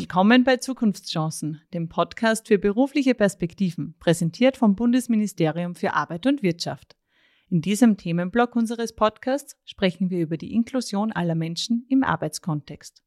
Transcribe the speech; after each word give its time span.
Willkommen 0.00 0.44
bei 0.44 0.58
Zukunftschancen, 0.58 1.60
dem 1.74 1.88
Podcast 1.88 2.46
für 2.46 2.56
berufliche 2.56 3.16
Perspektiven, 3.16 3.96
präsentiert 3.98 4.56
vom 4.56 4.76
Bundesministerium 4.76 5.74
für 5.74 5.94
Arbeit 5.94 6.24
und 6.26 6.40
Wirtschaft. 6.40 6.94
In 7.50 7.62
diesem 7.62 7.96
Themenblock 7.96 8.54
unseres 8.54 8.94
Podcasts 8.94 9.56
sprechen 9.64 10.08
wir 10.08 10.20
über 10.20 10.36
die 10.36 10.54
Inklusion 10.54 11.10
aller 11.10 11.34
Menschen 11.34 11.84
im 11.88 12.04
Arbeitskontext. 12.04 13.02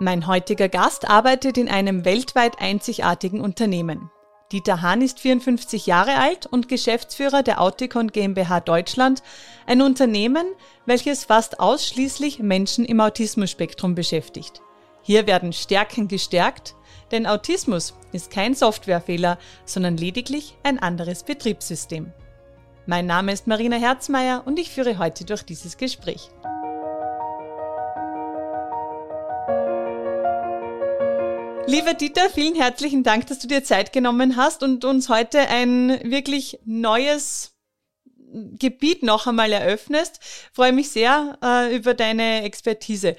Mein 0.00 0.26
heutiger 0.26 0.70
Gast 0.70 1.06
arbeitet 1.10 1.58
in 1.58 1.68
einem 1.68 2.06
weltweit 2.06 2.62
einzigartigen 2.62 3.42
Unternehmen. 3.42 4.10
Dieter 4.50 4.80
Hahn 4.80 5.02
ist 5.02 5.20
54 5.20 5.86
Jahre 5.86 6.16
alt 6.16 6.46
und 6.46 6.68
Geschäftsführer 6.68 7.42
der 7.42 7.60
Auticon 7.60 8.08
GmbH 8.08 8.60
Deutschland, 8.60 9.22
ein 9.66 9.82
Unternehmen, 9.82 10.46
welches 10.86 11.26
fast 11.26 11.60
ausschließlich 11.60 12.38
Menschen 12.38 12.86
im 12.86 12.98
Autismus-Spektrum 13.00 13.94
beschäftigt. 13.94 14.62
Hier 15.02 15.26
werden 15.26 15.52
Stärken 15.52 16.08
gestärkt, 16.08 16.74
denn 17.10 17.26
Autismus 17.26 17.94
ist 18.12 18.30
kein 18.30 18.54
Softwarefehler, 18.54 19.38
sondern 19.66 19.98
lediglich 19.98 20.56
ein 20.62 20.78
anderes 20.78 21.24
Betriebssystem. 21.24 22.10
Mein 22.86 23.04
Name 23.04 23.32
ist 23.32 23.46
Marina 23.46 23.76
Herzmeier 23.76 24.42
und 24.46 24.58
ich 24.58 24.70
führe 24.70 24.96
heute 24.96 25.26
durch 25.26 25.42
dieses 25.42 25.76
Gespräch. 25.76 26.30
Lieber 31.68 31.92
Dieter, 31.92 32.30
vielen 32.30 32.54
herzlichen 32.54 33.02
Dank, 33.02 33.26
dass 33.26 33.40
du 33.40 33.46
dir 33.46 33.62
Zeit 33.62 33.92
genommen 33.92 34.36
hast 34.36 34.62
und 34.62 34.86
uns 34.86 35.10
heute 35.10 35.38
ein 35.38 36.00
wirklich 36.02 36.58
neues 36.64 37.58
Gebiet 38.58 39.02
noch 39.02 39.26
einmal 39.26 39.52
eröffnest. 39.52 40.18
Freue 40.54 40.72
mich 40.72 40.88
sehr 40.88 41.36
äh, 41.44 41.76
über 41.76 41.92
deine 41.92 42.42
Expertise. 42.44 43.16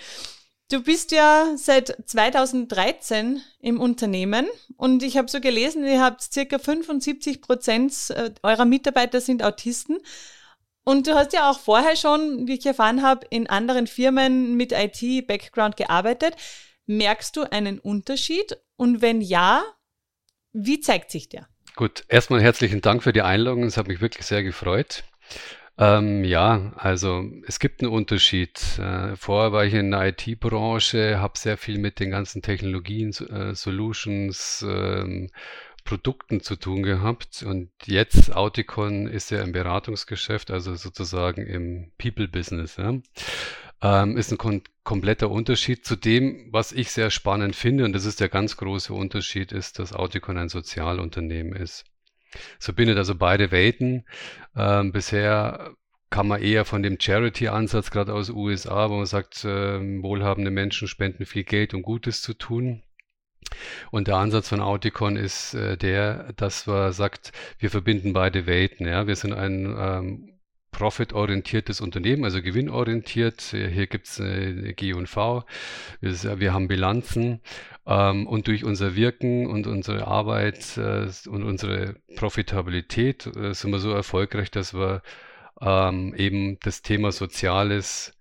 Du 0.71 0.82
bist 0.82 1.12
ja 1.12 1.54
seit 1.57 1.96
2013 2.07 3.40
im 3.60 3.79
Unternehmen 3.79 4.48
und 4.77 5.04
ich 5.04 5.18
habe 5.18 5.29
so 5.29 5.40
gelesen, 5.40 5.85
ihr 5.85 6.01
habt 6.01 6.23
circa 6.23 6.57
75 6.57 7.43
Prozent 7.43 7.93
äh, 8.10 8.32
eurer 8.41 8.66
Mitarbeiter 8.66 9.21
sind 9.21 9.43
Autisten. 9.43 9.99
Und 10.84 11.05
du 11.05 11.13
hast 11.13 11.34
ja 11.34 11.51
auch 11.51 11.60
vorher 11.60 11.95
schon, 11.95 12.48
wie 12.48 12.55
ich 12.55 12.66
erfahren 12.66 13.04
habe, 13.04 13.27
in 13.29 13.48
anderen 13.48 13.85
Firmen 13.85 14.55
mit 14.57 14.71
IT-Background 14.71 15.77
gearbeitet. 15.77 16.35
Merkst 16.90 17.37
du 17.37 17.43
einen 17.43 17.77
Unterschied? 17.77 18.57
Und 18.76 19.04
wenn 19.04 19.21
ja, 19.21 19.63
wie 20.54 20.79
zeigt 20.79 21.12
sich 21.12 21.29
der? 21.29 21.48
Gut, 21.76 22.04
erstmal 22.07 22.41
herzlichen 22.41 22.82
Dank 22.82 23.04
für 23.04 23.13
die 23.13 23.21
Einladung. 23.21 23.62
Es 23.62 23.77
hat 23.77 23.87
mich 23.87 24.01
wirklich 24.01 24.26
sehr 24.26 24.41
gefreut. 24.41 25.04
Ähm, 25.77 26.23
ja, 26.23 26.73
also 26.77 27.29
es 27.45 27.60
gibt 27.60 27.84
einen 27.84 27.91
Unterschied. 27.91 28.60
Äh, 28.79 29.15
vorher 29.17 29.51
war 29.51 29.65
ich 29.65 29.76
in 29.76 29.91
der 29.91 30.07
IT-Branche, 30.07 31.20
habe 31.20 31.37
sehr 31.37 31.57
viel 31.57 31.77
mit 31.77 31.99
den 31.99 32.10
ganzen 32.10 32.41
Technologien, 32.41 33.12
äh, 33.12 33.54
Solutions, 33.54 34.65
ähm, 34.67 35.29
Produkten 35.84 36.41
zu 36.41 36.55
tun 36.55 36.82
gehabt. 36.82 37.43
Und 37.43 37.70
jetzt 37.85 38.35
Auticon 38.35 39.05
ist 39.05 39.29
ja 39.29 39.43
im 39.43 39.51
Beratungsgeschäft, 39.51 40.49
also 40.49 40.73
sozusagen 40.73 41.45
im 41.45 41.91
People-Business. 41.99 42.77
Ja 42.77 42.95
ähm, 43.82 44.18
ist 44.18 44.32
ein 44.32 44.38
kom 44.38 44.62
kompletter 44.84 45.30
Unterschied 45.30 45.85
zu 45.85 45.96
dem, 45.96 46.48
was 46.52 46.72
ich 46.72 46.91
sehr 46.91 47.12
spannend 47.12 47.55
finde, 47.55 47.85
und 47.85 47.94
das 47.94 48.05
ist 48.05 48.20
der 48.20 48.30
ganz 48.30 48.58
große 48.58 48.91
Unterschied, 48.91 49.52
ist, 49.52 49.77
dass 49.77 49.94
Auticon 49.94 50.38
ein 50.38 50.49
Sozialunternehmen 50.49 51.54
ist. 51.54 51.85
So 52.57 52.74
bindet 52.74 52.98
also 52.98 53.13
beide 53.16 53.52
Welten. 53.52 54.05
Ähm, 54.55 54.91
bisher 54.91 55.76
kann 56.10 56.27
man 56.27 56.41
eher 56.41 56.66
von 56.66 56.82
dem 56.82 57.00
Charity-Ansatz, 57.00 57.91
gerade 57.91 58.13
aus 58.13 58.30
USA, 58.30 58.90
wo 58.90 58.98
man 58.98 59.05
sagt, 59.05 59.46
äh, 59.46 59.80
wohlhabende 60.02 60.52
Menschen 60.52 60.88
spenden 60.88 61.26
viel 61.26 61.44
Geld, 61.44 61.74
um 61.74 61.84
Gutes 61.84 62.22
zu 62.22 62.34
tun. 62.34 62.82
Und 63.91 64.07
der 64.07 64.18
Ansatz 64.18 64.50
von 64.50 64.59
Auticon 64.59 65.16
ist 65.16 65.53
äh, 65.53 65.78
der, 65.78 66.34
dass 66.34 66.68
man 66.68 66.91
sagt, 66.94 67.31
wir 67.59 67.69
verbinden 67.69 68.13
beide 68.13 68.45
Welten. 68.45 68.88
Ja? 68.88 69.07
Wir 69.07 69.16
sind 69.16 69.34
ein 69.34 69.75
ähm, 69.78 70.38
profitorientiertes 70.72 71.81
Unternehmen, 71.81 72.24
also 72.24 72.41
gewinnorientiert. 72.41 73.41
Hier 73.52 73.88
gibt 73.88 74.07
es 74.07 74.19
äh, 74.19 74.74
G&V, 74.74 75.44
wir, 76.02 76.40
wir, 76.40 76.53
haben 76.53 76.68
Bilanzen 76.68 77.41
ähm, 77.85 78.28
und 78.28 78.47
durch 78.47 78.63
unser 78.63 78.96
Wirken 78.96 79.47
und 79.47 79.68
unsere 79.68 80.07
Arbeit 80.07 80.78
äh, 80.78 81.07
und 81.28 81.44
unsere 81.44 81.96
Profitabilität 82.16 83.25
äh, 83.28 83.53
sind 83.53 83.72
wir 83.72 83.80
so 83.80 83.91
erfolgreich, 83.91 84.52
dass 84.52 84.74
wir 84.74 85.02
ähm, 85.62 86.13
eben 86.16 86.59
das 86.62 86.81
Thema 86.81 87.12
Soziales 87.12 88.13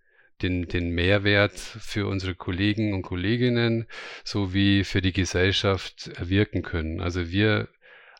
den, 0.42 0.68
den 0.68 0.90
Mehrwert 0.90 1.58
für 1.58 2.06
unsere 2.06 2.34
Kollegen 2.34 2.94
und 2.94 3.02
Kolleginnen 3.02 3.86
sowie 4.24 4.84
für 4.84 5.02
die 5.02 5.12
Gesellschaft 5.12 6.08
erwirken 6.16 6.62
können. 6.62 7.00
Also 7.00 7.30
wir 7.30 7.68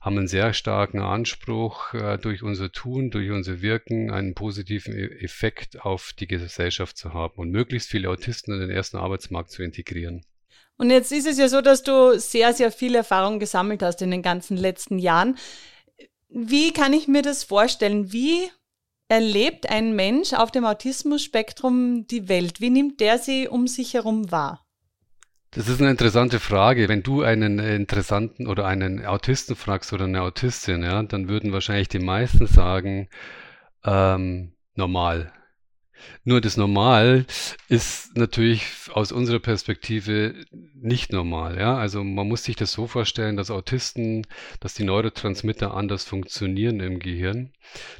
haben 0.01 0.19
einen 0.19 0.29
sehr 0.29 0.53
starken 0.53 1.01
Anspruch, 1.01 1.95
äh, 1.95 2.19
durch 2.19 2.43
unser 2.43 2.71
Tun, 2.71 3.11
durch 3.11 3.31
unser 3.31 3.63
Wirken 3.63 4.11
einen 4.11 4.35
positiven 4.35 4.95
e-, 4.95 5.25
Effekt 5.25 5.81
auf 5.83 6.13
die 6.19 6.27
Gesellschaft 6.27 6.97
zu 6.97 7.15
haben 7.15 7.35
und 7.37 7.51
möglichst 7.51 7.91
viele 7.91 8.09
Autisten 8.09 8.55
in 8.55 8.61
den 8.61 8.71
ersten 8.71 8.97
Arbeitsmarkt 8.97 9.51
zu 9.51 9.63
integrieren. 9.63 10.25
Und 10.77 10.91
jetzt 10.91 11.11
ist 11.11 11.27
es 11.27 11.39
ja 11.39 11.49
so, 11.49 11.61
dass 11.61 11.83
du 11.83 12.19
sehr, 12.19 12.55
sehr 12.55 12.71
viel 12.71 12.95
Erfahrung 12.95 13.41
gesammelt 13.41 13.83
hast 13.83 14.01
in 14.01 14.13
den 14.13 14.23
ganzen 14.23 14.57
letzten 14.57 14.99
Jahren. 14.99 15.37
Wie 16.29 16.73
kann 16.73 16.93
ich 16.93 17.09
mir 17.09 17.23
das 17.23 17.43
vorstellen? 17.43 18.13
Wie 18.13 18.49
erlebt 19.09 19.69
ein 19.69 19.97
Mensch 19.97 20.35
auf 20.35 20.53
dem 20.53 20.65
Autismus-Spektrum 20.65 22.07
die 22.07 22.29
Welt? 22.29 22.61
Wie 22.61 22.71
nimmt 22.71 23.01
der 23.01 23.19
sie 23.19 23.49
um 23.49 23.67
sich 23.67 23.95
herum 23.95 24.31
wahr? 24.31 24.68
Das 25.51 25.69
ist 25.69 25.81
eine 25.81 25.91
interessante 25.91 26.41
Frage. 26.41 26.89
Wenn 26.89 27.03
du 27.03 27.23
einen 27.23 27.59
interessanten 27.59 28.47
oder 28.47 28.67
einen 28.67 29.05
Autisten 29.07 29.57
fragst 29.57 29.93
oder 29.93 30.05
eine 30.05 30.23
Autistin, 30.23 30.83
ja, 30.83 31.03
dann 31.03 31.29
würden 31.29 31.53
wahrscheinlich 31.53 31.89
die 31.89 31.99
meisten 31.99 32.47
sagen, 32.47 33.09
ähm, 33.85 34.53
normal. 34.75 35.33
Nur 36.25 36.41
das 36.41 36.57
Normal 36.57 37.27
ist 37.69 38.17
natürlich 38.17 38.65
aus 38.93 39.11
unserer 39.11 39.41
Perspektive 39.41 40.35
nicht 40.53 41.13
normal. 41.13 41.59
Ja? 41.59 41.77
Also 41.77 42.05
man 42.05 42.29
muss 42.29 42.45
sich 42.45 42.57
das 42.57 42.73
so 42.73 42.87
vorstellen, 42.87 43.37
dass 43.37 43.51
Autisten, 43.51 44.27
dass 44.61 44.75
die 44.75 44.85
Neurotransmitter 44.85 45.75
anders 45.75 46.05
funktionieren 46.05 46.81
im 46.81 46.99
Gehirn. 46.99 47.53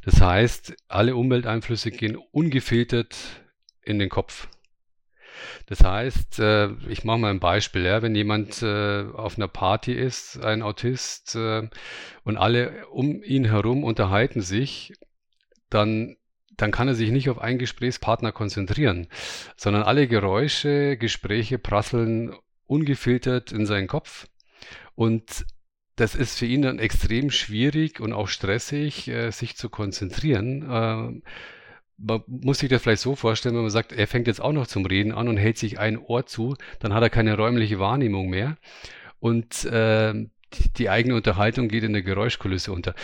Das 0.05 0.21
heißt, 0.21 0.75
alle 0.89 1.17
Umwelteinflüsse 1.17 1.91
gehen 1.91 2.17
ungefiltert 2.17 3.17
in 3.83 3.99
den 3.99 4.09
Kopf. 4.09 4.49
Das 5.69 5.85
heißt, 5.85 6.39
äh, 6.39 6.71
ich 6.89 7.05
mache 7.05 7.19
mal 7.19 7.31
ein 7.31 7.41
Beispiel, 7.41 7.85
ja, 7.85 8.01
wenn 8.01 8.15
jemand 8.15 8.63
äh, 8.63 9.05
auf 9.13 9.37
einer 9.37 9.49
Party 9.49 9.93
ist, 9.93 10.43
ein 10.43 10.63
Autist, 10.63 11.35
äh, 11.37 11.69
und 12.25 12.39
alle 12.39 12.87
um 12.89 13.23
ihn 13.23 13.45
herum 13.45 13.85
unterhalten 13.85 14.41
sich, 14.41 14.95
dann 15.69 16.17
dann 16.57 16.73
kann 16.73 16.89
er 16.89 16.95
sich 16.95 17.13
nicht 17.13 17.31
auf 17.31 17.39
einen 17.39 17.61
Gesprächspartner 17.61 18.33
konzentrieren, 18.33 19.07
sondern 19.57 19.85
alle 19.85 20.09
Geräusche, 20.09 20.97
Gespräche 20.97 21.57
prasseln 21.57 22.35
ungefiltert 22.67 23.53
in 23.53 23.65
seinen 23.65 23.87
Kopf. 23.87 24.27
Und 24.97 25.47
das 25.95 26.17
ist 26.17 26.37
für 26.37 26.47
ihn 26.47 26.63
dann 26.63 26.81
extrem 26.81 27.31
schwierig 27.31 28.01
und 28.01 28.13
auch 28.13 28.27
stressig, 28.27 29.09
sich 29.31 29.57
zu 29.57 29.71
konzentrieren 29.71 31.23
man 31.99 32.23
muss 32.27 32.61
sich 32.61 32.69
das 32.69 32.83
vielleicht 32.83 33.03
so 33.03 33.17
vorstellen, 33.17 33.55
wenn 33.57 33.63
man 33.63 33.71
sagt, 33.71 33.93
er 33.93 34.07
fängt 34.07 34.29
jetzt 34.29 34.41
auch 34.41 34.53
noch 34.53 34.67
zum 34.67 34.87
Reden 34.87 35.13
an 35.13 35.29
und 35.29 35.37
hält 35.37 35.59
sich 35.59 35.79
ein 35.79 35.99
Ohr 35.99 36.27
zu, 36.27 36.57
dann 36.79 36.95
hat 36.95 37.03
er 37.03 37.11
keine 37.11 37.37
räumliche 37.37 37.79
Wahrnehmung 37.79 38.29
mehr 38.31 38.57
und 39.19 39.65
äh, 39.65 40.15
die, 40.79 40.89
eigene 40.89 41.15
Unterhaltung 41.17 41.69
geht 41.69 41.83
in 41.83 41.93
der 41.93 42.03
Geräuschkulisse 42.03 42.73
unter. 42.73 42.95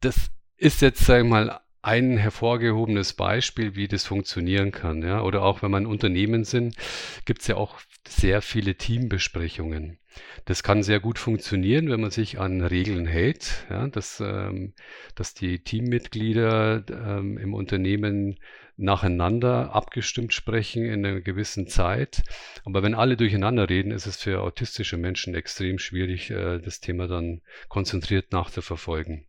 Das 0.00 0.30
ist 0.56 0.82
jetzt, 0.82 1.04
sagen 1.06 1.28
wir 1.28 1.44
mal, 1.44 1.60
ein 1.82 2.18
hervorgehobenes 2.18 3.14
Beispiel, 3.14 3.74
wie 3.74 3.88
das 3.88 4.04
funktionieren 4.04 4.70
kann. 4.70 5.02
Ja? 5.02 5.22
Oder 5.22 5.42
auch 5.42 5.62
wenn 5.62 5.70
man 5.70 5.86
Unternehmen 5.86 6.44
sind, 6.44 6.76
gibt 7.24 7.40
es 7.40 7.46
ja 7.46 7.56
auch 7.56 7.80
sehr 8.06 8.42
viele 8.42 8.74
Teambesprechungen. 8.74 9.99
Das 10.44 10.62
kann 10.62 10.82
sehr 10.82 11.00
gut 11.00 11.18
funktionieren, 11.18 11.90
wenn 11.90 12.00
man 12.00 12.10
sich 12.10 12.38
an 12.38 12.60
Regeln 12.62 13.06
hält, 13.06 13.66
ja? 13.70 13.88
dass, 13.88 14.20
ähm, 14.20 14.74
dass 15.14 15.34
die 15.34 15.62
Teammitglieder 15.62 16.84
ähm, 16.90 17.38
im 17.38 17.54
Unternehmen 17.54 18.38
nacheinander 18.76 19.74
abgestimmt 19.74 20.32
sprechen 20.32 20.84
in 20.84 21.04
einer 21.04 21.20
gewissen 21.20 21.68
Zeit. 21.68 22.22
Aber 22.64 22.82
wenn 22.82 22.94
alle 22.94 23.16
durcheinander 23.16 23.68
reden, 23.68 23.92
ist 23.92 24.06
es 24.06 24.16
für 24.16 24.40
autistische 24.40 24.96
Menschen 24.96 25.34
extrem 25.34 25.78
schwierig, 25.78 26.30
äh, 26.30 26.58
das 26.58 26.80
Thema 26.80 27.06
dann 27.06 27.42
konzentriert 27.68 28.32
nachzuverfolgen. 28.32 29.26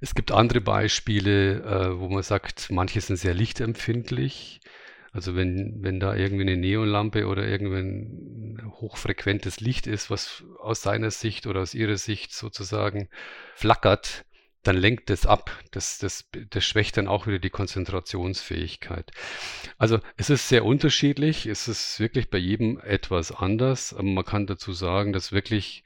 Es 0.00 0.14
gibt 0.14 0.32
andere 0.32 0.60
Beispiele, 0.60 1.62
äh, 1.62 1.98
wo 1.98 2.08
man 2.08 2.22
sagt, 2.22 2.70
manche 2.70 3.00
sind 3.00 3.16
sehr 3.16 3.34
lichtempfindlich. 3.34 4.60
Also 5.16 5.34
wenn, 5.34 5.82
wenn 5.82 5.98
da 5.98 6.14
irgendwie 6.14 6.42
eine 6.42 6.58
Neonlampe 6.58 7.26
oder 7.26 7.48
irgendwie 7.48 7.78
ein 7.78 8.70
hochfrequentes 8.80 9.60
Licht 9.60 9.86
ist, 9.86 10.10
was 10.10 10.44
aus 10.60 10.82
seiner 10.82 11.10
Sicht 11.10 11.46
oder 11.46 11.62
aus 11.62 11.72
ihrer 11.72 11.96
Sicht 11.96 12.34
sozusagen 12.34 13.08
flackert, 13.54 14.26
dann 14.62 14.76
lenkt 14.76 15.08
es 15.08 15.24
ab. 15.24 15.50
Das, 15.70 15.96
das, 15.96 16.28
das 16.50 16.62
schwächt 16.66 16.98
dann 16.98 17.08
auch 17.08 17.26
wieder 17.26 17.38
die 17.38 17.48
Konzentrationsfähigkeit. 17.48 19.10
Also 19.78 20.00
es 20.18 20.28
ist 20.28 20.50
sehr 20.50 20.66
unterschiedlich. 20.66 21.46
Es 21.46 21.66
ist 21.66 21.98
wirklich 21.98 22.28
bei 22.28 22.36
jedem 22.36 22.78
etwas 22.80 23.32
anders. 23.32 23.94
Aber 23.94 24.02
man 24.02 24.24
kann 24.26 24.46
dazu 24.46 24.74
sagen, 24.74 25.14
dass 25.14 25.32
wirklich 25.32 25.82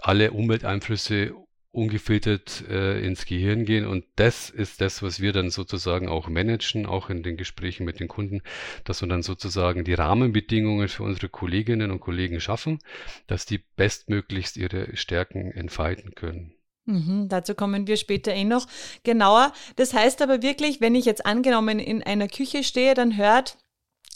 alle 0.00 0.30
Umwelteinflüsse 0.30 1.34
ungefiltert 1.70 2.64
äh, 2.68 3.00
ins 3.04 3.26
Gehirn 3.26 3.64
gehen. 3.64 3.86
Und 3.86 4.04
das 4.16 4.50
ist 4.50 4.80
das, 4.80 5.02
was 5.02 5.20
wir 5.20 5.32
dann 5.32 5.50
sozusagen 5.50 6.08
auch 6.08 6.28
managen, 6.28 6.86
auch 6.86 7.10
in 7.10 7.22
den 7.22 7.36
Gesprächen 7.36 7.84
mit 7.84 8.00
den 8.00 8.08
Kunden, 8.08 8.42
dass 8.84 9.02
wir 9.02 9.08
dann 9.08 9.22
sozusagen 9.22 9.84
die 9.84 9.94
Rahmenbedingungen 9.94 10.88
für 10.88 11.02
unsere 11.02 11.28
Kolleginnen 11.28 11.90
und 11.90 12.00
Kollegen 12.00 12.40
schaffen, 12.40 12.78
dass 13.26 13.46
die 13.46 13.62
bestmöglichst 13.76 14.56
ihre 14.56 14.96
Stärken 14.96 15.52
entfalten 15.52 16.14
können. 16.14 16.54
Mhm, 16.86 17.28
dazu 17.28 17.54
kommen 17.54 17.86
wir 17.86 17.98
später 17.98 18.34
eh 18.34 18.44
noch 18.44 18.66
genauer. 19.04 19.52
Das 19.76 19.92
heißt 19.92 20.22
aber 20.22 20.42
wirklich, 20.42 20.80
wenn 20.80 20.94
ich 20.94 21.04
jetzt 21.04 21.26
angenommen 21.26 21.78
in 21.78 22.02
einer 22.02 22.28
Küche 22.28 22.64
stehe, 22.64 22.94
dann 22.94 23.18
hört 23.18 23.58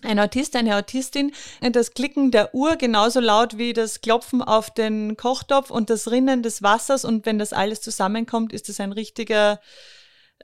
ein 0.04 0.18
Autist, 0.18 0.56
eine 0.56 0.76
Autistin, 0.76 1.32
das 1.60 1.94
Klicken 1.94 2.30
der 2.30 2.54
Uhr 2.54 2.76
genauso 2.76 3.20
laut 3.20 3.58
wie 3.58 3.72
das 3.72 4.00
Klopfen 4.00 4.42
auf 4.42 4.72
den 4.72 5.16
Kochtopf 5.16 5.70
und 5.70 5.90
das 5.90 6.10
Rinnen 6.10 6.42
des 6.42 6.62
Wassers. 6.62 7.04
Und 7.04 7.26
wenn 7.26 7.38
das 7.38 7.52
alles 7.52 7.80
zusammenkommt, 7.80 8.52
ist 8.52 8.68
das 8.68 8.80
ein 8.80 8.92
richtiger 8.92 9.60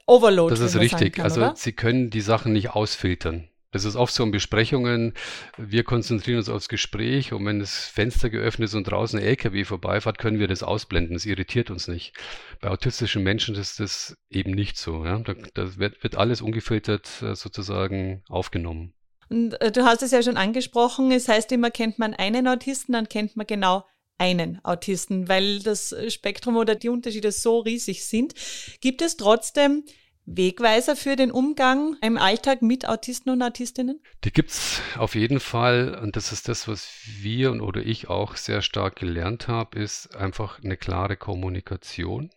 Overload. 0.06 0.50
Das 0.50 0.60
ist 0.60 0.76
richtig. 0.76 1.16
Kann, 1.16 1.24
also 1.24 1.40
oder? 1.40 1.54
Sie 1.56 1.72
können 1.72 2.10
die 2.10 2.20
Sachen 2.20 2.52
nicht 2.52 2.70
ausfiltern. 2.70 3.48
Das 3.70 3.84
ist 3.84 3.96
oft 3.96 4.14
so 4.14 4.24
in 4.24 4.30
Besprechungen. 4.30 5.12
Wir 5.58 5.84
konzentrieren 5.84 6.38
uns 6.38 6.48
aufs 6.48 6.70
Gespräch 6.70 7.34
und 7.34 7.44
wenn 7.44 7.60
das 7.60 7.86
Fenster 7.86 8.30
geöffnet 8.30 8.70
ist 8.70 8.74
und 8.74 8.84
draußen 8.84 9.18
ein 9.18 9.24
LKW 9.24 9.64
vorbeifährt, 9.64 10.16
können 10.16 10.38
wir 10.38 10.48
das 10.48 10.62
ausblenden. 10.62 11.14
Das 11.14 11.26
irritiert 11.26 11.70
uns 11.70 11.86
nicht. 11.86 12.14
Bei 12.62 12.70
autistischen 12.70 13.22
Menschen 13.22 13.54
ist 13.56 13.78
das 13.78 14.16
eben 14.30 14.52
nicht 14.52 14.78
so. 14.78 15.04
Ja? 15.04 15.18
Da, 15.18 15.34
da 15.52 15.76
wird, 15.76 16.02
wird 16.02 16.16
alles 16.16 16.40
ungefiltert 16.40 17.20
äh, 17.20 17.34
sozusagen 17.34 18.22
aufgenommen. 18.28 18.94
Und 19.30 19.60
äh, 19.60 19.72
du 19.72 19.84
hast 19.84 20.02
es 20.02 20.10
ja 20.10 20.22
schon 20.22 20.36
angesprochen, 20.36 21.12
es 21.12 21.28
heißt 21.28 21.52
immer, 21.52 21.70
kennt 21.70 21.98
man 21.98 22.14
einen 22.14 22.46
Autisten, 22.48 22.92
dann 22.92 23.08
kennt 23.08 23.36
man 23.36 23.46
genau 23.46 23.84
einen 24.18 24.58
Autisten, 24.64 25.28
weil 25.28 25.60
das 25.60 25.94
Spektrum 26.08 26.56
oder 26.56 26.74
die 26.74 26.88
Unterschiede 26.88 27.30
so 27.30 27.60
riesig 27.60 28.04
sind. 28.04 28.34
Gibt 28.80 29.00
es 29.00 29.16
trotzdem 29.16 29.84
Wegweiser 30.26 30.94
für 30.94 31.16
den 31.16 31.30
Umgang 31.30 31.96
im 32.02 32.18
Alltag 32.18 32.60
mit 32.60 32.86
Autisten 32.86 33.30
und 33.30 33.42
Autistinnen? 33.42 34.02
Die 34.24 34.32
gibt 34.32 34.50
es 34.50 34.80
auf 34.96 35.14
jeden 35.14 35.40
Fall 35.40 35.98
und 36.02 36.16
das 36.16 36.32
ist 36.32 36.48
das, 36.48 36.68
was 36.68 36.88
wir 37.20 37.50
und 37.50 37.62
oder 37.62 37.80
ich 37.80 38.08
auch 38.08 38.36
sehr 38.36 38.60
stark 38.60 38.96
gelernt 38.96 39.48
habe, 39.48 39.78
ist 39.78 40.14
einfach 40.14 40.62
eine 40.62 40.76
klare 40.76 41.16
Kommunikation 41.16 42.30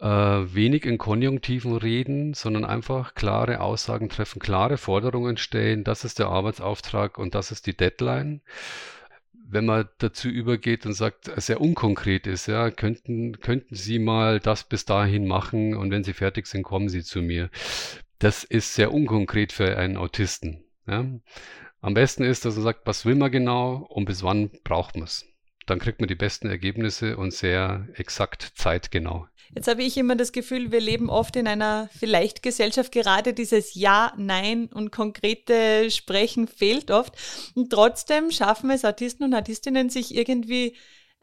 äh, 0.00 0.06
wenig 0.06 0.84
in 0.84 0.98
Konjunktiven 0.98 1.76
reden, 1.76 2.34
sondern 2.34 2.64
einfach 2.64 3.14
klare 3.14 3.60
Aussagen 3.60 4.08
treffen, 4.08 4.40
klare 4.40 4.76
Forderungen 4.76 5.36
stellen. 5.36 5.84
Das 5.84 6.04
ist 6.04 6.18
der 6.18 6.28
Arbeitsauftrag 6.28 7.18
und 7.18 7.34
das 7.34 7.50
ist 7.50 7.66
die 7.66 7.76
Deadline. 7.76 8.42
Wenn 9.48 9.64
man 9.64 9.88
dazu 9.98 10.28
übergeht 10.28 10.86
und 10.86 10.92
sagt, 10.92 11.30
sehr 11.40 11.60
unkonkret 11.60 12.26
ist, 12.26 12.46
ja, 12.46 12.70
könnten, 12.70 13.40
könnten 13.40 13.76
Sie 13.76 13.98
mal 13.98 14.40
das 14.40 14.64
bis 14.64 14.84
dahin 14.84 15.26
machen 15.26 15.76
und 15.76 15.90
wenn 15.90 16.02
Sie 16.02 16.14
fertig 16.14 16.46
sind, 16.48 16.64
kommen 16.64 16.88
Sie 16.88 17.02
zu 17.02 17.22
mir. 17.22 17.48
Das 18.18 18.44
ist 18.44 18.74
sehr 18.74 18.92
unkonkret 18.92 19.52
für 19.52 19.78
einen 19.78 19.96
Autisten. 19.96 20.64
Ja. 20.86 21.04
Am 21.80 21.94
besten 21.94 22.24
ist, 22.24 22.44
dass 22.44 22.56
man 22.56 22.64
sagt, 22.64 22.80
was 22.86 23.04
will 23.04 23.14
man 23.14 23.30
genau 23.30 23.86
und 23.88 24.06
bis 24.06 24.22
wann 24.22 24.50
braucht 24.64 24.96
man 24.96 25.04
es. 25.04 25.24
Dann 25.66 25.78
kriegt 25.78 26.00
man 26.00 26.08
die 26.08 26.14
besten 26.14 26.48
Ergebnisse 26.48 27.16
und 27.16 27.32
sehr 27.32 27.88
exakt 27.94 28.52
zeitgenau. 28.56 29.28
Jetzt 29.54 29.68
habe 29.68 29.82
ich 29.82 29.96
immer 29.96 30.16
das 30.16 30.32
Gefühl, 30.32 30.72
wir 30.72 30.80
leben 30.80 31.08
oft 31.08 31.36
in 31.36 31.46
einer 31.46 31.88
vielleicht 31.96 32.42
Gesellschaft, 32.42 32.92
gerade 32.92 33.32
dieses 33.32 33.74
Ja, 33.74 34.12
Nein 34.16 34.66
und 34.72 34.90
konkrete 34.90 35.90
Sprechen 35.90 36.48
fehlt 36.48 36.90
oft. 36.90 37.14
Und 37.54 37.70
trotzdem 37.70 38.30
schaffen 38.30 38.70
es 38.70 38.84
Autisten 38.84 39.24
und 39.24 39.34
Autistinnen, 39.34 39.90
sich 39.90 40.14
irgendwie 40.14 40.74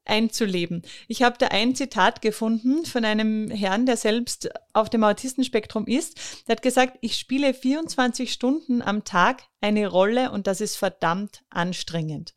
einzuleben. 0.06 0.84
Ich 1.08 1.24
habe 1.24 1.38
da 1.38 1.48
ein 1.48 1.76
Zitat 1.76 2.22
gefunden 2.22 2.86
von 2.86 3.06
einem 3.06 3.50
Herrn, 3.50 3.86
der 3.86 3.98
selbst 3.98 4.50
auf 4.74 4.90
dem 4.90 5.04
Autistenspektrum 5.04 5.88
ist. 5.88 6.48
Der 6.48 6.56
hat 6.56 6.62
gesagt, 6.62 6.98
ich 7.02 7.18
spiele 7.18 7.54
24 7.54 8.32
Stunden 8.32 8.82
am 8.82 9.04
Tag 9.04 9.44
eine 9.62 9.88
Rolle 9.88 10.32
und 10.32 10.48
das 10.48 10.62
ist 10.62 10.76
verdammt 10.76 11.44
anstrengend. 11.50 12.34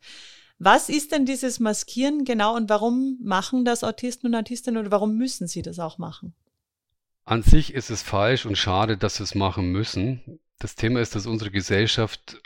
Was 0.59 0.89
ist 0.89 1.11
denn 1.11 1.25
dieses 1.25 1.59
Maskieren 1.59 2.25
genau 2.25 2.55
und 2.55 2.69
warum 2.69 3.17
machen 3.21 3.63
das 3.63 3.83
Autisten 3.83 4.27
und 4.27 4.35
Autistinnen 4.35 4.79
oder 4.79 4.91
warum 4.91 5.15
müssen 5.15 5.47
sie 5.47 5.61
das 5.61 5.79
auch 5.79 5.97
machen? 5.97 6.33
An 7.25 7.43
sich 7.43 7.73
ist 7.73 7.89
es 7.89 8.01
falsch 8.01 8.45
und 8.45 8.57
schade, 8.57 8.97
dass 8.97 9.17
sie 9.17 9.23
es 9.23 9.35
machen 9.35 9.71
müssen. 9.71 10.39
Das 10.59 10.75
Thema 10.75 11.01
ist, 11.01 11.13
dass 11.13 11.27
unsere 11.27 11.51
Gesellschaft 11.51 12.41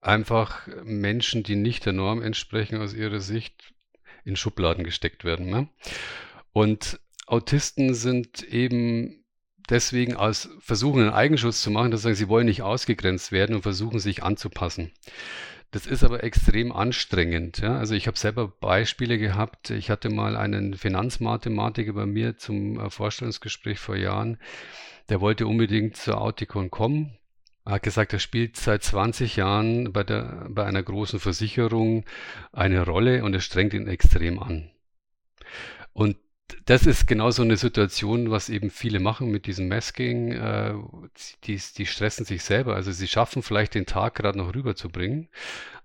einfach 0.00 0.66
Menschen, 0.84 1.42
die 1.42 1.56
nicht 1.56 1.84
der 1.84 1.92
Norm 1.92 2.22
entsprechen, 2.22 2.80
aus 2.80 2.94
ihrer 2.94 3.20
Sicht 3.20 3.74
in 4.24 4.36
Schubladen 4.36 4.84
gesteckt 4.84 5.24
werden. 5.24 5.50
Ne? 5.50 5.68
Und 6.52 7.00
Autisten 7.26 7.94
sind 7.94 8.42
eben 8.42 9.24
deswegen 9.68 10.16
aus 10.16 10.48
versuchen, 10.60 11.02
einen 11.02 11.12
Eigenschutz 11.12 11.62
zu 11.62 11.70
machen, 11.70 11.90
dass 11.90 12.02
sie 12.02 12.14
sie 12.14 12.28
wollen 12.28 12.46
nicht 12.46 12.62
ausgegrenzt 12.62 13.32
werden 13.32 13.56
und 13.56 13.62
versuchen, 13.62 13.98
sich 13.98 14.22
anzupassen. 14.22 14.92
Das 15.72 15.86
ist 15.86 16.04
aber 16.04 16.22
extrem 16.22 16.70
anstrengend. 16.70 17.58
Ja? 17.58 17.78
Also 17.78 17.94
ich 17.94 18.06
habe 18.06 18.18
selber 18.18 18.46
Beispiele 18.46 19.16
gehabt. 19.18 19.70
Ich 19.70 19.88
hatte 19.88 20.10
mal 20.10 20.36
einen 20.36 20.74
Finanzmathematiker 20.74 21.94
bei 21.94 22.04
mir 22.04 22.36
zum 22.36 22.78
äh, 22.78 22.90
Vorstellungsgespräch 22.90 23.78
vor 23.78 23.96
Jahren. 23.96 24.36
Der 25.08 25.22
wollte 25.22 25.46
unbedingt 25.46 25.96
zur 25.96 26.20
Auticon 26.20 26.70
kommen. 26.70 27.16
Er 27.64 27.72
hat 27.72 27.84
gesagt, 27.84 28.12
er 28.12 28.18
spielt 28.18 28.58
seit 28.58 28.82
20 28.82 29.36
Jahren 29.36 29.94
bei, 29.94 30.04
der, 30.04 30.46
bei 30.50 30.64
einer 30.64 30.82
großen 30.82 31.20
Versicherung 31.20 32.04
eine 32.52 32.84
Rolle 32.84 33.24
und 33.24 33.34
es 33.34 33.44
strengt 33.44 33.72
ihn 33.72 33.88
extrem 33.88 34.40
an. 34.40 34.70
Und 35.94 36.16
das 36.64 36.86
ist 36.86 37.06
genau 37.06 37.30
so 37.30 37.42
eine 37.42 37.56
Situation, 37.56 38.30
was 38.30 38.48
eben 38.48 38.70
viele 38.70 39.00
machen 39.00 39.30
mit 39.30 39.46
diesem 39.46 39.68
Masking. 39.68 40.32
Äh, 40.32 40.74
die, 41.44 41.60
die 41.76 41.86
stressen 41.86 42.24
sich 42.24 42.44
selber. 42.44 42.74
Also 42.74 42.92
sie 42.92 43.08
schaffen 43.08 43.42
vielleicht 43.42 43.74
den 43.74 43.86
Tag 43.86 44.14
gerade 44.14 44.38
noch 44.38 44.54
rüberzubringen, 44.54 45.28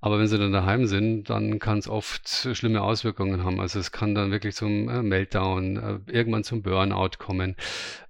aber 0.02 0.20
wenn 0.20 0.28
sie 0.28 0.38
dann 0.38 0.52
daheim 0.52 0.86
sind, 0.86 1.30
dann 1.30 1.60
kann 1.60 1.80
es 1.80 1.88
oft 1.88 2.28
schlimme 2.28 2.82
Auswirkungen 2.82 3.44
haben. 3.44 3.60
Also 3.60 3.80
es 3.80 3.92
kann 3.92 4.16
dann 4.16 4.32
wirklich 4.32 4.56
zum 4.56 4.90
äh, 4.90 5.02
Meltdown, 5.02 5.78
äh, 5.78 6.12
irgendwann 6.12 6.44
zum 6.44 6.62
Burnout 6.62 7.18
kommen. 7.18 7.56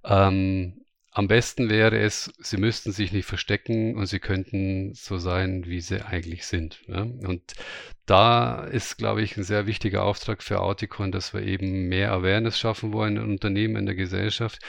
Ähm, 0.04 0.77
am 1.18 1.26
besten 1.26 1.68
wäre 1.68 1.98
es, 1.98 2.32
sie 2.38 2.58
müssten 2.58 2.92
sich 2.92 3.10
nicht 3.10 3.26
verstecken 3.26 3.96
und 3.96 4.06
sie 4.06 4.20
könnten 4.20 4.94
so 4.94 5.18
sein, 5.18 5.66
wie 5.66 5.80
sie 5.80 6.06
eigentlich 6.06 6.46
sind. 6.46 6.80
Ja? 6.86 7.00
Und 7.00 7.54
da 8.06 8.62
ist, 8.62 8.98
glaube 8.98 9.22
ich, 9.22 9.36
ein 9.36 9.42
sehr 9.42 9.66
wichtiger 9.66 10.04
Auftrag 10.04 10.44
für 10.44 10.60
Auticon, 10.60 11.10
dass 11.10 11.34
wir 11.34 11.42
eben 11.42 11.88
mehr 11.88 12.12
Awareness 12.12 12.56
schaffen 12.56 12.92
wollen 12.92 13.16
in 13.16 13.24
Unternehmen, 13.24 13.74
in 13.74 13.86
der 13.86 13.96
Gesellschaft, 13.96 14.60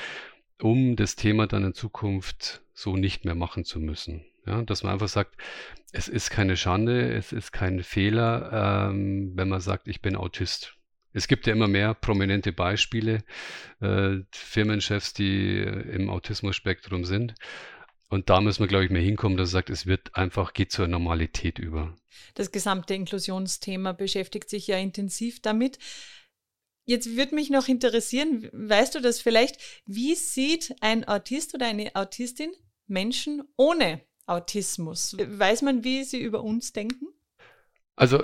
um 0.60 0.96
das 0.96 1.16
Thema 1.16 1.46
dann 1.46 1.66
in 1.66 1.76
Zukunft 1.76 2.64
so 2.74 2.98
nicht 2.98 3.26
mehr 3.26 3.36
machen 3.36 3.64
zu 3.64 3.80
müssen. 3.80 4.26
Ja? 4.48 4.64
Dass 4.64 4.82
man 4.82 4.94
einfach 4.94 5.08
sagt, 5.08 5.38
es 5.92 6.08
ist 6.08 6.32
keine 6.32 6.58
Schande, 6.58 7.14
es 7.14 7.32
ist 7.32 7.52
kein 7.52 7.84
Fehler, 7.84 8.90
ähm, 8.90 9.34
wenn 9.36 9.50
man 9.50 9.62
sagt, 9.62 9.88
ich 9.88 10.02
bin 10.02 10.16
Autist. 10.16 10.79
Es 11.12 11.28
gibt 11.28 11.48
ja 11.48 11.54
immer 11.54 11.68
mehr 11.68 11.94
prominente 11.94 12.54
Beispiele, 12.54 13.24
äh, 13.82 14.18
Firmenchefs, 14.32 15.14
die 15.14 15.58
äh, 15.58 15.96
im 15.96 16.10
Autismus-Spektrum 16.10 17.06
sind. 17.06 17.36
Und 18.10 18.30
da 18.30 18.42
müssen 18.42 18.62
wir, 18.62 18.68
glaube 18.68 18.86
ich, 18.86 18.92
mehr 18.92 19.02
hinkommen, 19.02 19.38
dass 19.38 19.50
er 19.50 19.52
sagt, 19.52 19.70
es 19.70 19.86
wird 19.86 20.16
einfach, 20.16 20.54
geht 20.54 20.72
zur 20.72 20.88
Normalität 20.88 21.60
über. 21.60 21.96
Das 22.34 22.52
gesamte 22.52 22.96
Inklusionsthema 22.96 23.92
beschäftigt 23.92 24.50
sich 24.50 24.68
ja 24.68 24.78
intensiv 24.78 25.42
damit. 25.42 25.78
Jetzt 26.86 27.16
würde 27.16 27.36
mich 27.36 27.52
noch 27.52 27.68
interessieren, 27.68 28.50
weißt 28.52 28.96
du 28.96 29.00
das 29.00 29.22
vielleicht, 29.22 29.62
wie 29.86 30.16
sieht 30.16 30.76
ein 30.82 31.08
Autist 31.08 31.54
oder 31.54 31.68
eine 31.68 31.96
Autistin 31.96 32.52
Menschen 32.88 33.44
ohne 33.58 34.02
Autismus? 34.26 35.16
Weiß 35.20 35.62
man, 35.62 35.84
wie 35.84 36.04
sie 36.04 36.20
über 36.20 36.44
uns 36.44 36.74
denken? 36.74 37.06
Also 37.96 38.24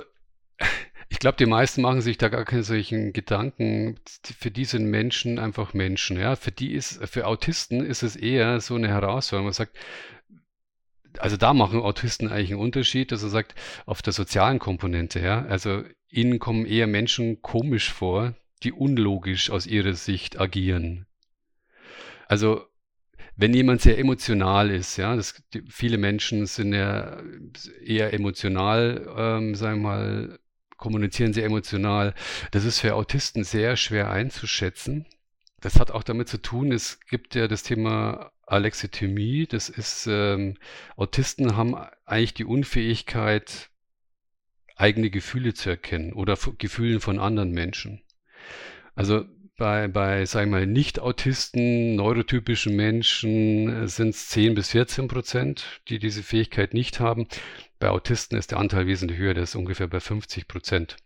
ich 1.08 1.18
glaube, 1.18 1.36
die 1.36 1.46
meisten 1.46 1.82
machen 1.82 2.00
sich 2.00 2.18
da 2.18 2.28
gar 2.28 2.44
keine 2.44 2.62
solchen 2.62 3.12
Gedanken. 3.12 3.98
Für 4.38 4.50
die 4.50 4.64
sind 4.64 4.86
Menschen 4.86 5.38
einfach 5.38 5.72
Menschen. 5.72 6.18
Ja, 6.18 6.36
für 6.36 6.50
die 6.50 6.72
ist, 6.74 7.04
für 7.08 7.26
Autisten 7.26 7.84
ist 7.84 8.02
es 8.02 8.16
eher 8.16 8.60
so 8.60 8.74
eine 8.74 8.88
Herausforderung. 8.88 9.46
Man 9.46 9.52
sagt, 9.52 9.76
also 11.18 11.36
da 11.36 11.54
machen 11.54 11.80
Autisten 11.80 12.28
eigentlich 12.28 12.50
einen 12.50 12.60
Unterschied, 12.60 13.12
dass 13.12 13.22
er 13.22 13.28
sagt, 13.28 13.54
auf 13.86 14.02
der 14.02 14.12
sozialen 14.12 14.58
Komponente, 14.58 15.20
ja. 15.20 15.44
Also 15.46 15.84
ihnen 16.08 16.38
kommen 16.38 16.66
eher 16.66 16.86
Menschen 16.86 17.40
komisch 17.40 17.92
vor, 17.92 18.34
die 18.62 18.72
unlogisch 18.72 19.50
aus 19.50 19.66
ihrer 19.66 19.94
Sicht 19.94 20.40
agieren. 20.40 21.06
Also 22.26 22.66
wenn 23.36 23.54
jemand 23.54 23.82
sehr 23.82 23.98
emotional 23.98 24.70
ist, 24.70 24.96
ja, 24.96 25.14
das, 25.14 25.42
die, 25.52 25.62
viele 25.68 25.98
Menschen 25.98 26.46
sind 26.46 26.72
ja 26.72 27.22
eher 27.84 28.12
emotional, 28.12 29.06
ähm, 29.16 29.54
sagen 29.54 29.82
wir 29.82 29.88
mal, 29.88 30.38
kommunizieren 30.76 31.32
sehr 31.32 31.44
emotional. 31.44 32.14
Das 32.50 32.64
ist 32.64 32.80
für 32.80 32.94
Autisten 32.94 33.44
sehr 33.44 33.76
schwer 33.76 34.10
einzuschätzen. 34.10 35.06
das 35.60 35.80
hat 35.80 35.90
auch 35.90 36.04
damit 36.04 36.28
zu 36.28 36.40
tun, 36.40 36.70
es 36.70 37.00
gibt 37.08 37.34
ja 37.34 37.48
das 37.48 37.62
Thema 37.62 38.30
Alexithymie, 38.46 39.46
das 39.46 39.68
ist, 39.68 40.06
ähm, 40.06 40.56
Autisten 40.96 41.56
haben 41.56 41.74
eigentlich 42.04 42.34
die 42.34 42.44
Unfähigkeit, 42.44 43.70
eigene 44.76 45.10
Gefühle 45.10 45.54
zu 45.54 45.70
erkennen 45.70 46.12
oder 46.12 46.38
Gefühlen 46.58 47.00
von 47.00 47.18
anderen 47.18 47.50
Menschen. 47.50 48.02
Also 48.94 49.24
bei, 49.56 49.88
bei 49.88 50.26
sagen 50.26 50.50
wir 50.50 50.58
mal, 50.58 50.66
Nicht-Autisten, 50.66 51.96
neurotypischen 51.96 52.76
Menschen 52.76 53.84
äh, 53.84 53.88
sind 53.88 54.10
es 54.10 54.28
10 54.28 54.54
bis 54.54 54.70
14 54.70 55.08
Prozent, 55.08 55.80
die 55.88 55.98
diese 55.98 56.22
Fähigkeit 56.22 56.74
nicht 56.74 57.00
haben. 57.00 57.26
Bei 57.78 57.90
Autisten 57.90 58.36
ist 58.38 58.50
der 58.50 58.58
Anteil 58.58 58.86
wesentlich 58.86 59.18
höher, 59.18 59.34
der 59.34 59.42
ist 59.44 59.54
ungefähr 59.54 59.86
bei 59.86 60.00
50 60.00 60.48
Prozent. 60.48 60.96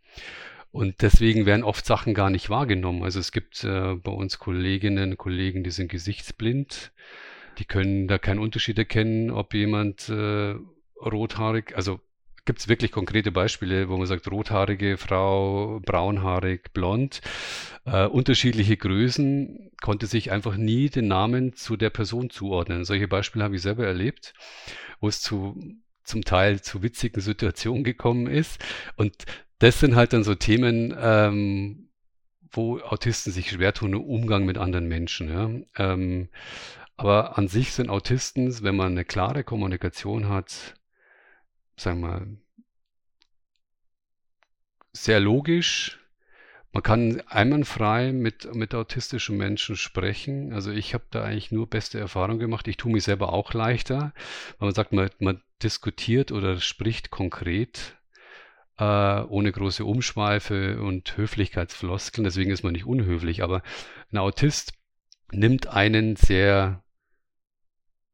Und 0.72 1.02
deswegen 1.02 1.46
werden 1.46 1.64
oft 1.64 1.84
Sachen 1.84 2.14
gar 2.14 2.30
nicht 2.30 2.48
wahrgenommen. 2.48 3.02
Also 3.02 3.18
es 3.18 3.32
gibt 3.32 3.64
äh, 3.64 3.94
bei 3.96 4.12
uns 4.12 4.38
Kolleginnen 4.38 5.12
und 5.12 5.18
Kollegen, 5.18 5.64
die 5.64 5.70
sind 5.70 5.90
gesichtsblind. 5.90 6.92
Die 7.58 7.64
können 7.64 8.06
da 8.06 8.18
keinen 8.18 8.38
Unterschied 8.38 8.78
erkennen, 8.78 9.30
ob 9.32 9.52
jemand 9.52 10.08
äh, 10.08 10.54
rothaarig, 11.04 11.76
also 11.76 12.00
gibt 12.44 12.60
es 12.60 12.68
wirklich 12.68 12.92
konkrete 12.92 13.32
Beispiele, 13.32 13.88
wo 13.88 13.96
man 13.96 14.06
sagt, 14.06 14.30
rothaarige 14.30 14.96
Frau, 14.96 15.80
braunhaarig, 15.84 16.72
blond, 16.72 17.20
äh, 17.84 18.06
unterschiedliche 18.06 18.76
Größen, 18.76 19.72
konnte 19.80 20.06
sich 20.06 20.30
einfach 20.30 20.56
nie 20.56 20.88
den 20.88 21.08
Namen 21.08 21.54
zu 21.54 21.76
der 21.76 21.90
Person 21.90 22.30
zuordnen. 22.30 22.84
Solche 22.84 23.08
Beispiele 23.08 23.44
habe 23.44 23.56
ich 23.56 23.62
selber 23.62 23.86
erlebt, 23.86 24.34
wo 25.00 25.08
es 25.08 25.20
zu 25.20 25.60
zum 26.04 26.24
Teil 26.24 26.60
zu 26.60 26.82
witzigen 26.82 27.20
Situationen 27.20 27.84
gekommen 27.84 28.26
ist. 28.26 28.62
Und 28.96 29.14
das 29.58 29.80
sind 29.80 29.94
halt 29.94 30.12
dann 30.12 30.24
so 30.24 30.34
Themen, 30.34 30.94
ähm, 30.98 31.90
wo 32.50 32.80
Autisten 32.80 33.32
sich 33.32 33.50
schwer 33.50 33.72
tun 33.72 33.92
im 33.92 34.02
Umgang 34.02 34.44
mit 34.44 34.58
anderen 34.58 34.88
Menschen. 34.88 35.28
Ja. 35.28 35.92
Ähm, 35.92 36.28
aber 36.96 37.38
an 37.38 37.48
sich 37.48 37.72
sind 37.72 37.88
Autisten, 37.88 38.62
wenn 38.62 38.76
man 38.76 38.92
eine 38.92 39.04
klare 39.04 39.44
Kommunikation 39.44 40.28
hat, 40.28 40.74
sagen 41.76 42.00
wir, 42.00 42.26
sehr 44.92 45.20
logisch. 45.20 45.99
Man 46.72 46.84
kann 46.84 47.20
einwandfrei 47.26 48.12
mit, 48.12 48.54
mit 48.54 48.74
autistischen 48.74 49.36
Menschen 49.36 49.76
sprechen. 49.76 50.52
Also 50.52 50.70
ich 50.70 50.94
habe 50.94 51.04
da 51.10 51.24
eigentlich 51.24 51.50
nur 51.50 51.68
beste 51.68 51.98
Erfahrungen 51.98 52.38
gemacht. 52.38 52.68
Ich 52.68 52.76
tue 52.76 52.92
mich 52.92 53.02
selber 53.02 53.32
auch 53.32 53.52
leichter. 53.54 54.12
Weil 54.58 54.66
man 54.66 54.74
sagt, 54.74 54.92
man, 54.92 55.10
man 55.18 55.42
diskutiert 55.62 56.30
oder 56.30 56.60
spricht 56.60 57.10
konkret, 57.10 57.96
äh, 58.78 58.84
ohne 58.84 59.50
große 59.50 59.84
Umschweife 59.84 60.80
und 60.80 61.16
Höflichkeitsfloskeln. 61.16 62.24
Deswegen 62.24 62.52
ist 62.52 62.62
man 62.62 62.72
nicht 62.72 62.86
unhöflich. 62.86 63.42
Aber 63.42 63.62
ein 64.12 64.18
Autist 64.18 64.74
nimmt 65.32 65.66
einen 65.66 66.14
sehr, 66.14 66.84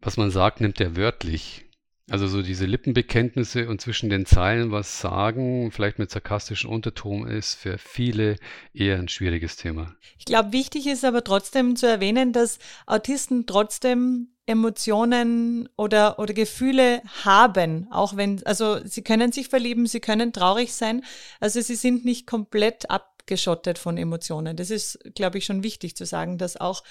was 0.00 0.16
man 0.16 0.30
sagt, 0.30 0.62
nimmt 0.62 0.80
er 0.80 0.96
wörtlich. 0.96 1.65
Also 2.08 2.28
so 2.28 2.40
diese 2.40 2.66
Lippenbekenntnisse 2.66 3.68
und 3.68 3.80
zwischen 3.80 4.10
den 4.10 4.26
Zeilen 4.26 4.70
was 4.70 5.00
sagen, 5.00 5.72
vielleicht 5.72 5.98
mit 5.98 6.10
sarkastischen 6.10 6.70
Unterton, 6.70 7.26
ist 7.26 7.54
für 7.54 7.78
viele 7.78 8.36
eher 8.72 8.98
ein 8.98 9.08
schwieriges 9.08 9.56
Thema. 9.56 9.96
Ich 10.16 10.24
glaube, 10.24 10.52
wichtig 10.52 10.86
ist 10.86 11.04
aber 11.04 11.24
trotzdem 11.24 11.74
zu 11.74 11.88
erwähnen, 11.88 12.32
dass 12.32 12.60
Autisten 12.86 13.46
trotzdem 13.46 14.28
Emotionen 14.46 15.68
oder, 15.76 16.20
oder 16.20 16.32
Gefühle 16.32 17.02
haben, 17.24 17.88
auch 17.90 18.16
wenn, 18.16 18.46
also 18.46 18.78
sie 18.84 19.02
können 19.02 19.32
sich 19.32 19.48
verlieben, 19.48 19.86
sie 19.86 19.98
können 19.98 20.32
traurig 20.32 20.72
sein, 20.74 21.02
also 21.40 21.60
sie 21.60 21.74
sind 21.74 22.04
nicht 22.04 22.28
komplett 22.28 22.88
abgeschottet 22.88 23.78
von 23.78 23.98
Emotionen. 23.98 24.56
Das 24.56 24.70
ist, 24.70 25.00
glaube 25.16 25.38
ich, 25.38 25.44
schon 25.44 25.64
wichtig 25.64 25.96
zu 25.96 26.06
sagen, 26.06 26.38
dass 26.38 26.56
auch 26.56 26.84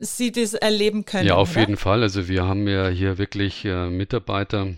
sie 0.00 0.32
das 0.32 0.54
erleben 0.54 1.04
können. 1.04 1.28
Ja, 1.28 1.36
auf 1.36 1.52
oder? 1.52 1.60
jeden 1.60 1.76
Fall. 1.76 2.02
Also 2.02 2.26
wir 2.28 2.44
haben 2.44 2.66
ja 2.66 2.88
hier 2.88 3.18
wirklich 3.18 3.64
äh, 3.64 3.90
Mitarbeiter, 3.90 4.74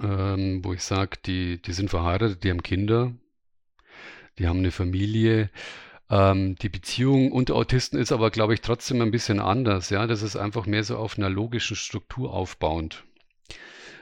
ähm, 0.00 0.64
wo 0.64 0.72
ich 0.72 0.82
sage, 0.82 1.18
die, 1.26 1.60
die 1.60 1.72
sind 1.72 1.90
verheiratet, 1.90 2.44
die 2.44 2.50
haben 2.50 2.62
Kinder, 2.62 3.12
die 4.38 4.46
haben 4.46 4.60
eine 4.60 4.70
Familie. 4.70 5.50
Ähm, 6.10 6.56
die 6.56 6.68
Beziehung 6.68 7.32
unter 7.32 7.56
Autisten 7.56 7.98
ist 7.98 8.12
aber, 8.12 8.30
glaube 8.30 8.54
ich, 8.54 8.60
trotzdem 8.60 9.00
ein 9.02 9.10
bisschen 9.10 9.40
anders. 9.40 9.90
Ja, 9.90 10.06
das 10.06 10.22
ist 10.22 10.36
einfach 10.36 10.66
mehr 10.66 10.84
so 10.84 10.96
auf 10.96 11.18
einer 11.18 11.30
logischen 11.30 11.76
Struktur 11.76 12.32
aufbauend. 12.32 13.04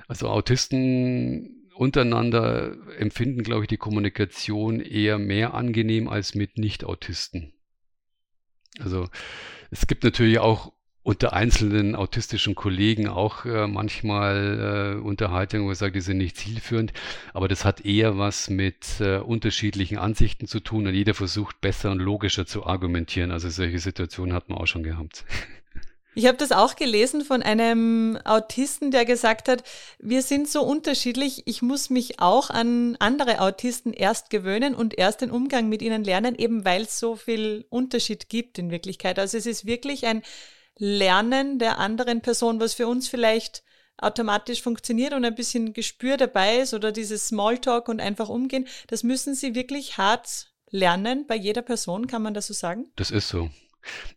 Also 0.09 0.29
Autisten 0.29 1.69
untereinander 1.75 2.77
empfinden, 2.99 3.43
glaube 3.43 3.65
ich, 3.65 3.69
die 3.69 3.79
Kommunikation 3.79 4.81
eher 4.81 5.19
mehr 5.19 5.55
angenehm 5.55 6.09
als 6.09 6.35
mit 6.35 6.59
Nicht-Autisten. 6.59 7.55
Also 8.85 9.09
es 9.71 9.87
gibt 9.87 10.05
natürlich 10.05 10.39
auch 10.39 10.73
unter 11.03 11.33
einzelnen 11.33 11.97
autistischen 11.97 12.55
Kollegen 12.55 13.09
auch 13.09 13.45
äh, 13.45 13.67
manchmal 13.67 14.99
äh, 14.99 15.01
Unterhaltungen, 15.01 15.65
wo 15.65 15.69
man 15.69 15.75
sagt, 15.75 15.97
die 15.97 16.01
sind 16.01 16.19
nicht 16.19 16.37
zielführend, 16.37 16.93
aber 17.35 17.49
das 17.49 17.65
hat 17.65 17.85
eher 17.85 18.19
was 18.19 18.49
mit 18.49 19.01
äh, 19.01 19.17
unterschiedlichen 19.19 19.99
Ansichten 19.99 20.47
zu 20.47 20.61
tun 20.61 20.87
und 20.87 20.95
jeder 20.95 21.15
versucht 21.15 21.61
besser 21.61 21.91
und 21.91 21.99
logischer 21.99 22.47
zu 22.47 22.67
argumentieren. 22.67 23.33
Also 23.33 23.49
solche 23.51 23.81
Situationen 23.81 24.35
hat 24.35 24.49
man 24.49 24.59
auch 24.59 24.67
schon 24.67 24.85
gehabt. 24.85 25.25
Ich 26.15 26.27
habe 26.27 26.37
das 26.37 26.53
auch 26.53 26.77
gelesen 26.77 27.25
von 27.25 27.43
einem 27.43 28.19
Autisten, 28.25 28.91
der 28.91 29.07
gesagt 29.07 29.49
hat, 29.49 29.65
wir 29.99 30.23
sind 30.23 30.49
so 30.49 30.63
unterschiedlich, 30.63 31.43
ich 31.47 31.63
muss 31.63 31.89
mich 31.89 32.21
auch 32.21 32.51
an 32.51 32.97
andere 32.99 33.41
Autisten 33.41 33.95
erst 33.95 34.29
gewöhnen 34.29 34.75
und 34.75 34.99
erst 34.99 35.23
den 35.23 35.31
Umgang 35.31 35.69
mit 35.71 35.81
ihnen 35.81 36.05
lernen, 36.05 36.35
eben 36.35 36.67
weil 36.67 36.83
es 36.83 36.99
so 36.99 37.17
viel 37.17 37.65
Unterschied 37.71 38.29
gibt 38.29 38.59
in 38.59 38.71
Wirklichkeit. 38.71 39.19
Also 39.19 39.39
es 39.39 39.47
ist 39.47 39.65
wirklich 39.65 40.05
ein 40.07 40.23
Lernen 40.77 41.59
der 41.59 41.79
anderen 41.79 42.21
Person, 42.21 42.61
was 42.61 42.75
für 42.75 42.89
uns 42.89 43.09
vielleicht 43.09 43.63
automatisch 43.97 44.63
funktioniert 44.63 45.15
und 45.15 45.25
ein 45.25 45.35
bisschen 45.35 45.73
Gespür 45.73 46.17
dabei 46.17 46.59
ist 46.59 46.75
oder 46.75 46.93
dieses 46.93 47.29
Smalltalk 47.29 47.89
und 47.89 48.01
einfach 48.01 48.29
umgehen, 48.29 48.67
das 48.89 49.03
müssen 49.03 49.35
sie 49.35 49.55
wirklich 49.55 49.97
hart 49.97 50.49
lernen 50.71 51.27
bei 51.27 51.37
jeder 51.37 51.63
Person, 51.63 52.07
kann 52.07 52.23
man 52.23 52.35
das 52.35 52.49
so 52.49 52.55
sagen? 52.55 52.91
Das 52.97 53.11
ist 53.11 53.29
so. 53.29 53.51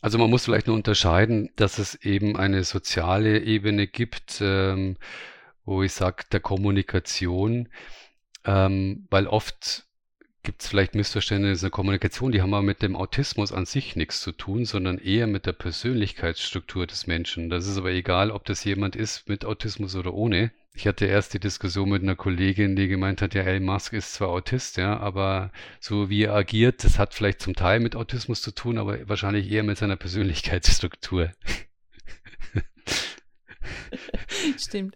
Also 0.02 0.18
man 0.18 0.30
muss 0.30 0.46
vielleicht 0.46 0.68
nur 0.68 0.76
unterscheiden, 0.76 1.50
dass 1.56 1.78
es 1.80 1.96
eben 1.96 2.38
eine 2.38 2.64
soziale 2.64 3.40
Ebene 3.40 3.88
gibt, 3.88 4.40
ähm, 4.42 4.98
wo 5.66 5.84
ich 5.84 5.94
sage, 5.94 6.24
der 6.32 6.40
Kommunikation, 6.40 7.70
ähm, 8.46 9.08
weil 9.10 9.28
oft 9.28 9.85
gibt 10.46 10.62
es 10.62 10.70
vielleicht 10.70 10.96
Missverständnisse 10.96 11.66
in 11.66 11.70
der 11.70 11.72
Kommunikation, 11.72 12.32
die 12.32 12.42
haben 12.42 12.54
aber 12.54 12.64
mit 12.64 12.82
dem 12.82 12.96
Autismus 12.96 13.52
an 13.52 13.66
sich 13.66 13.96
nichts 13.96 14.22
zu 14.22 14.32
tun, 14.32 14.64
sondern 14.64 15.00
eher 15.00 15.28
mit 15.28 15.46
der 15.46 15.54
Persönlichkeitsstruktur 15.54 16.88
des 16.88 17.08
Menschen. 17.08 17.50
Das 17.50 17.68
ist 17.68 17.78
aber 17.78 17.92
egal, 17.92 18.32
ob 18.32 18.46
das 18.46 18.64
jemand 18.64 18.96
ist 18.96 19.28
mit 19.28 19.44
Autismus 19.44 19.96
oder 19.96 20.14
ohne. 20.14 20.52
Ich 20.76 20.88
hatte 20.88 21.06
erst 21.06 21.34
die 21.34 21.40
Diskussion 21.40 21.90
mit 21.90 22.04
einer 22.04 22.16
Kollegin, 22.16 22.76
die 22.76 22.88
gemeint 22.88 23.22
hat, 23.22 23.34
ja, 23.34 23.42
Elon 23.42 23.64
Musk 23.64 23.94
ist 23.94 24.14
zwar 24.14 24.30
Autist, 24.30 24.78
ja, 24.78 24.98
aber 24.98 25.52
so 25.80 26.10
wie 26.10 26.24
er 26.24 26.36
agiert, 26.36 26.84
das 26.84 27.00
hat 27.00 27.14
vielleicht 27.14 27.42
zum 27.42 27.56
Teil 27.56 27.80
mit 27.80 27.96
Autismus 27.96 28.42
zu 28.42 28.52
tun, 28.52 28.78
aber 28.78 29.10
wahrscheinlich 29.10 29.52
eher 29.52 29.64
mit 29.64 29.78
seiner 29.78 29.96
Persönlichkeitsstruktur. 29.96 31.32
Stimmt. 34.58 34.96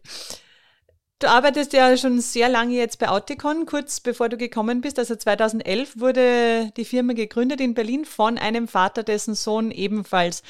Du 1.22 1.28
arbeitest 1.28 1.74
ja 1.74 1.98
schon 1.98 2.22
sehr 2.22 2.48
lange 2.48 2.76
jetzt 2.76 2.98
bei 2.98 3.10
Auticon, 3.10 3.66
kurz 3.66 4.00
bevor 4.00 4.30
du 4.30 4.38
gekommen 4.38 4.80
bist. 4.80 4.98
Also 4.98 5.18
2011 5.18 6.00
wurde 6.00 6.72
die 6.78 6.86
Firma 6.86 7.12
gegründet 7.12 7.60
in 7.60 7.74
Berlin 7.74 8.06
von 8.06 8.38
einem 8.38 8.70
Vater, 8.70 9.04
dessen 9.04 9.36
Sohn 9.36 9.72
ebenfalls 9.72 10.44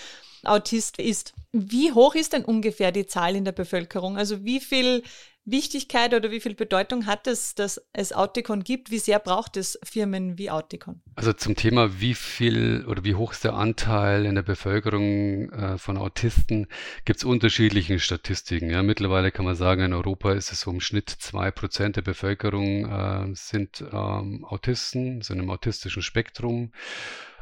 Autist 0.43 0.99
ist. 0.99 1.33
Wie 1.51 1.91
hoch 1.91 2.13
ist 2.13 2.33
denn 2.33 2.45
ungefähr 2.45 2.91
die 2.91 3.07
Zahl 3.07 3.35
in 3.35 3.45
der 3.45 3.51
Bevölkerung? 3.51 4.15
Also 4.15 4.45
wie 4.45 4.59
viel 4.59 5.01
Wichtigkeit 5.46 6.13
oder 6.13 6.31
wie 6.31 6.39
viel 6.39 6.53
Bedeutung 6.53 7.05
hat 7.05 7.25
es, 7.27 7.55
dass 7.55 7.81
es 7.93 8.13
Auticon 8.13 8.63
gibt? 8.63 8.91
Wie 8.91 9.00
sehr 9.00 9.19
braucht 9.19 9.58
es 9.58 9.79
Firmen 9.84 10.38
wie 10.38 10.50
Auticon? 10.50 11.01
Also 11.15 11.34
zum 11.34 11.55
Thema, 11.55 12.00
wie 12.00 12.13
viel 12.13 12.86
oder 12.86 13.03
wie 13.03 13.15
hoch 13.15 13.31
ist 13.31 13.43
der 13.43 13.53
Anteil 13.53 14.25
in 14.25 14.36
der 14.36 14.43
Bevölkerung 14.43 15.51
äh, 15.51 15.77
von 15.77 15.98
Autisten, 15.98 16.67
gibt 17.05 17.19
es 17.19 17.24
unterschiedliche 17.24 18.00
Statistiken. 18.00 18.69
Ja, 18.69 18.84
mittlerweile 18.84 19.31
kann 19.31 19.46
man 19.46 19.55
sagen, 19.55 19.84
in 19.84 19.93
Europa 19.93 20.34
ist 20.34 20.51
es 20.51 20.62
so 20.62 20.72
im 20.72 20.81
Schnitt 20.81 21.10
zwei 21.10 21.51
Prozent 21.51 21.96
der 21.96 22.01
Bevölkerung 22.03 22.86
äh, 22.86 23.36
sind 23.36 23.84
ähm, 23.91 24.46
Autisten, 24.46 25.22
sind 25.22 25.39
im 25.39 25.50
autistischen 25.50 26.01
Spektrum. 26.01 26.72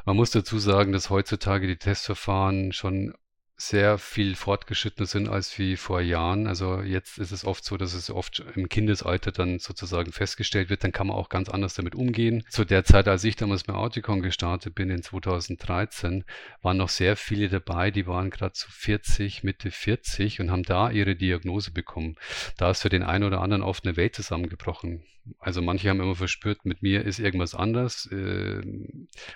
Man 0.06 0.16
muss 0.16 0.30
dazu 0.30 0.58
sagen, 0.58 0.92
dass 0.92 1.10
heutzutage 1.10 1.66
die 1.66 1.76
Testverfahren 1.76 2.72
schon 2.72 3.12
sehr 3.60 3.98
viel 3.98 4.36
fortgeschrittener 4.36 5.06
sind 5.06 5.28
als 5.28 5.58
wie 5.58 5.76
vor 5.76 6.00
Jahren. 6.00 6.46
Also 6.46 6.80
jetzt 6.80 7.18
ist 7.18 7.32
es 7.32 7.44
oft 7.44 7.64
so, 7.64 7.76
dass 7.76 7.92
es 7.92 8.08
oft 8.08 8.44
im 8.54 8.68
Kindesalter 8.68 9.32
dann 9.32 9.58
sozusagen 9.58 10.12
festgestellt 10.12 10.70
wird, 10.70 10.84
dann 10.84 10.92
kann 10.92 11.08
man 11.08 11.16
auch 11.16 11.28
ganz 11.28 11.48
anders 11.48 11.74
damit 11.74 11.96
umgehen. 11.96 12.44
Zu 12.48 12.64
der 12.64 12.84
Zeit, 12.84 13.08
als 13.08 13.24
ich 13.24 13.34
damals 13.34 13.64
bei 13.64 13.74
Auticon 13.74 14.22
gestartet 14.22 14.76
bin 14.76 14.90
in 14.90 15.02
2013, 15.02 16.24
waren 16.62 16.76
noch 16.76 16.88
sehr 16.88 17.16
viele 17.16 17.48
dabei, 17.48 17.90
die 17.90 18.06
waren 18.06 18.30
gerade 18.30 18.52
zu 18.52 18.70
40, 18.70 19.42
Mitte 19.42 19.72
40 19.72 20.40
und 20.40 20.52
haben 20.52 20.62
da 20.62 20.90
ihre 20.90 21.16
Diagnose 21.16 21.72
bekommen. 21.72 22.14
Da 22.58 22.70
ist 22.70 22.82
für 22.82 22.90
den 22.90 23.02
einen 23.02 23.24
oder 23.24 23.40
anderen 23.40 23.64
oft 23.64 23.84
eine 23.84 23.96
Welt 23.96 24.14
zusammengebrochen. 24.14 25.02
Also 25.40 25.62
manche 25.62 25.90
haben 25.90 26.00
immer 26.00 26.14
verspürt, 26.14 26.64
mit 26.64 26.82
mir 26.82 27.04
ist 27.04 27.18
irgendwas 27.18 27.56
anders, 27.56 28.06
äh, 28.12 28.62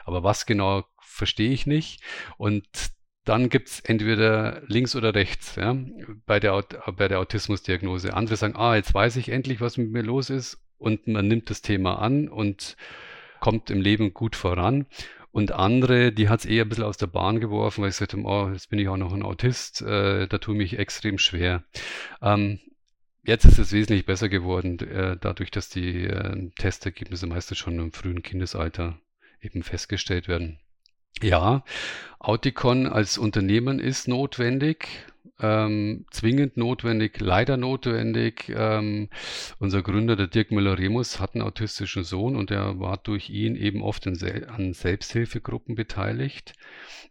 aber 0.05 0.23
was 0.23 0.47
genau 0.47 0.85
verstehe 1.01 1.51
ich 1.51 1.67
nicht. 1.67 2.01
Und 2.39 2.93
dann 3.25 3.49
gibt 3.49 3.69
es 3.69 3.81
entweder 3.81 4.63
links 4.67 4.97
oder 4.97 5.15
rechts 5.15 5.57
ja, 5.57 5.77
bei, 6.27 6.41
der, 6.41 6.65
bei 6.97 7.09
der 7.09 7.21
Autismusdiagnose. 7.21 8.15
Andere 8.15 8.37
sagen, 8.37 8.57
ah, 8.57 8.75
jetzt 8.75 8.95
weiß 8.95 9.17
ich 9.17 9.29
endlich, 9.29 9.61
was 9.61 9.77
mit 9.77 9.91
mir 9.91 10.03
los 10.03 10.31
ist 10.31 10.59
und 10.79 11.07
man 11.07 11.29
nimmt 11.29 11.49
das 11.49 11.63
Thema 11.63 12.01
an 12.01 12.29
und 12.29 12.77
kommt 13.41 13.71
im 13.71 13.81
Leben 13.81 14.13
gut 14.13 14.37
voran. 14.37 14.87
Und 15.31 15.53
andere, 15.53 16.13
die 16.13 16.29
hat 16.29 16.41
es 16.41 16.47
eher 16.47 16.65
ein 16.65 16.69
bisschen 16.69 16.85
aus 16.85 16.99
der 16.99 17.07
Bahn 17.07 17.41
geworfen, 17.41 17.83
weil 17.83 17.91
sie 17.91 18.01
gesagt 18.01 18.13
haben, 18.13 18.27
oh, 18.27 18.51
jetzt 18.53 18.69
bin 18.69 18.79
ich 18.79 18.89
auch 18.89 18.99
noch 18.99 19.15
ein 19.15 19.23
Autist, 19.23 19.81
äh, 19.81 20.29
da 20.29 20.39
tue 20.39 20.55
ich 20.55 20.59
mich 20.59 20.79
extrem 20.79 21.17
schwer. 21.17 21.65
Ähm, 22.21 22.61
jetzt 23.23 23.47
ist 23.47 23.59
es 23.59 23.73
wesentlich 23.73 24.05
besser 24.05 24.29
geworden, 24.29 24.79
äh, 24.81 25.17
dadurch, 25.19 25.51
dass 25.51 25.71
die 25.71 26.05
äh, 26.05 26.51
Testergebnisse 26.59 27.27
meistens 27.27 27.59
schon 27.59 27.79
im 27.79 27.93
frühen 27.93 28.23
Kindesalter 28.23 28.99
eben 29.41 29.63
festgestellt 29.63 30.29
werden. 30.29 30.59
Ja, 31.21 31.65
Auticon 32.19 32.87
als 32.87 33.19
Unternehmen 33.19 33.81
ist 33.81 34.07
notwendig, 34.09 34.89
ähm, 35.41 36.07
zwingend 36.11 36.57
notwendig, 36.57 37.21
leider 37.21 37.57
notwendig. 37.57 38.53
Ähm, 38.55 39.09
unser 39.59 39.83
Gründer, 39.83 40.15
der 40.15 40.29
Dirk 40.29 40.53
Müller-Remus, 40.53 41.19
hat 41.19 41.35
einen 41.35 41.43
autistischen 41.43 42.05
Sohn 42.05 42.37
und 42.37 42.51
er 42.51 42.79
war 42.79 42.97
durch 42.97 43.29
ihn 43.29 43.57
eben 43.57 43.83
oft 43.83 44.07
in, 44.07 44.17
an 44.49 44.73
Selbsthilfegruppen 44.73 45.75
beteiligt. 45.75 46.55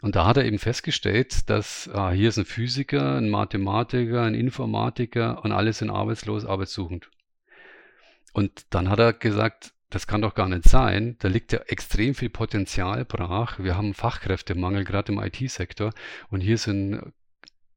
Und 0.01 0.15
da 0.15 0.25
hat 0.25 0.37
er 0.37 0.45
eben 0.45 0.59
festgestellt, 0.59 1.49
dass 1.49 1.89
ah, 1.93 2.11
hier 2.11 2.29
ist 2.29 2.37
ein 2.37 2.45
Physiker, 2.45 3.17
ein 3.17 3.29
Mathematiker, 3.29 4.23
ein 4.23 4.33
Informatiker 4.33 5.43
und 5.43 5.51
alle 5.51 5.73
sind 5.73 5.89
arbeitslos, 5.89 6.45
arbeitssuchend. 6.45 7.09
Und 8.33 8.65
dann 8.69 8.89
hat 8.89 8.99
er 8.99 9.13
gesagt, 9.13 9.73
das 9.91 10.07
kann 10.07 10.21
doch 10.21 10.33
gar 10.33 10.47
nicht 10.47 10.63
sein. 10.63 11.17
Da 11.19 11.27
liegt 11.27 11.51
ja 11.51 11.59
extrem 11.67 12.15
viel 12.15 12.29
Potenzial 12.29 13.03
brach. 13.05 13.59
Wir 13.59 13.75
haben 13.75 13.93
Fachkräftemangel, 13.93 14.85
gerade 14.85 15.11
im 15.11 15.19
IT-Sektor. 15.19 15.93
Und 16.29 16.39
hier 16.39 16.57
sind 16.57 17.13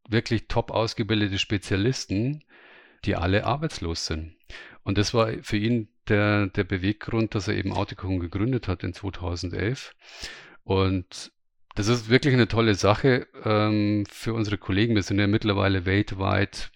wirklich 0.09 0.47
top 0.47 0.71
ausgebildete 0.71 1.39
Spezialisten, 1.39 2.45
die 3.05 3.17
alle 3.17 3.45
arbeitslos 3.45 4.07
sind. 4.07 4.37
Und 4.85 4.97
das 4.97 5.13
war 5.13 5.33
für 5.43 5.57
ihn 5.57 5.89
der, 6.09 6.47
der 6.47 6.63
Beweggrund, 6.63 7.35
dass 7.35 7.49
er 7.49 7.57
eben 7.57 7.73
Auticon 7.73 8.21
gegründet 8.21 8.69
hat 8.69 8.85
in 8.85 8.95
2011. 8.95 9.97
Und 10.63 11.33
das 11.75 11.89
ist 11.89 12.09
wirklich 12.09 12.35
eine 12.35 12.47
tolle 12.47 12.77
Sache 12.77 13.27
ähm, 13.45 14.05
für 14.09 14.35
unsere 14.35 14.57
Kollegen. 14.57 14.95
Wir 14.95 15.03
sind 15.03 15.19
ja 15.19 15.27
mittlerweile 15.27 15.85
weltweit 15.85 16.71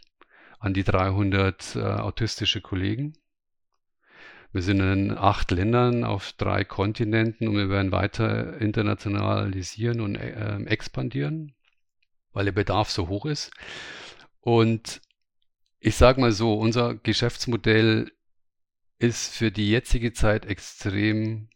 an 0.59 0.75
die 0.75 0.83
300 0.83 1.77
äh, 1.77 1.81
autistische 1.81 2.61
Kollegen. 2.61 3.13
Wir 4.53 4.63
sind 4.63 4.81
in 4.81 5.17
acht 5.17 5.51
Ländern 5.51 6.05
auf 6.05 6.33
drei 6.33 6.65
Kontinenten 6.65 7.49
und 7.49 7.57
wir 7.57 7.69
werden 7.69 7.93
weiter 7.93 8.59
internationalisieren 8.61 10.01
und 10.01 10.17
äh, 10.17 10.63
expandieren, 10.65 11.55
weil 12.33 12.47
der 12.47 12.53
Bedarf 12.53 12.91
so 12.91 13.09
hoch 13.09 13.27
ist. 13.27 13.51
Und 14.41 15.03
ich 15.81 15.97
sage 15.97 16.21
mal 16.21 16.33
so, 16.33 16.55
unser 16.55 16.95
Geschäftsmodell 16.95 18.11
ist 18.99 19.35
für 19.35 19.51
die 19.51 19.71
jetzige 19.71 20.13
Zeit 20.13 20.47
extrem 20.47 21.49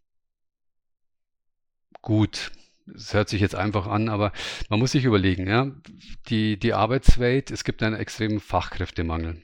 gut. 2.03 2.53
Es 2.95 3.15
hört 3.15 3.29
sich 3.29 3.41
jetzt 3.41 3.55
einfach 3.55 3.87
an, 3.87 4.09
aber 4.09 4.33
man 4.69 4.79
muss 4.79 4.93
sich 4.93 5.05
überlegen, 5.05 5.49
ja, 5.49 5.73
die, 6.29 6.59
die 6.59 6.75
Arbeitswelt, 6.75 7.51
es 7.51 7.65
gibt 7.65 7.83
einen 7.83 7.97
extremen 7.97 8.41
Fachkräftemangel. 8.41 9.43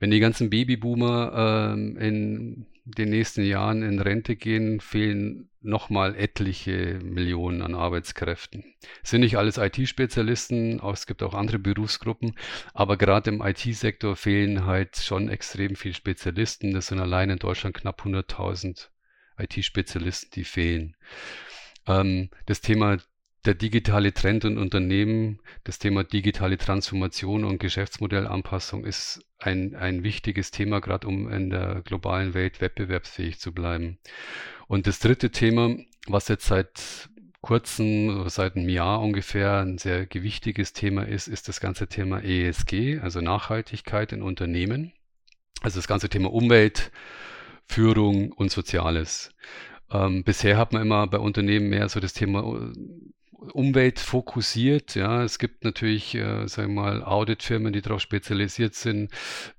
Wenn 0.00 0.10
die 0.10 0.20
ganzen 0.20 0.50
Babyboomer 0.50 1.72
ähm, 1.72 1.96
in 1.96 2.66
den 2.84 3.10
nächsten 3.10 3.44
Jahren 3.44 3.82
in 3.82 4.00
Rente 4.00 4.36
gehen, 4.36 4.80
fehlen 4.80 5.50
nochmal 5.60 6.14
etliche 6.16 6.98
Millionen 7.02 7.62
an 7.62 7.74
Arbeitskräften. 7.74 8.64
Es 9.02 9.10
sind 9.10 9.20
nicht 9.20 9.36
alles 9.36 9.58
IT-Spezialisten, 9.58 10.80
es 10.80 11.06
gibt 11.06 11.22
auch 11.22 11.34
andere 11.34 11.58
Berufsgruppen, 11.58 12.34
aber 12.72 12.96
gerade 12.96 13.30
im 13.30 13.42
IT-Sektor 13.42 14.16
fehlen 14.16 14.64
halt 14.66 14.96
schon 14.96 15.28
extrem 15.28 15.76
viele 15.76 15.94
Spezialisten. 15.94 16.72
Das 16.72 16.86
sind 16.86 17.00
allein 17.00 17.30
in 17.30 17.38
Deutschland 17.38 17.76
knapp 17.76 18.02
100.000 18.02 18.88
IT-Spezialisten, 19.38 20.30
die 20.34 20.44
fehlen. 20.44 20.96
Ähm, 21.86 22.30
das 22.46 22.60
Thema 22.60 22.98
der 23.44 23.54
digitale 23.54 24.12
Trend 24.12 24.44
in 24.44 24.58
Unternehmen, 24.58 25.40
das 25.64 25.78
Thema 25.78 26.04
digitale 26.04 26.58
Transformation 26.58 27.44
und 27.44 27.58
Geschäftsmodellanpassung 27.58 28.84
ist 28.84 29.24
ein, 29.38 29.74
ein 29.74 30.02
wichtiges 30.02 30.50
Thema, 30.50 30.80
gerade 30.80 31.06
um 31.06 31.30
in 31.30 31.50
der 31.50 31.82
globalen 31.82 32.34
Welt 32.34 32.60
wettbewerbsfähig 32.60 33.38
zu 33.38 33.52
bleiben. 33.52 33.98
Und 34.66 34.86
das 34.86 34.98
dritte 34.98 35.30
Thema, 35.30 35.74
was 36.06 36.28
jetzt 36.28 36.46
seit 36.46 37.08
kurzem, 37.40 38.28
seit 38.28 38.56
einem 38.56 38.68
Jahr 38.68 39.00
ungefähr 39.00 39.60
ein 39.60 39.78
sehr 39.78 40.04
gewichtiges 40.04 40.74
Thema 40.74 41.08
ist, 41.08 41.26
ist 41.26 41.48
das 41.48 41.60
ganze 41.60 41.88
Thema 41.88 42.22
ESG, 42.22 42.98
also 43.00 43.22
Nachhaltigkeit 43.22 44.12
in 44.12 44.22
Unternehmen. 44.22 44.92
Also 45.62 45.78
das 45.78 45.88
ganze 45.88 46.10
Thema 46.10 46.32
Umwelt, 46.32 46.90
Führung 47.66 48.32
und 48.32 48.50
Soziales. 48.50 49.32
Ähm, 49.90 50.24
bisher 50.24 50.58
hat 50.58 50.72
man 50.72 50.82
immer 50.82 51.06
bei 51.06 51.18
Unternehmen 51.18 51.68
mehr 51.70 51.88
so 51.88 52.00
das 52.00 52.12
Thema 52.12 52.72
umweltfokussiert. 53.52 54.94
Ja, 54.94 55.22
es 55.22 55.38
gibt 55.38 55.64
natürlich, 55.64 56.14
äh, 56.14 56.46
sagen 56.46 56.74
wir 56.74 56.82
mal, 56.82 57.02
Auditfirmen, 57.02 57.72
die 57.72 57.82
darauf 57.82 58.00
spezialisiert 58.00 58.74
sind. 58.74 59.10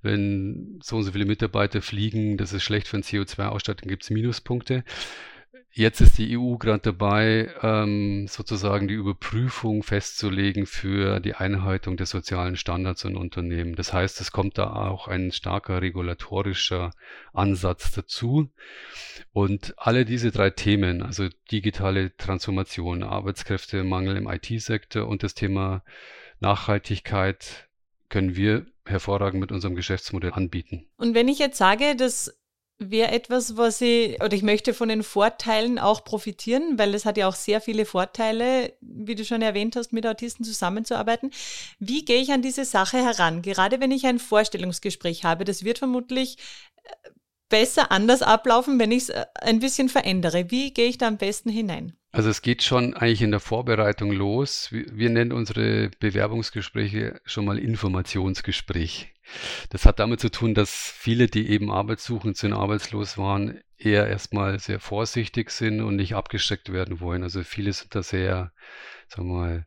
Wenn 0.01 0.79
so 0.83 0.97
und 0.97 1.03
so 1.03 1.11
viele 1.11 1.25
Mitarbeiter 1.25 1.81
fliegen, 1.81 2.37
das 2.37 2.53
ist 2.53 2.63
schlecht 2.63 2.87
für 2.87 2.97
den 2.97 3.03
CO2-Ausstattung, 3.03 3.89
gibt 3.89 4.03
es 4.03 4.09
Minuspunkte. 4.09 4.83
Jetzt 5.73 6.01
ist 6.01 6.17
die 6.17 6.37
EU 6.37 6.57
gerade 6.57 6.81
dabei, 6.81 7.49
ähm, 7.61 8.27
sozusagen 8.27 8.89
die 8.89 8.93
Überprüfung 8.93 9.83
festzulegen 9.83 10.65
für 10.65 11.21
die 11.21 11.33
Einhaltung 11.33 11.95
der 11.95 12.07
sozialen 12.07 12.57
Standards 12.57 13.05
in 13.05 13.15
Unternehmen. 13.15 13.75
Das 13.75 13.93
heißt, 13.93 14.19
es 14.19 14.33
kommt 14.33 14.57
da 14.57 14.73
auch 14.73 15.07
ein 15.07 15.31
starker 15.31 15.81
regulatorischer 15.81 16.91
Ansatz 17.31 17.91
dazu. 17.91 18.49
Und 19.31 19.73
alle 19.77 20.03
diese 20.03 20.31
drei 20.31 20.49
Themen, 20.49 21.01
also 21.01 21.29
digitale 21.51 22.17
Transformation, 22.17 23.01
Arbeitskräftemangel 23.01 24.17
im 24.17 24.27
IT-Sektor 24.27 25.07
und 25.07 25.23
das 25.23 25.35
Thema 25.35 25.83
Nachhaltigkeit, 26.41 27.69
können 28.09 28.35
wir 28.35 28.65
hervorragend 28.85 29.39
mit 29.39 29.53
unserem 29.53 29.75
Geschäftsmodell 29.75 30.33
anbieten. 30.33 30.85
Und 30.97 31.15
wenn 31.15 31.29
ich 31.29 31.39
jetzt 31.39 31.57
sage, 31.57 31.95
dass 31.95 32.40
wäre 32.89 33.11
etwas, 33.11 33.57
was 33.57 33.79
ich, 33.81 34.21
oder 34.23 34.33
ich 34.33 34.41
möchte 34.41 34.73
von 34.73 34.89
den 34.89 35.03
Vorteilen 35.03 35.77
auch 35.77 36.03
profitieren, 36.03 36.79
weil 36.79 36.95
es 36.95 37.05
hat 37.05 37.17
ja 37.17 37.27
auch 37.27 37.35
sehr 37.35 37.61
viele 37.61 37.85
Vorteile, 37.85 38.73
wie 38.81 39.15
du 39.15 39.23
schon 39.23 39.41
erwähnt 39.41 39.75
hast, 39.75 39.93
mit 39.93 40.07
Autisten 40.07 40.43
zusammenzuarbeiten. 40.43 41.31
Wie 41.79 42.03
gehe 42.03 42.21
ich 42.21 42.31
an 42.31 42.41
diese 42.41 42.65
Sache 42.65 42.97
heran? 42.97 43.41
Gerade 43.43 43.79
wenn 43.79 43.91
ich 43.91 44.05
ein 44.07 44.19
Vorstellungsgespräch 44.19 45.23
habe, 45.23 45.45
das 45.45 45.63
wird 45.63 45.77
vermutlich 45.77 46.37
äh, 46.83 47.09
besser 47.51 47.91
anders 47.91 48.23
ablaufen, 48.23 48.79
wenn 48.79 48.91
ich 48.91 49.03
es 49.03 49.09
äh, 49.09 49.25
ein 49.41 49.59
bisschen 49.59 49.89
verändere. 49.89 50.49
Wie 50.49 50.73
gehe 50.73 50.87
ich 50.87 50.97
da 50.97 51.07
am 51.07 51.17
besten 51.17 51.51
hinein? 51.51 51.93
Also 52.11 52.29
es 52.29 52.41
geht 52.41 52.63
schon 52.63 52.95
eigentlich 52.95 53.21
in 53.21 53.31
der 53.31 53.39
Vorbereitung 53.39 54.11
los. 54.11 54.69
Wir, 54.71 54.85
wir 54.91 55.09
nennen 55.11 55.31
unsere 55.31 55.91
Bewerbungsgespräche 55.99 57.21
schon 57.23 57.45
mal 57.45 57.59
Informationsgespräch. 57.59 59.13
Das 59.69 59.85
hat 59.85 59.99
damit 59.99 60.19
zu 60.19 60.29
tun, 60.29 60.53
dass 60.53 60.71
viele, 60.71 61.27
die 61.27 61.49
eben 61.49 61.71
arbeitssuchend 61.71 62.35
sind, 62.35 62.53
arbeitslos 62.53 63.17
waren, 63.17 63.61
eher 63.77 64.07
erstmal 64.07 64.59
sehr 64.59 64.79
vorsichtig 64.79 65.51
sind 65.51 65.81
und 65.81 65.95
nicht 65.95 66.15
abgesteckt 66.15 66.73
werden 66.73 66.99
wollen. 66.99 67.23
Also 67.23 67.43
viele 67.43 67.71
sind 67.71 67.95
da 67.95 68.03
sehr, 68.03 68.51
sagen 69.07 69.29
wir 69.29 69.39
mal, 69.39 69.65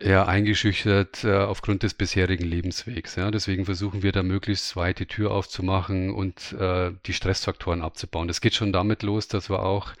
eher 0.00 0.28
eingeschüchtert 0.28 1.24
äh, 1.24 1.36
aufgrund 1.36 1.82
des 1.82 1.94
bisherigen 1.94 2.44
Lebenswegs. 2.44 3.16
Ja. 3.16 3.30
Deswegen 3.30 3.64
versuchen 3.64 4.02
wir 4.02 4.12
da 4.12 4.22
möglichst 4.22 4.74
weit 4.76 4.98
die 4.98 5.06
Tür 5.06 5.30
aufzumachen 5.30 6.10
und 6.10 6.52
äh, 6.52 6.92
die 7.06 7.12
Stressfaktoren 7.12 7.82
abzubauen. 7.82 8.28
Das 8.28 8.40
geht 8.40 8.54
schon 8.54 8.72
damit 8.72 9.02
los, 9.02 9.28
dass 9.28 9.50
wir 9.50 9.62
auch 9.62 9.92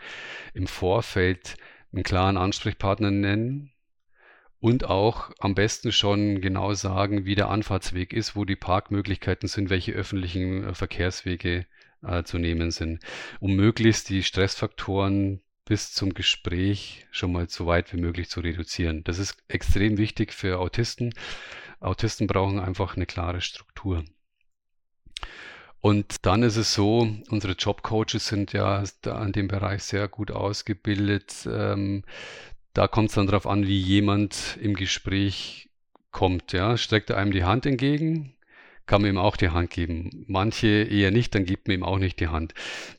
im 0.54 0.66
Vorfeld 0.66 1.56
einen 1.92 2.02
klaren 2.02 2.36
Ansprechpartner 2.36 3.10
nennen, 3.10 3.72
und 4.60 4.84
auch 4.84 5.30
am 5.38 5.54
besten 5.54 5.90
schon 5.90 6.40
genau 6.40 6.74
sagen, 6.74 7.24
wie 7.24 7.34
der 7.34 7.48
Anfahrtsweg 7.48 8.12
ist, 8.12 8.36
wo 8.36 8.44
die 8.44 8.56
Parkmöglichkeiten 8.56 9.48
sind, 9.48 9.70
welche 9.70 9.92
öffentlichen 9.92 10.64
äh, 10.64 10.74
Verkehrswege 10.74 11.66
äh, 12.02 12.22
zu 12.24 12.38
nehmen 12.38 12.70
sind, 12.70 13.02
um 13.40 13.54
möglichst 13.54 14.10
die 14.10 14.22
Stressfaktoren 14.22 15.40
bis 15.70 15.92
zum 15.92 16.14
Gespräch 16.14 17.06
schon 17.12 17.30
mal 17.30 17.48
so 17.48 17.64
weit 17.64 17.92
wie 17.92 18.00
möglich 18.00 18.28
zu 18.28 18.40
reduzieren. 18.40 19.04
Das 19.04 19.20
ist 19.20 19.36
extrem 19.46 19.98
wichtig 19.98 20.32
für 20.32 20.58
Autisten. 20.58 21.14
Autisten 21.78 22.26
brauchen 22.26 22.58
einfach 22.58 22.96
eine 22.96 23.06
klare 23.06 23.40
Struktur. 23.40 24.04
Und 25.78 26.26
dann 26.26 26.42
ist 26.42 26.56
es 26.56 26.74
so, 26.74 27.08
unsere 27.28 27.52
Jobcoaches 27.52 28.26
sind 28.26 28.52
ja 28.52 28.82
in 29.04 29.30
dem 29.30 29.46
Bereich 29.46 29.84
sehr 29.84 30.08
gut 30.08 30.32
ausgebildet. 30.32 31.48
Ähm, 31.48 32.02
da 32.72 32.88
kommt 32.88 33.10
es 33.10 33.14
dann 33.14 33.28
darauf 33.28 33.46
an, 33.46 33.64
wie 33.64 33.78
jemand 33.78 34.58
im 34.60 34.74
Gespräch 34.74 35.70
kommt. 36.10 36.52
Ja, 36.52 36.76
streckt 36.78 37.10
er 37.10 37.16
einem 37.16 37.30
die 37.30 37.44
Hand 37.44 37.64
entgegen, 37.64 38.34
kann 38.90 39.02
man 39.02 39.12
ihm 39.12 39.18
auch 39.18 39.36
die 39.36 39.50
Hand 39.50 39.70
geben. 39.70 40.24
Manche 40.26 40.66
eher 40.66 41.12
nicht, 41.12 41.32
dann 41.36 41.44
gibt 41.44 41.68
man 41.68 41.76
ihm 41.76 41.84
auch 41.84 41.98
nicht 41.98 42.18
die 42.18 42.26
Hand. 42.26 42.54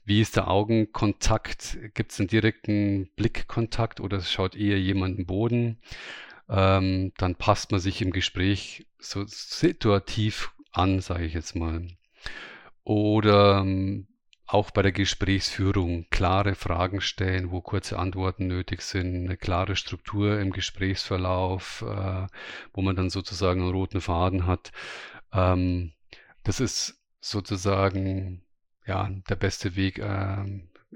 Wie 0.06 0.22
ist 0.22 0.38
der 0.38 0.48
Augenkontakt? 0.48 1.78
Gibt 1.96 2.14
es 2.14 2.20
einen 2.22 2.30
direkten 2.30 3.10
Blickkontakt 3.18 4.00
oder 4.00 4.22
schaut 4.22 4.56
eher 4.56 4.80
jemand 4.80 5.18
den 5.18 5.26
Boden? 5.26 5.82
Ähm, 6.48 7.12
dann 7.18 7.36
passt 7.36 7.72
man 7.72 7.82
sich 7.82 8.02
im 8.02 8.12
Gespräch 8.12 8.88
so 9.00 9.26
situativ 9.26 10.52
an, 10.72 11.02
sage 11.02 11.26
ich 11.26 11.34
jetzt 11.34 11.58
mal. 11.58 11.86
Oder 12.86 13.60
ähm, 13.60 14.08
auch 14.48 14.72
bei 14.72 14.82
der 14.84 14.94
Gesprächsführung 14.94 16.06
klare 16.10 16.56
Fragen 16.56 17.02
stellen, 17.02 17.52
wo 17.52 17.60
kurze 17.60 18.00
Antworten 18.00 18.48
nötig 18.48 18.82
sind, 18.82 19.26
eine 19.26 19.36
klare 19.36 19.76
Struktur 19.76 20.40
im 20.40 20.52
Gesprächsverlauf, 20.52 21.84
äh, 21.86 22.28
wo 22.74 22.82
man 22.82 22.96
dann 22.96 23.10
sozusagen 23.10 23.62
einen 23.62 23.72
roten 23.72 24.00
Faden 24.00 24.48
hat. 24.48 24.72
Ähm, 25.34 25.94
das 26.44 26.60
ist 26.60 27.02
sozusagen 27.20 28.44
ja 28.86 29.10
der 29.30 29.36
beste 29.36 29.76
Weg, 29.76 30.00
äh, 30.00 30.46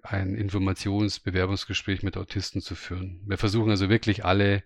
ein 0.03 0.35
Informationsbewerbungsgespräch 0.35 2.03
mit 2.03 2.17
Autisten 2.17 2.61
zu 2.61 2.75
führen. 2.75 3.21
Wir 3.25 3.37
versuchen 3.37 3.69
also 3.69 3.89
wirklich 3.89 4.25
alle 4.25 4.63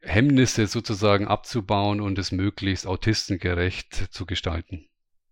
Hemmnisse 0.00 0.66
sozusagen 0.66 1.26
abzubauen 1.26 2.00
und 2.00 2.18
es 2.18 2.30
möglichst 2.30 2.86
autistengerecht 2.86 4.12
zu 4.12 4.26
gestalten. 4.26 4.86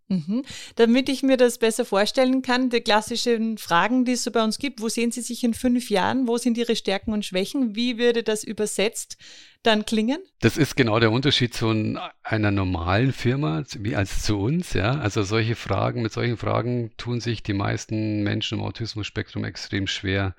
Mhm. 0.09 0.45
Damit 0.77 1.09
ich 1.09 1.23
mir 1.23 1.37
das 1.37 1.59
besser 1.59 1.85
vorstellen 1.85 2.43
kann, 2.43 2.71
die 2.71 2.81
klassischen 2.81 3.59
Fragen, 3.59 4.05
die 4.05 4.13
es 4.13 4.25
so 4.25 4.31
bei 4.31 4.45
uns 4.45 4.59
gibt, 4.59 4.81
wo 4.81 4.89
sehen 4.89 5.11
Sie 5.11 5.23
sich 5.23 5.43
in 5.45 5.55
fünf 5.55 5.91
Jahren? 5.91 6.29
Wo 6.29 6.37
sind 6.37 6.59
Ihre 6.59 6.77
Stärken 6.77 7.13
und 7.13 7.25
Schwächen? 7.25 7.75
Wie 7.75 7.99
würde 7.99 8.23
das 8.23 8.45
übersetzt 8.45 9.17
dann 9.63 9.87
klingen? 9.87 10.19
Das 10.41 10.57
ist 10.57 10.77
genau 10.77 10.99
der 10.99 11.13
Unterschied 11.13 11.55
zu 11.55 11.99
einer 12.23 12.51
normalen 12.51 13.13
Firma 13.13 13.65
wie 13.79 13.97
als 13.97 14.23
zu 14.23 14.39
uns. 14.39 14.73
Ja? 14.73 14.99
Also 14.99 15.23
solche 15.23 15.55
Fragen, 15.55 16.03
mit 16.03 16.13
solchen 16.13 16.37
Fragen 16.37 16.91
tun 16.97 17.21
sich 17.21 17.43
die 17.43 17.55
meisten 17.55 18.23
Menschen 18.23 18.59
im 18.59 18.65
Autismus-Spektrum 18.65 19.45
extrem 19.45 19.87
schwer. 19.87 20.35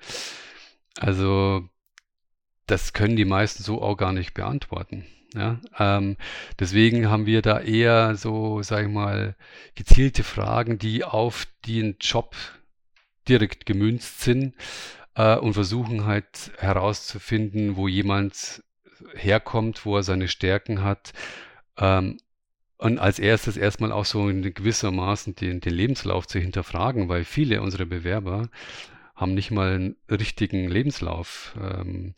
Also 0.98 1.68
das 2.66 2.92
können 2.92 3.16
die 3.16 3.24
meisten 3.24 3.62
so 3.62 3.82
auch 3.82 3.96
gar 3.96 4.12
nicht 4.12 4.34
beantworten. 4.34 5.04
Ja, 5.34 5.58
ähm, 5.78 6.16
deswegen 6.60 7.10
haben 7.10 7.26
wir 7.26 7.42
da 7.42 7.60
eher 7.60 8.14
so, 8.14 8.62
sag 8.62 8.84
ich 8.84 8.92
mal, 8.92 9.34
gezielte 9.74 10.22
Fragen, 10.22 10.78
die 10.78 11.02
auf 11.02 11.46
den 11.66 11.96
Job 12.00 12.36
direkt 13.28 13.66
gemünzt 13.66 14.20
sind 14.20 14.54
äh, 15.16 15.36
und 15.36 15.54
versuchen 15.54 16.04
halt 16.04 16.52
herauszufinden, 16.58 17.76
wo 17.76 17.88
jemand 17.88 18.62
herkommt, 19.14 19.84
wo 19.84 19.96
er 19.96 20.04
seine 20.04 20.28
Stärken 20.28 20.84
hat. 20.84 21.12
Ähm, 21.78 22.18
und 22.76 22.98
als 22.98 23.18
erstes 23.18 23.56
erstmal 23.56 23.92
auch 23.92 24.04
so 24.04 24.28
in 24.28 24.42
gewissermaßen 24.42 25.34
den, 25.34 25.60
den 25.60 25.74
Lebenslauf 25.74 26.26
zu 26.26 26.38
hinterfragen, 26.38 27.08
weil 27.08 27.24
viele 27.24 27.60
unserer 27.62 27.86
Bewerber 27.86 28.50
haben 29.14 29.34
nicht 29.34 29.50
mal 29.50 29.74
einen 29.74 29.96
richtigen 30.10 30.68
Lebenslauf. 30.68 31.56
Ähm, 31.60 32.14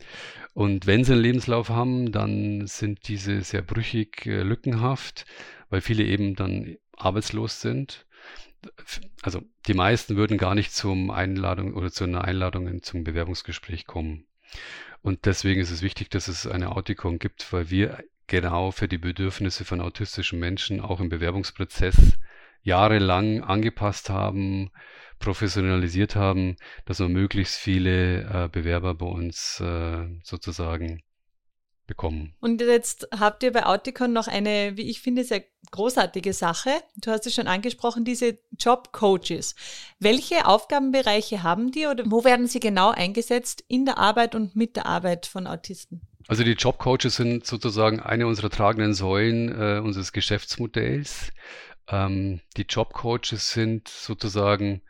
und 0.53 0.87
wenn 0.87 1.03
sie 1.03 1.13
einen 1.13 1.21
Lebenslauf 1.21 1.69
haben, 1.69 2.11
dann 2.11 2.65
sind 2.65 3.07
diese 3.07 3.41
sehr 3.41 3.61
brüchig, 3.61 4.25
äh, 4.25 4.41
lückenhaft, 4.41 5.25
weil 5.69 5.81
viele 5.81 6.03
eben 6.03 6.35
dann 6.35 6.77
arbeitslos 6.95 7.61
sind. 7.61 8.05
Also 9.21 9.41
die 9.67 9.75
meisten 9.75 10.15
würden 10.15 10.37
gar 10.37 10.55
nicht 10.55 10.73
zum 10.73 11.11
Einladung 11.11 11.75
oder 11.75 11.91
zu 11.91 12.03
einer 12.05 12.23
Einladung 12.23 12.81
zum 12.81 13.03
Bewerbungsgespräch 13.03 13.85
kommen. 13.85 14.25
Und 15.01 15.25
deswegen 15.25 15.61
ist 15.61 15.71
es 15.71 15.83
wichtig, 15.83 16.09
dass 16.09 16.27
es 16.27 16.47
eine 16.47 16.75
Autikon 16.75 17.19
gibt, 17.19 17.53
weil 17.53 17.69
wir 17.69 18.03
genau 18.25 18.71
für 18.71 18.87
die 18.87 18.97
Bedürfnisse 18.97 19.63
von 19.63 19.79
autistischen 19.79 20.39
Menschen 20.39 20.81
auch 20.81 20.99
im 20.99 21.09
Bewerbungsprozess 21.09 22.17
jahrelang 22.63 23.43
angepasst 23.43 24.09
haben, 24.09 24.71
professionalisiert 25.19 26.15
haben, 26.15 26.55
dass 26.85 26.99
wir 26.99 27.09
möglichst 27.09 27.55
viele 27.55 28.21
äh, 28.21 28.49
Bewerber 28.49 28.93
bei 28.93 29.05
uns 29.05 29.59
äh, 29.59 30.07
sozusagen 30.23 31.01
bekommen. 31.87 32.35
Und 32.39 32.61
jetzt 32.61 33.07
habt 33.17 33.41
ihr 33.43 33.51
bei 33.51 33.65
Auticon 33.65 34.13
noch 34.13 34.27
eine, 34.27 34.75
wie 34.75 34.89
ich 34.89 35.01
finde, 35.01 35.23
sehr 35.23 35.43
großartige 35.71 36.33
Sache. 36.33 36.69
Du 36.97 37.11
hast 37.11 37.25
es 37.25 37.33
schon 37.33 37.47
angesprochen, 37.47 38.05
diese 38.05 38.37
Job-Coaches. 38.59 39.55
Welche 39.99 40.45
Aufgabenbereiche 40.45 41.43
haben 41.43 41.71
die 41.71 41.87
oder 41.87 42.03
wo 42.07 42.23
werden 42.23 42.47
sie 42.47 42.59
genau 42.59 42.91
eingesetzt 42.91 43.63
in 43.67 43.85
der 43.85 43.97
Arbeit 43.97 44.35
und 44.35 44.55
mit 44.55 44.75
der 44.75 44.85
Arbeit 44.85 45.25
von 45.25 45.47
Autisten? 45.47 46.01
Also 46.27 46.43
die 46.43 46.51
Job-Coaches 46.51 47.15
sind 47.15 47.45
sozusagen 47.45 48.01
eine 48.01 48.27
unserer 48.27 48.49
tragenden 48.49 48.93
Säulen 48.93 49.49
äh, 49.49 49.79
unseres 49.79 50.11
Geschäftsmodells. 50.11 51.31
Ähm, 51.87 52.41
die 52.57 52.63
Job-Coaches 52.63 53.51
sind 53.51 53.87
sozusagen 53.87 54.81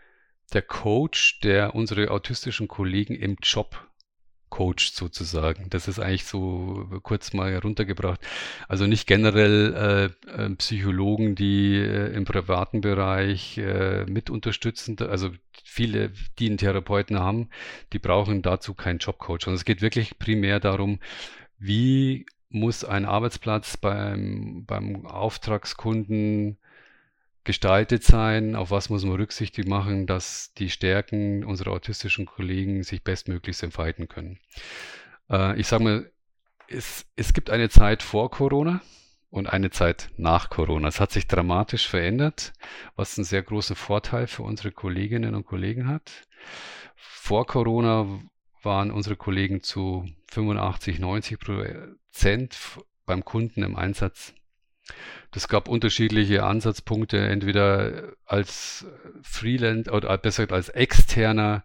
der 0.53 0.62
Coach, 0.62 1.39
der 1.41 1.75
unsere 1.75 2.12
autistischen 2.12 2.67
Kollegen 2.67 3.15
im 3.15 3.38
Job 3.41 3.88
coacht 4.49 4.95
sozusagen. 4.95 5.69
Das 5.69 5.88
ist 5.88 5.99
eigentlich 5.99 6.25
so 6.25 6.88
kurz 7.03 7.33
mal 7.33 7.51
heruntergebracht. 7.51 8.21
Also 8.67 8.88
nicht 8.88 9.07
generell 9.07 10.13
äh, 10.25 10.29
äh, 10.29 10.49
Psychologen, 10.55 11.36
die 11.36 11.75
äh, 11.75 12.13
im 12.13 12.25
privaten 12.25 12.81
Bereich 12.81 13.57
äh, 13.57 14.05
mit 14.05 14.29
unterstützen. 14.29 14.97
Also 14.99 15.31
viele, 15.63 16.12
die 16.39 16.47
einen 16.47 16.57
Therapeuten 16.57 17.19
haben, 17.19 17.49
die 17.93 17.99
brauchen 17.99 18.41
dazu 18.41 18.73
keinen 18.73 18.99
Jobcoach. 18.99 19.47
Und 19.47 19.53
es 19.53 19.65
geht 19.65 19.81
wirklich 19.81 20.17
primär 20.17 20.60
darum, 20.60 20.99
wie 21.60 22.25
muss 22.49 22.86
ein 22.86 23.05
Arbeitsplatz 23.05 23.77
beim, 23.77 24.63
beim 24.65 25.05
Auftragskunden 25.05 26.57
gestaltet 27.47 28.03
sein, 28.03 28.55
auf 28.55 28.71
was 28.71 28.89
muss 28.89 29.05
man 29.05 29.15
Rücksicht 29.15 29.57
machen, 29.67 30.05
dass 30.05 30.53
die 30.57 30.69
Stärken 30.69 31.45
unserer 31.45 31.71
autistischen 31.71 32.25
Kollegen 32.25 32.83
sich 32.83 33.03
bestmöglichst 33.03 33.63
entfalten 33.63 34.10
können. 34.10 34.38
Äh, 35.29 35.57
ich 35.57 35.65
sage 35.67 35.83
mal, 35.83 36.12
es, 36.67 37.05
es 37.15 37.31
gibt 37.31 37.49
eine 37.49 37.69
Zeit 37.69 38.03
vor 38.03 38.29
Corona 38.29 38.81
und 39.29 39.47
eine 39.47 39.71
Zeit 39.71 40.10
nach 40.17 40.49
Corona. 40.49 40.89
Es 40.89 40.99
hat 40.99 41.13
sich 41.13 41.25
dramatisch 41.25 41.88
verändert, 41.88 42.51
was 42.97 43.17
einen 43.17 43.23
sehr 43.23 43.43
großen 43.43 43.77
Vorteil 43.77 44.27
für 44.27 44.43
unsere 44.43 44.71
Kolleginnen 44.71 45.33
und 45.33 45.45
Kollegen 45.45 45.88
hat. 45.88 46.27
Vor 46.95 47.47
Corona 47.47 48.19
waren 48.62 48.91
unsere 48.91 49.15
Kollegen 49.15 49.63
zu 49.63 50.05
85, 50.31 50.99
90 50.99 51.39
Prozent 51.39 52.57
beim 53.05 53.23
Kunden 53.23 53.63
im 53.63 53.77
Einsatz 53.77 54.33
das 55.32 55.47
gab 55.47 55.67
unterschiedliche 55.67 56.43
Ansatzpunkte, 56.43 57.19
entweder 57.19 58.13
als 58.26 58.86
Freeland 59.21 59.91
oder 59.91 60.17
besser 60.17 60.43
gesagt 60.43 60.54
als 60.54 60.69
externer 60.69 61.63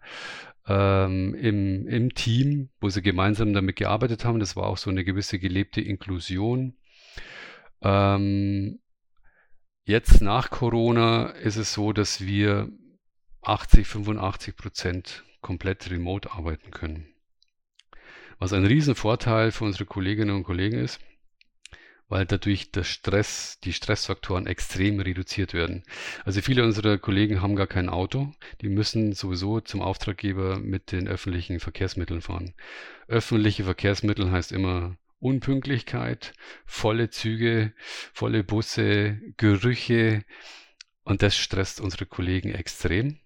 ähm, 0.67 1.33
im, 1.35 1.87
im 1.87 2.13
Team, 2.13 2.69
wo 2.79 2.89
sie 2.89 3.01
gemeinsam 3.01 3.53
damit 3.53 3.77
gearbeitet 3.77 4.25
haben. 4.25 4.39
Das 4.39 4.55
war 4.55 4.65
auch 4.65 4.77
so 4.77 4.89
eine 4.89 5.03
gewisse 5.03 5.39
gelebte 5.39 5.81
Inklusion. 5.81 6.75
Ähm, 7.81 8.79
jetzt 9.85 10.21
nach 10.21 10.49
Corona 10.49 11.27
ist 11.27 11.57
es 11.57 11.73
so, 11.73 11.93
dass 11.93 12.25
wir 12.25 12.69
80, 13.41 13.87
85 13.87 14.55
Prozent 14.55 15.23
komplett 15.41 15.89
remote 15.89 16.31
arbeiten 16.31 16.71
können. 16.71 17.07
Was 18.39 18.53
ein 18.53 18.65
Riesenvorteil 18.65 19.51
für 19.51 19.65
unsere 19.65 19.85
Kolleginnen 19.85 20.35
und 20.35 20.43
Kollegen 20.43 20.79
ist 20.79 20.99
weil 22.09 22.25
dadurch 22.25 22.71
der 22.71 22.83
Stress, 22.83 23.59
die 23.63 23.73
Stressfaktoren 23.73 24.47
extrem 24.47 24.99
reduziert 24.99 25.53
werden. 25.53 25.83
Also 26.25 26.41
viele 26.41 26.63
unserer 26.63 26.97
Kollegen 26.97 27.41
haben 27.41 27.55
gar 27.55 27.67
kein 27.67 27.89
Auto, 27.89 28.33
die 28.61 28.69
müssen 28.69 29.13
sowieso 29.13 29.61
zum 29.61 29.81
Auftraggeber 29.81 30.59
mit 30.59 30.91
den 30.91 31.07
öffentlichen 31.07 31.59
Verkehrsmitteln 31.59 32.21
fahren. 32.21 32.53
Öffentliche 33.07 33.63
Verkehrsmittel 33.63 34.31
heißt 34.31 34.51
immer 34.51 34.97
Unpünktlichkeit, 35.19 36.33
volle 36.65 37.09
Züge, 37.09 37.73
volle 38.13 38.43
Busse, 38.43 39.21
Gerüche 39.37 40.23
und 41.03 41.21
das 41.21 41.35
stresst 41.35 41.79
unsere 41.79 42.05
Kollegen 42.05 42.53
extrem. 42.53 43.19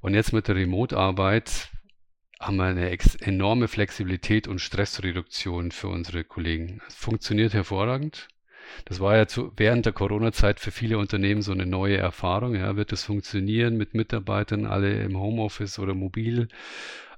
Und 0.00 0.14
jetzt 0.14 0.32
mit 0.32 0.48
der 0.48 0.56
Remote-Arbeit 0.56 1.70
haben 2.40 2.56
wir 2.56 2.64
eine 2.64 2.90
enorme 3.20 3.68
Flexibilität 3.68 4.48
und 4.48 4.60
Stressreduktion 4.60 5.72
für 5.72 5.88
unsere 5.88 6.24
Kollegen. 6.24 6.80
Es 6.88 6.94
funktioniert 6.94 7.52
hervorragend. 7.52 8.28
Das 8.86 9.00
war 9.00 9.16
ja 9.16 9.26
zu, 9.26 9.52
während 9.56 9.84
der 9.84 9.92
Corona-Zeit 9.92 10.58
für 10.58 10.70
viele 10.70 10.98
Unternehmen 10.98 11.42
so 11.42 11.52
eine 11.52 11.66
neue 11.66 11.98
Erfahrung. 11.98 12.54
Ja, 12.54 12.76
wird 12.76 12.92
es 12.92 13.04
funktionieren 13.04 13.76
mit 13.76 13.94
Mitarbeitern 13.94 14.64
alle 14.64 15.02
im 15.02 15.18
Homeoffice 15.18 15.78
oder 15.78 15.94
mobil? 15.94 16.48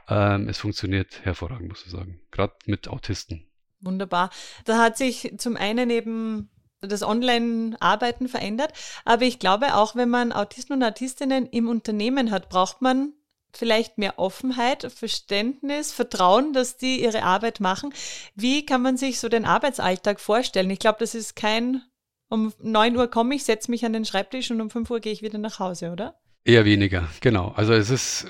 Äh, 0.09 0.35
ähm, 0.35 0.49
es 0.49 0.59
funktioniert 0.59 1.25
hervorragend, 1.25 1.69
muss 1.69 1.85
ich 1.85 1.93
sagen. 1.93 2.21
Gerade 2.31 2.55
mit 2.67 2.89
Autisten. 2.89 3.47
Wunderbar. 3.81 4.31
Da 4.65 4.79
hat 4.79 4.97
sich 4.97 5.35
zum 5.39 5.57
einen 5.57 5.91
eben 5.91 6.51
das 6.81 7.05
Online-Arbeiten 7.05 8.27
verändert, 8.27 8.73
aber 9.05 9.23
ich 9.23 9.39
glaube 9.39 9.77
auch, 9.77 9.95
wenn 9.95 10.09
man 10.09 10.33
Autisten 10.33 10.75
und 10.75 10.83
Autistinnen 10.83 11.47
im 11.47 11.69
Unternehmen 11.69 12.33
hat, 12.33 12.49
braucht 12.49 12.83
man 12.83 13.13
vielleicht 13.53 13.99
mehr 13.99 14.19
Offenheit, 14.19 14.91
Verständnis, 14.93 15.93
Vertrauen, 15.93 16.53
dass 16.53 16.77
die 16.77 17.03
ihre 17.03 17.23
Arbeit 17.23 17.61
machen. 17.61 17.93
Wie 18.35 18.65
kann 18.65 18.83
man 18.83 18.97
sich 18.97 19.21
so 19.21 19.29
den 19.29 19.45
Arbeitsalltag 19.45 20.21
vorstellen? 20.21 20.71
Ich 20.71 20.79
glaube, 20.79 20.99
das 21.01 21.15
ist 21.15 21.37
kein, 21.37 21.83
um 22.29 22.53
9 22.61 22.97
Uhr 22.97 23.09
komme 23.09 23.35
ich, 23.35 23.45
setze 23.45 23.71
mich 23.71 23.85
an 23.85 23.93
den 23.93 24.05
Schreibtisch 24.05 24.51
und 24.51 24.61
um 24.61 24.71
5 24.71 24.91
Uhr 24.91 25.01
gehe 25.01 25.13
ich 25.13 25.23
wieder 25.23 25.39
nach 25.39 25.59
Hause, 25.59 25.93
oder? 25.93 26.22
Eher 26.45 26.65
weniger, 26.65 27.09
genau. 27.21 27.53
Also 27.57 27.73
es 27.73 27.91
ist 27.91 28.27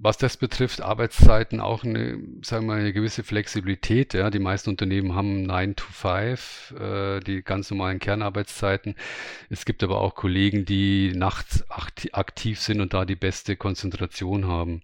was 0.00 0.16
das 0.16 0.36
betrifft, 0.36 0.80
Arbeitszeiten 0.80 1.60
auch 1.60 1.82
eine, 1.82 2.18
sagen 2.42 2.66
wir 2.66 2.74
eine 2.74 2.92
gewisse 2.92 3.24
Flexibilität. 3.24 4.14
Ja. 4.14 4.30
Die 4.30 4.38
meisten 4.38 4.70
Unternehmen 4.70 5.14
haben 5.14 5.42
9 5.42 5.74
to 5.74 5.84
5, 5.90 6.74
äh, 6.78 7.20
die 7.20 7.42
ganz 7.42 7.70
normalen 7.70 7.98
Kernarbeitszeiten. 7.98 8.94
Es 9.50 9.64
gibt 9.64 9.82
aber 9.82 10.00
auch 10.00 10.14
Kollegen, 10.14 10.64
die 10.64 11.12
nachts 11.14 11.64
aktiv 11.68 12.60
sind 12.60 12.80
und 12.80 12.94
da 12.94 13.04
die 13.04 13.16
beste 13.16 13.56
Konzentration 13.56 14.46
haben. 14.46 14.82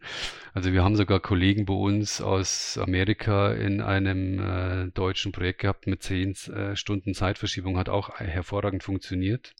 Also 0.53 0.73
wir 0.73 0.83
haben 0.83 0.97
sogar 0.97 1.21
Kollegen 1.21 1.65
bei 1.65 1.75
uns 1.75 2.21
aus 2.21 2.77
Amerika 2.79 3.53
in 3.53 3.81
einem 3.81 4.41
äh, 4.41 4.91
deutschen 4.91 5.31
Projekt 5.31 5.61
gehabt 5.61 5.87
mit 5.87 6.03
10 6.03 6.35
äh, 6.53 6.77
Stunden 6.77 7.15
Zeitverschiebung, 7.15 7.79
hat 7.79 7.89
auch 7.89 8.19
hervorragend 8.19 8.83
funktioniert. 8.83 9.55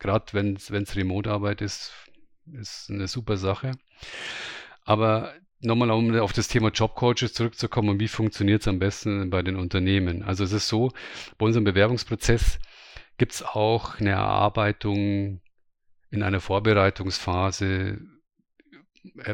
Gerade 0.00 0.32
wenn 0.32 0.56
es 0.56 0.96
Remote-Arbeit 0.96 1.60
ist, 1.60 1.92
ist 2.52 2.90
eine 2.90 3.08
super 3.08 3.36
Sache. 3.36 3.72
Aber 4.84 5.32
nochmal, 5.60 5.90
um 5.90 6.14
auf 6.18 6.32
das 6.32 6.48
Thema 6.48 6.70
Jobcoaches 6.70 7.32
zurückzukommen, 7.32 8.00
wie 8.00 8.08
funktioniert 8.08 8.62
es 8.62 8.68
am 8.68 8.78
besten 8.78 9.30
bei 9.30 9.42
den 9.42 9.56
Unternehmen? 9.56 10.22
Also 10.22 10.44
es 10.44 10.52
ist 10.52 10.68
so, 10.68 10.92
bei 11.38 11.46
unserem 11.46 11.64
Bewerbungsprozess 11.64 12.58
gibt 13.18 13.32
es 13.32 13.42
auch 13.42 14.00
eine 14.00 14.10
Erarbeitung 14.10 15.40
in 16.10 16.22
einer 16.22 16.40
Vorbereitungsphase, 16.40 17.98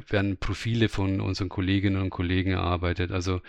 werden 0.08 0.38
Profile 0.38 0.88
von 0.88 1.20
unseren 1.20 1.48
Kolleginnen 1.48 2.00
und 2.00 2.10
Kollegen 2.10 2.52
erarbeitet. 2.52 3.10
Also 3.10 3.40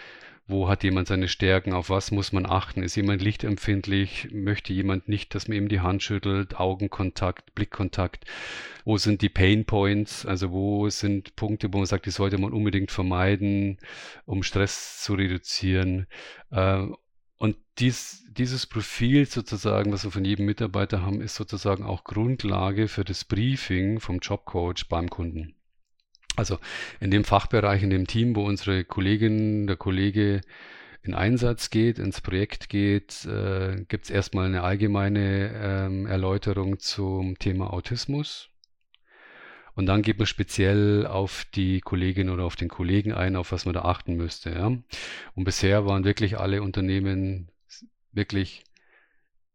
wo 0.50 0.68
hat 0.68 0.84
jemand 0.84 1.08
seine 1.08 1.28
Stärken, 1.28 1.74
auf 1.74 1.90
was 1.90 2.12
muss 2.12 2.32
man 2.32 2.46
achten, 2.46 2.82
ist 2.82 2.96
jemand 2.96 3.22
lichtempfindlich, 3.22 4.30
möchte 4.32 4.74
jemand 4.74 5.08
nicht, 5.08 5.36
dass 5.36 5.48
man 5.48 5.58
ihm 5.58 5.70
die 5.70 5.82
Hand 5.82 6.02
schüttelt, 6.02 6.60
Augenkontakt, 6.60 7.54
Blickkontakt, 7.54 8.26
wo 8.84 8.98
sind 8.98 9.22
die 9.22 9.30
Pain 9.30 9.66
Points, 9.66 10.26
also 10.26 10.52
wo 10.52 10.90
sind 10.90 11.36
Punkte, 11.36 11.72
wo 11.72 11.78
man 11.78 11.86
sagt, 11.86 12.08
die 12.08 12.12
sollte 12.12 12.40
man 12.40 12.52
unbedingt 12.52 12.92
vermeiden, 12.92 13.78
um 14.26 14.42
Stress 14.44 15.04
zu 15.04 15.14
reduzieren. 15.14 16.08
Äh, 16.50 16.88
und 17.38 17.56
dies, 17.78 18.26
dieses 18.32 18.66
Profil 18.66 19.26
sozusagen, 19.28 19.92
was 19.94 20.04
wir 20.04 20.12
von 20.12 20.26
jedem 20.26 20.46
Mitarbeiter 20.46 21.04
haben, 21.04 21.22
ist 21.22 21.36
sozusagen 21.36 21.84
auch 21.84 22.04
Grundlage 22.04 22.88
für 22.88 23.06
das 23.06 23.24
Briefing 23.24 24.00
vom 24.00 24.20
Jobcoach 24.20 24.88
beim 24.90 25.10
Kunden. 25.10 25.54
Also 26.40 26.58
in 27.00 27.12
dem 27.12 27.24
Fachbereich, 27.24 27.84
in 27.84 27.90
dem 27.90 28.08
Team, 28.08 28.36
wo 28.36 28.44
unsere 28.46 28.84
Kollegin, 28.84 29.68
der 29.68 29.76
Kollege 29.76 30.42
in 31.04 31.14
Einsatz 31.14 31.70
geht, 31.70 32.00
ins 32.00 32.22
Projekt 32.22 32.70
geht, 32.70 33.26
äh, 33.26 33.86
gibt 33.88 34.06
es 34.06 34.10
erstmal 34.10 34.46
eine 34.48 34.64
allgemeine 34.64 35.52
ähm, 35.54 36.06
Erläuterung 36.08 36.80
zum 36.80 37.38
Thema 37.40 37.72
Autismus. 37.74 38.50
Und 39.76 39.86
dann 39.86 40.02
geht 40.02 40.18
man 40.18 40.28
speziell 40.28 41.06
auf 41.06 41.46
die 41.56 41.80
Kollegin 41.80 42.30
oder 42.30 42.44
auf 42.44 42.56
den 42.56 42.68
Kollegen 42.68 43.14
ein, 43.14 43.36
auf 43.36 43.52
was 43.52 43.66
man 43.66 43.74
da 43.74 43.84
achten 43.84 44.16
müsste. 44.16 44.50
Ja? 44.50 44.66
Und 44.66 45.44
bisher 45.44 45.86
waren 45.86 46.04
wirklich 46.04 46.38
alle 46.38 46.62
Unternehmen 46.62 47.50
wirklich 48.12 48.64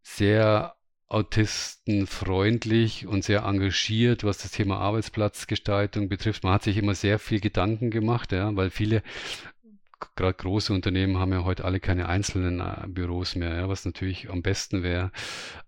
sehr 0.03 0.77
autistenfreundlich 1.09 3.07
und 3.07 3.25
sehr 3.25 3.43
engagiert, 3.45 4.25
was 4.25 4.39
das 4.39 4.51
Thema 4.51 4.79
Arbeitsplatzgestaltung 4.79 6.09
betrifft. 6.09 6.45
Man 6.45 6.55
hat 6.55 6.63
sich 6.63 6.77
immer 6.77 6.95
sehr 6.95 7.19
viel 7.19 7.41
Gedanken 7.41 7.91
gemacht, 7.91 8.33
ja, 8.33 8.55
weil 8.57 8.71
viele 8.71 9.03
gerade 10.17 10.35
große 10.35 10.73
Unternehmen 10.73 11.19
haben 11.19 11.33
ja 11.33 11.45
heute 11.45 11.65
alle 11.65 11.81
keine 11.81 12.09
einzelnen 12.09 12.61
äh, 12.61 12.87
Büros 12.89 13.37
mehr, 13.37 13.55
ja, 13.55 13.69
was 13.69 13.85
natürlich 13.85 14.31
am 14.31 14.43
besten 14.43 14.83
wäre, 14.83 15.11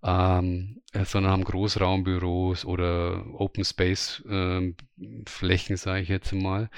ähm, 0.03 0.83
äh, 0.93 1.05
sondern 1.05 1.33
haben 1.33 1.45
Großraumbüros 1.45 2.65
oder 2.65 3.25
Open 3.35 3.65
Space 3.65 4.23
äh, 4.29 4.75
Flächen, 5.27 5.77
sage 5.77 6.03
ich 6.03 6.09
jetzt 6.09 6.33
mal. 6.33 6.71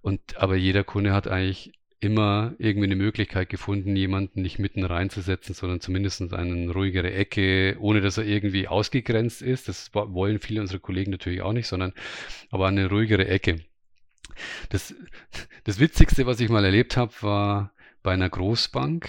Und 0.00 0.36
aber 0.36 0.56
jeder 0.56 0.84
Kunde 0.84 1.12
hat 1.12 1.28
eigentlich 1.28 1.72
immer 2.00 2.54
irgendwie 2.58 2.86
eine 2.86 2.96
Möglichkeit 2.96 3.48
gefunden, 3.48 3.96
jemanden 3.96 4.42
nicht 4.42 4.58
mitten 4.58 4.84
reinzusetzen, 4.84 5.54
sondern 5.54 5.80
zumindest 5.80 6.32
eine 6.32 6.70
ruhigere 6.72 7.12
Ecke, 7.12 7.76
ohne 7.80 8.00
dass 8.00 8.18
er 8.18 8.24
irgendwie 8.24 8.68
ausgegrenzt 8.68 9.42
ist. 9.42 9.68
Das 9.68 9.90
wollen 9.94 10.38
viele 10.38 10.60
unserer 10.60 10.78
Kollegen 10.78 11.10
natürlich 11.10 11.42
auch 11.42 11.52
nicht, 11.52 11.66
sondern 11.66 11.92
aber 12.50 12.68
eine 12.68 12.88
ruhigere 12.88 13.26
Ecke. 13.26 13.60
Das, 14.68 14.94
das 15.64 15.80
Witzigste, 15.80 16.26
was 16.26 16.38
ich 16.38 16.48
mal 16.50 16.64
erlebt 16.64 16.96
habe, 16.96 17.12
war 17.20 17.72
bei 18.02 18.12
einer 18.12 18.28
Großbank. 18.28 19.08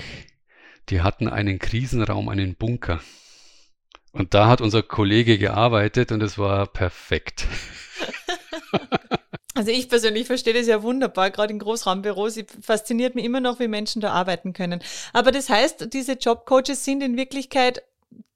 Die 0.89 1.01
hatten 1.01 1.27
einen 1.27 1.59
Krisenraum, 1.59 2.29
einen 2.29 2.55
Bunker. 2.55 3.01
Und 4.11 4.33
da 4.33 4.47
hat 4.47 4.61
unser 4.61 4.81
Kollege 4.81 5.37
gearbeitet 5.37 6.11
und 6.11 6.23
es 6.23 6.39
war 6.39 6.65
perfekt. 6.65 7.45
Also 9.59 9.71
ich 9.71 9.89
persönlich 9.89 10.25
verstehe 10.25 10.53
das 10.53 10.67
ja 10.67 10.83
wunderbar, 10.83 11.31
gerade 11.31 11.51
in 11.51 11.59
Großraumbüros. 11.59 12.37
Ich 12.37 12.45
fasziniert 12.61 13.13
mich 13.13 13.25
immer 13.25 13.41
noch, 13.41 13.59
wie 13.59 13.67
Menschen 13.67 14.01
da 14.01 14.13
arbeiten 14.13 14.53
können. 14.53 14.81
Aber 15.11 15.33
das 15.33 15.49
heißt, 15.49 15.91
diese 15.91 16.13
Jobcoaches 16.13 16.85
sind 16.85 17.03
in 17.03 17.17
Wirklichkeit 17.17 17.83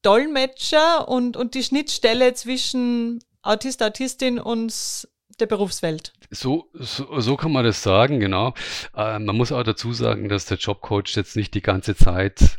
Dolmetscher 0.01 1.07
und, 1.07 1.37
und 1.37 1.55
die 1.55 1.63
Schnittstelle 1.63 2.33
zwischen 2.33 3.23
Autist, 3.41 3.81
Autistin 3.81 4.37
und 4.37 5.07
der 5.39 5.45
Berufswelt. 5.45 6.11
So, 6.29 6.67
so, 6.73 7.21
so 7.21 7.37
kann 7.37 7.53
man 7.53 7.63
das 7.63 7.81
sagen, 7.81 8.19
genau. 8.19 8.53
Äh, 8.93 9.17
man 9.19 9.37
muss 9.37 9.53
auch 9.53 9.63
dazu 9.63 9.93
sagen, 9.93 10.27
dass 10.27 10.47
der 10.47 10.57
Jobcoach 10.57 11.15
jetzt 11.15 11.37
nicht 11.37 11.53
die 11.53 11.61
ganze 11.61 11.95
Zeit 11.95 12.57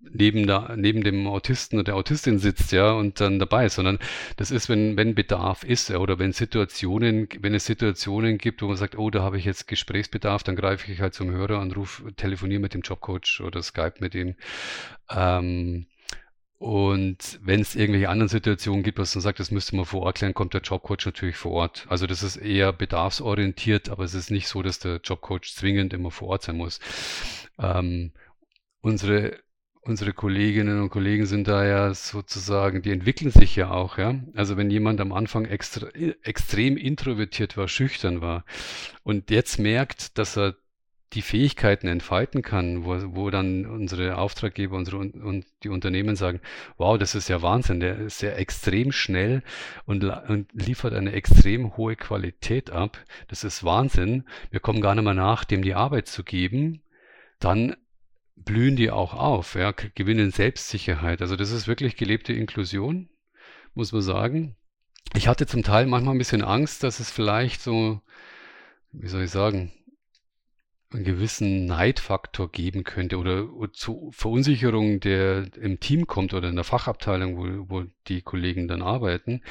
neben, 0.00 0.46
der, 0.46 0.76
neben 0.76 1.02
dem 1.02 1.26
Autisten 1.26 1.76
oder 1.78 1.84
der 1.84 1.96
Autistin 1.96 2.38
sitzt, 2.38 2.72
ja, 2.72 2.92
und 2.92 3.20
dann 3.20 3.38
dabei 3.38 3.66
ist, 3.66 3.74
sondern 3.74 3.98
das 4.36 4.50
ist, 4.50 4.68
wenn, 4.68 4.96
wenn 4.96 5.14
Bedarf 5.14 5.64
ist, 5.64 5.88
ja, 5.90 5.98
oder 5.98 6.18
wenn 6.18 6.32
Situationen, 6.32 7.28
wenn 7.40 7.54
es 7.54 7.66
Situationen 7.66 8.38
gibt, 8.38 8.62
wo 8.62 8.68
man 8.68 8.76
sagt, 8.76 8.96
oh, 8.96 9.10
da 9.10 9.22
habe 9.22 9.38
ich 9.38 9.44
jetzt 9.44 9.66
Gesprächsbedarf, 9.66 10.42
dann 10.42 10.56
greife 10.56 10.90
ich 10.90 11.00
halt 11.00 11.14
zum 11.14 11.30
Hörer 11.30 11.60
und 11.60 11.76
rufe, 11.76 12.12
telefoniere 12.14 12.60
mit 12.60 12.74
dem 12.74 12.82
Jobcoach 12.82 13.40
oder 13.44 13.62
Skype 13.62 13.94
mit 14.00 14.14
ihm. 14.14 14.36
Ähm, 15.10 15.86
und 16.58 17.38
wenn 17.40 17.60
es 17.60 17.76
irgendwelche 17.76 18.08
anderen 18.08 18.28
Situationen 18.28 18.82
gibt, 18.82 18.98
was 18.98 19.14
man 19.14 19.22
sagt, 19.22 19.38
das 19.38 19.52
müsste 19.52 19.76
man 19.76 19.84
vor 19.84 20.02
Ort 20.02 20.16
klären, 20.16 20.34
kommt 20.34 20.54
der 20.54 20.60
Jobcoach 20.60 21.06
natürlich 21.06 21.36
vor 21.36 21.52
Ort. 21.52 21.86
Also 21.88 22.08
das 22.08 22.24
ist 22.24 22.36
eher 22.36 22.72
bedarfsorientiert, 22.72 23.88
aber 23.90 24.02
es 24.02 24.14
ist 24.14 24.30
nicht 24.30 24.48
so, 24.48 24.62
dass 24.62 24.80
der 24.80 25.00
Jobcoach 25.02 25.54
zwingend 25.54 25.92
immer 25.92 26.10
vor 26.10 26.28
Ort 26.28 26.42
sein 26.42 26.56
muss. 26.56 26.80
Ähm, 27.60 28.10
unsere 28.80 29.38
unsere 29.88 30.12
Kolleginnen 30.12 30.82
und 30.82 30.90
Kollegen 30.90 31.24
sind 31.26 31.48
da 31.48 31.66
ja 31.66 31.94
sozusagen, 31.94 32.82
die 32.82 32.92
entwickeln 32.92 33.30
sich 33.30 33.56
ja 33.56 33.70
auch, 33.70 33.96
ja. 33.96 34.14
Also 34.34 34.56
wenn 34.56 34.70
jemand 34.70 35.00
am 35.00 35.12
Anfang 35.12 35.46
extra, 35.46 35.88
extrem 36.22 36.76
introvertiert 36.76 37.56
war, 37.56 37.68
schüchtern 37.68 38.20
war 38.20 38.44
und 39.02 39.30
jetzt 39.30 39.58
merkt, 39.58 40.18
dass 40.18 40.36
er 40.36 40.54
die 41.14 41.22
Fähigkeiten 41.22 41.88
entfalten 41.88 42.42
kann, 42.42 42.84
wo, 42.84 42.96
wo 43.16 43.30
dann 43.30 43.64
unsere 43.64 44.18
Auftraggeber 44.18 44.76
unsere, 44.76 44.98
und 44.98 45.46
die 45.62 45.70
Unternehmen 45.70 46.16
sagen, 46.16 46.40
wow, 46.76 46.98
das 46.98 47.14
ist 47.14 47.28
ja 47.28 47.40
Wahnsinn, 47.40 47.80
der 47.80 47.98
ist 47.98 48.20
ja 48.20 48.32
extrem 48.32 48.92
schnell 48.92 49.42
und, 49.86 50.04
und 50.04 50.52
liefert 50.52 50.92
eine 50.92 51.12
extrem 51.12 51.78
hohe 51.78 51.96
Qualität 51.96 52.70
ab. 52.70 52.98
Das 53.28 53.42
ist 53.42 53.64
Wahnsinn. 53.64 54.24
Wir 54.50 54.60
kommen 54.60 54.82
gar 54.82 54.94
nicht 54.94 55.04
mehr 55.04 55.14
nach, 55.14 55.44
dem 55.44 55.62
die 55.62 55.74
Arbeit 55.74 56.08
zu 56.08 56.24
geben. 56.24 56.82
Dann 57.40 57.74
blühen 58.44 58.76
die 58.76 58.90
auch 58.90 59.14
auf, 59.14 59.54
ja, 59.54 59.72
gewinnen 59.72 60.30
Selbstsicherheit. 60.30 61.22
Also 61.22 61.36
das 61.36 61.50
ist 61.50 61.66
wirklich 61.66 61.96
gelebte 61.96 62.32
Inklusion, 62.32 63.08
muss 63.74 63.92
man 63.92 64.02
sagen. 64.02 64.56
Ich 65.14 65.28
hatte 65.28 65.46
zum 65.46 65.62
Teil 65.62 65.86
manchmal 65.86 66.14
ein 66.14 66.18
bisschen 66.18 66.42
Angst, 66.42 66.82
dass 66.82 67.00
es 67.00 67.10
vielleicht 67.10 67.62
so, 67.62 68.00
wie 68.92 69.08
soll 69.08 69.24
ich 69.24 69.30
sagen, 69.30 69.72
einen 70.90 71.04
gewissen 71.04 71.66
Neidfaktor 71.66 72.50
geben 72.50 72.84
könnte 72.84 73.18
oder, 73.18 73.48
zu 73.72 74.10
Verunsicherung, 74.12 75.00
der 75.00 75.46
im 75.56 75.80
Team 75.80 76.06
kommt 76.06 76.32
oder 76.32 76.48
in 76.48 76.54
der 76.54 76.64
Fachabteilung, 76.64 77.36
wo, 77.36 77.70
wo 77.70 77.84
die 78.06 78.22
Kollegen 78.22 78.68
dann 78.68 78.82
arbeiten, 78.82 79.42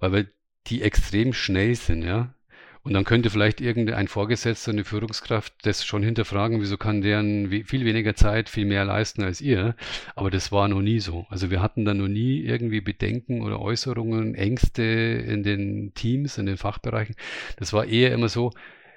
weil 0.00 0.12
wir 0.12 0.26
die 0.66 0.82
extrem 0.82 1.32
schnell 1.32 1.74
sind, 1.74 2.02
ja. 2.02 2.34
Und 2.82 2.94
dann 2.94 3.04
könnte 3.04 3.28
vielleicht 3.28 3.60
irgendein 3.60 4.08
Vorgesetzter, 4.08 4.72
eine 4.72 4.84
Führungskraft 4.84 5.52
das 5.62 5.84
schon 5.84 6.02
hinterfragen, 6.02 6.62
wieso 6.62 6.78
kann 6.78 7.02
der 7.02 7.20
viel 7.64 7.84
weniger 7.84 8.14
Zeit, 8.14 8.48
viel 8.48 8.64
mehr 8.64 8.86
leisten 8.86 9.22
als 9.22 9.42
ihr. 9.42 9.76
Aber 10.14 10.30
das 10.30 10.50
war 10.50 10.66
noch 10.66 10.80
nie 10.80 10.98
so. 10.98 11.26
Also 11.28 11.50
wir 11.50 11.60
hatten 11.60 11.84
da 11.84 11.92
noch 11.92 12.08
nie 12.08 12.40
irgendwie 12.40 12.80
Bedenken 12.80 13.42
oder 13.42 13.60
Äußerungen, 13.60 14.34
Ängste 14.34 14.82
in 14.82 15.42
den 15.42 15.92
Teams, 15.92 16.38
in 16.38 16.46
den 16.46 16.56
Fachbereichen. 16.56 17.16
Das 17.58 17.74
war 17.74 17.84
eher 17.84 18.12
immer 18.12 18.28
so, 18.28 18.50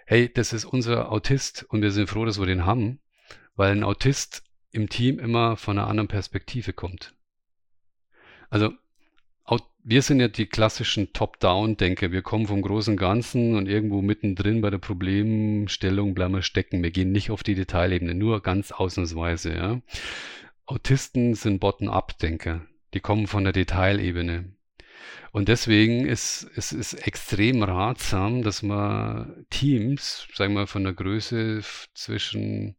hey, 0.05 0.31
das 0.33 0.53
ist 0.53 0.63
unser 0.63 1.11
Autist 1.11 1.65
und 1.67 1.81
wir 1.81 1.91
sind 1.91 2.09
froh, 2.09 2.23
dass 2.23 2.39
wir 2.39 2.45
den 2.45 2.65
haben, 2.65 2.99
weil 3.55 3.71
ein 3.73 3.83
Autist 3.83 4.43
im 4.71 4.87
Team 4.87 5.19
immer 5.19 5.57
von 5.57 5.77
einer 5.77 5.87
anderen 5.87 6.07
Perspektive 6.07 6.71
kommt. 6.71 7.13
Also 8.49 8.71
wir 9.83 10.01
sind 10.01 10.19
ja 10.21 10.29
die 10.29 10.45
klassischen 10.45 11.11
Top-Down-Denker. 11.11 12.11
Wir 12.11 12.21
kommen 12.21 12.47
vom 12.47 12.61
großen 12.61 12.95
Ganzen 12.95 13.55
und 13.55 13.67
irgendwo 13.67 14.01
mittendrin 14.01 14.61
bei 14.61 14.69
der 14.69 14.77
Problemstellung 14.77 16.13
bleiben 16.13 16.35
wir 16.35 16.41
stecken. 16.41 16.81
Wir 16.81 16.91
gehen 16.91 17.11
nicht 17.11 17.31
auf 17.31 17.43
die 17.43 17.55
Detailebene, 17.55 18.13
nur 18.13 18.41
ganz 18.41 18.71
ausnahmsweise. 18.71 19.53
Ja. 19.53 19.81
Autisten 20.65 21.35
sind 21.35 21.59
Bottom-up-Denker. 21.59 22.65
Die 22.93 23.01
kommen 23.01 23.27
von 23.27 23.43
der 23.43 23.53
Detailebene. 23.53 24.53
Und 25.33 25.49
deswegen 25.49 26.05
ist 26.05 26.47
es 26.55 26.71
ist 26.71 26.93
extrem 26.93 27.63
ratsam, 27.63 28.43
dass 28.43 28.61
man 28.63 29.45
Teams, 29.49 30.27
sagen 30.33 30.53
wir 30.53 30.67
von 30.67 30.83
der 30.83 30.93
Größe 30.93 31.61
zwischen 31.93 32.75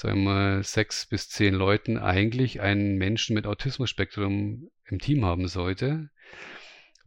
sagen 0.00 0.24
wir 0.24 0.30
mal, 0.30 0.62
sechs 0.62 1.04
bis 1.06 1.28
zehn 1.28 1.54
Leuten 1.54 1.98
eigentlich 1.98 2.60
einen 2.60 2.96
Menschen 2.96 3.34
mit 3.34 3.46
Autismus-Spektrum 3.46 4.70
im 4.86 4.98
Team 4.98 5.26
haben 5.26 5.46
sollte, 5.46 6.08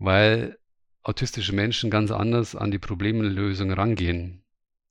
weil 0.04 0.58
autistische 1.02 1.54
Menschen 1.54 1.90
ganz 1.90 2.12
anders 2.12 2.56
an 2.56 2.72
die 2.72 2.80
Problemlösung 2.80 3.72
rangehen. 3.72 4.44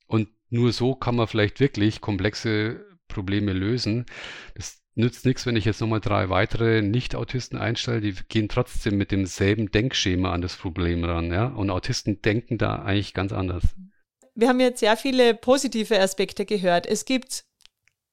Und 0.06 0.28
nur 0.48 0.72
so 0.72 0.94
kann 0.94 1.16
man 1.16 1.26
vielleicht 1.26 1.60
wirklich 1.60 2.00
komplexe 2.00 2.84
Probleme 3.08 3.52
lösen. 3.52 4.06
Das 4.54 4.82
nützt 4.94 5.26
nichts, 5.26 5.44
wenn 5.46 5.56
ich 5.56 5.64
jetzt 5.66 5.80
nochmal 5.80 6.00
drei 6.00 6.30
weitere 6.30 6.82
Nicht-Autisten 6.82 7.58
einstelle, 7.58 8.00
die 8.00 8.14
gehen 8.28 8.48
trotzdem 8.48 8.96
mit 8.96 9.10
demselben 9.10 9.70
Denkschema 9.70 10.32
an 10.32 10.42
das 10.42 10.56
Problem 10.56 11.04
ran. 11.04 11.30
Ja? 11.30 11.46
Und 11.46 11.70
Autisten 11.70 12.22
denken 12.22 12.56
da 12.56 12.76
eigentlich 12.76 13.14
ganz 13.14 13.32
anders. 13.32 13.64
Wir 14.34 14.48
haben 14.48 14.60
jetzt 14.60 14.80
sehr 14.80 14.96
viele 14.96 15.34
positive 15.34 16.00
Aspekte 16.00 16.46
gehört. 16.46 16.86
Es 16.86 17.04
gibt 17.04 17.44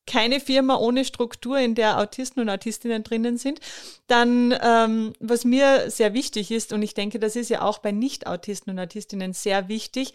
keine 0.09 0.39
Firma 0.39 0.77
ohne 0.77 1.05
Struktur, 1.05 1.59
in 1.59 1.75
der 1.75 1.99
Autisten 1.99 2.41
und 2.41 2.49
Autistinnen 2.49 3.03
drinnen 3.03 3.37
sind. 3.37 3.59
Dann, 4.07 4.57
ähm, 4.61 5.13
was 5.19 5.45
mir 5.45 5.89
sehr 5.91 6.13
wichtig 6.13 6.51
ist, 6.51 6.73
und 6.73 6.81
ich 6.81 6.95
denke, 6.95 7.19
das 7.19 7.35
ist 7.35 7.49
ja 7.49 7.61
auch 7.61 7.77
bei 7.77 7.91
Nicht-Autisten 7.91 8.71
und 8.71 8.79
Autistinnen 8.79 9.33
sehr 9.33 9.67
wichtig, 9.69 10.13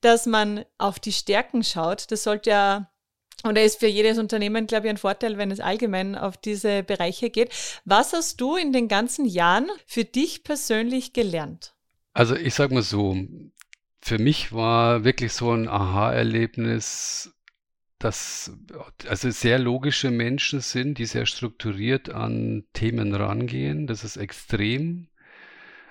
dass 0.00 0.26
man 0.26 0.64
auf 0.78 0.98
die 0.98 1.12
Stärken 1.12 1.62
schaut. 1.62 2.10
Das 2.10 2.24
sollte 2.24 2.50
ja 2.50 2.90
und 3.42 3.56
ist 3.56 3.78
für 3.78 3.86
jedes 3.86 4.18
Unternehmen, 4.18 4.66
glaube 4.66 4.86
ich, 4.86 4.90
ein 4.90 4.96
Vorteil, 4.96 5.38
wenn 5.38 5.50
es 5.50 5.60
allgemein 5.60 6.16
auf 6.16 6.36
diese 6.36 6.82
Bereiche 6.82 7.30
geht. 7.30 7.50
Was 7.84 8.12
hast 8.12 8.40
du 8.40 8.56
in 8.56 8.72
den 8.72 8.88
ganzen 8.88 9.26
Jahren 9.26 9.68
für 9.86 10.04
dich 10.04 10.42
persönlich 10.42 11.12
gelernt? 11.12 11.74
Also 12.14 12.34
ich 12.34 12.54
sage 12.54 12.74
mal 12.74 12.82
so, 12.82 13.16
für 14.00 14.18
mich 14.18 14.52
war 14.52 15.04
wirklich 15.04 15.32
so 15.32 15.52
ein 15.52 15.68
Aha-Erlebnis 15.68 17.35
dass 17.98 18.52
also 19.08 19.30
sehr 19.30 19.58
logische 19.58 20.10
Menschen 20.10 20.60
sind, 20.60 20.98
die 20.98 21.06
sehr 21.06 21.26
strukturiert 21.26 22.10
an 22.10 22.64
Themen 22.72 23.14
rangehen. 23.14 23.86
Das 23.86 24.04
ist 24.04 24.16
extrem, 24.16 25.08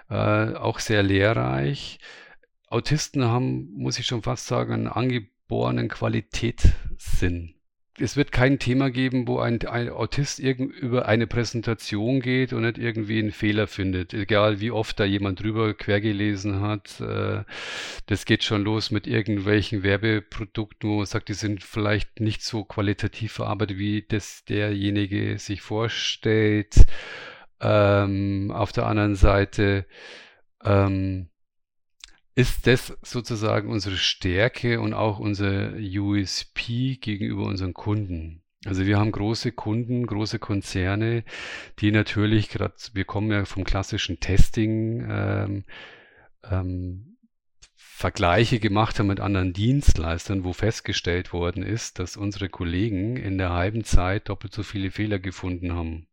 äh, 0.09 0.53
auch 0.53 0.79
sehr 0.79 1.01
lehrreich. 1.01 1.99
Autisten 2.67 3.25
haben, 3.25 3.71
muss 3.73 3.99
ich 3.99 4.05
schon 4.05 4.21
fast 4.21 4.47
sagen, 4.47 4.73
einen 4.73 4.87
angeborenen 4.87 5.87
Qualitätssinn 5.87 7.54
es 7.97 8.17
wird 8.17 8.31
kein 8.31 8.59
Thema 8.59 8.91
geben, 8.91 9.27
wo 9.27 9.39
ein, 9.39 9.61
ein 9.65 9.89
Autist 9.89 10.39
über 10.39 11.07
eine 11.07 11.27
Präsentation 11.27 12.19
geht 12.19 12.51
und 12.51 12.63
nicht 12.63 12.77
irgendwie 12.77 13.19
einen 13.19 13.31
Fehler 13.31 13.67
findet. 13.67 14.13
Egal 14.13 14.59
wie 14.59 14.71
oft 14.71 14.99
da 14.99 15.05
jemand 15.05 15.41
drüber 15.41 15.73
quer 15.73 16.01
gelesen 16.01 16.59
hat. 16.59 16.99
Äh, 16.99 17.43
das 18.07 18.25
geht 18.25 18.43
schon 18.43 18.63
los 18.63 18.91
mit 18.91 19.07
irgendwelchen 19.07 19.83
Werbeprodukten, 19.83 20.89
wo 20.89 20.97
man 20.97 21.05
sagt, 21.05 21.29
die 21.29 21.33
sind 21.33 21.63
vielleicht 21.63 22.19
nicht 22.19 22.41
so 22.43 22.65
qualitativ 22.65 23.31
verarbeitet, 23.33 23.77
wie 23.77 24.05
das 24.07 24.43
derjenige 24.43 25.37
sich 25.39 25.61
vorstellt. 25.61 26.85
Ähm, 27.61 28.51
auf 28.51 28.73
der 28.73 28.87
anderen 28.87 29.15
Seite 29.15 29.85
ähm, 30.65 31.29
ist 32.35 32.67
das 32.67 32.97
sozusagen 33.01 33.69
unsere 33.69 33.95
Stärke 33.95 34.81
und 34.81 34.93
auch 34.93 35.19
unser 35.19 35.73
USP 35.73 36.97
gegenüber 36.97 37.45
unseren 37.45 37.73
Kunden. 37.73 38.43
Also 38.65 38.85
wir 38.85 38.97
haben 38.97 39.11
große 39.11 39.51
Kunden, 39.51 40.05
große 40.05 40.39
Konzerne, 40.39 41.23
die 41.79 41.91
natürlich 41.91 42.49
gerade, 42.49 42.73
wir 42.93 43.05
kommen 43.05 43.31
ja 43.31 43.45
vom 43.45 43.63
klassischen 43.63 44.19
Testing, 44.19 45.05
ähm, 45.09 45.63
ähm, 46.43 47.17
Vergleiche 47.75 48.59
gemacht 48.59 48.99
haben 48.99 49.07
mit 49.07 49.21
anderen 49.21 49.53
Dienstleistern, 49.53 50.43
wo 50.43 50.51
festgestellt 50.51 51.31
worden 51.31 51.63
ist, 51.63 51.99
dass 51.99 52.17
unsere 52.17 52.49
Kollegen 52.49 53.15
in 53.15 53.37
der 53.37 53.53
halben 53.53 53.85
Zeit 53.85 54.27
doppelt 54.27 54.53
so 54.53 54.63
viele 54.63 54.91
Fehler 54.91 55.19
gefunden 55.19 55.73
haben. 55.73 56.07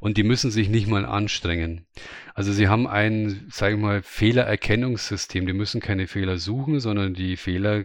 Und 0.00 0.16
die 0.16 0.22
müssen 0.22 0.50
sich 0.50 0.68
nicht 0.68 0.86
mal 0.86 1.04
anstrengen. 1.04 1.86
Also 2.34 2.52
sie 2.52 2.68
haben 2.68 2.86
ein, 2.86 3.46
sage 3.50 3.74
ich 3.74 3.80
mal, 3.80 4.02
Fehlererkennungssystem. 4.02 5.46
Die 5.46 5.52
müssen 5.52 5.80
keine 5.80 6.06
Fehler 6.06 6.38
suchen, 6.38 6.80
sondern 6.80 7.14
die 7.14 7.36
Fehler 7.36 7.84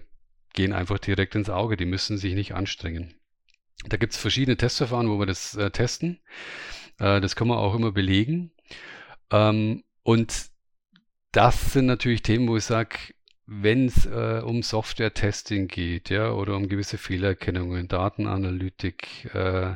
gehen 0.53 0.73
einfach 0.73 0.99
direkt 0.99 1.35
ins 1.35 1.49
Auge. 1.49 1.77
Die 1.77 1.85
müssen 1.85 2.17
sich 2.17 2.33
nicht 2.33 2.53
anstrengen. 2.53 3.13
Da 3.85 3.97
gibt 3.97 4.13
es 4.13 4.19
verschiedene 4.19 4.57
Testverfahren, 4.57 5.09
wo 5.09 5.19
wir 5.19 5.25
das 5.25 5.55
äh, 5.55 5.69
testen. 5.71 6.19
Äh, 6.99 7.21
das 7.21 7.35
kann 7.35 7.47
man 7.47 7.57
auch 7.57 7.75
immer 7.75 7.91
belegen. 7.91 8.51
Ähm, 9.31 9.83
und 10.03 10.47
das 11.31 11.73
sind 11.73 11.85
natürlich 11.85 12.23
Themen, 12.23 12.47
wo 12.47 12.57
ich 12.57 12.63
sage, 12.63 12.97
wenn 13.45 13.85
es 13.85 14.05
äh, 14.05 14.41
um 14.43 14.61
Software-Testing 14.61 15.67
geht, 15.67 16.09
ja, 16.09 16.31
oder 16.31 16.55
um 16.55 16.67
gewisse 16.67 16.97
Fehlererkennungen, 16.97 17.87
Datenanalytik, 17.87 19.33
äh, 19.33 19.75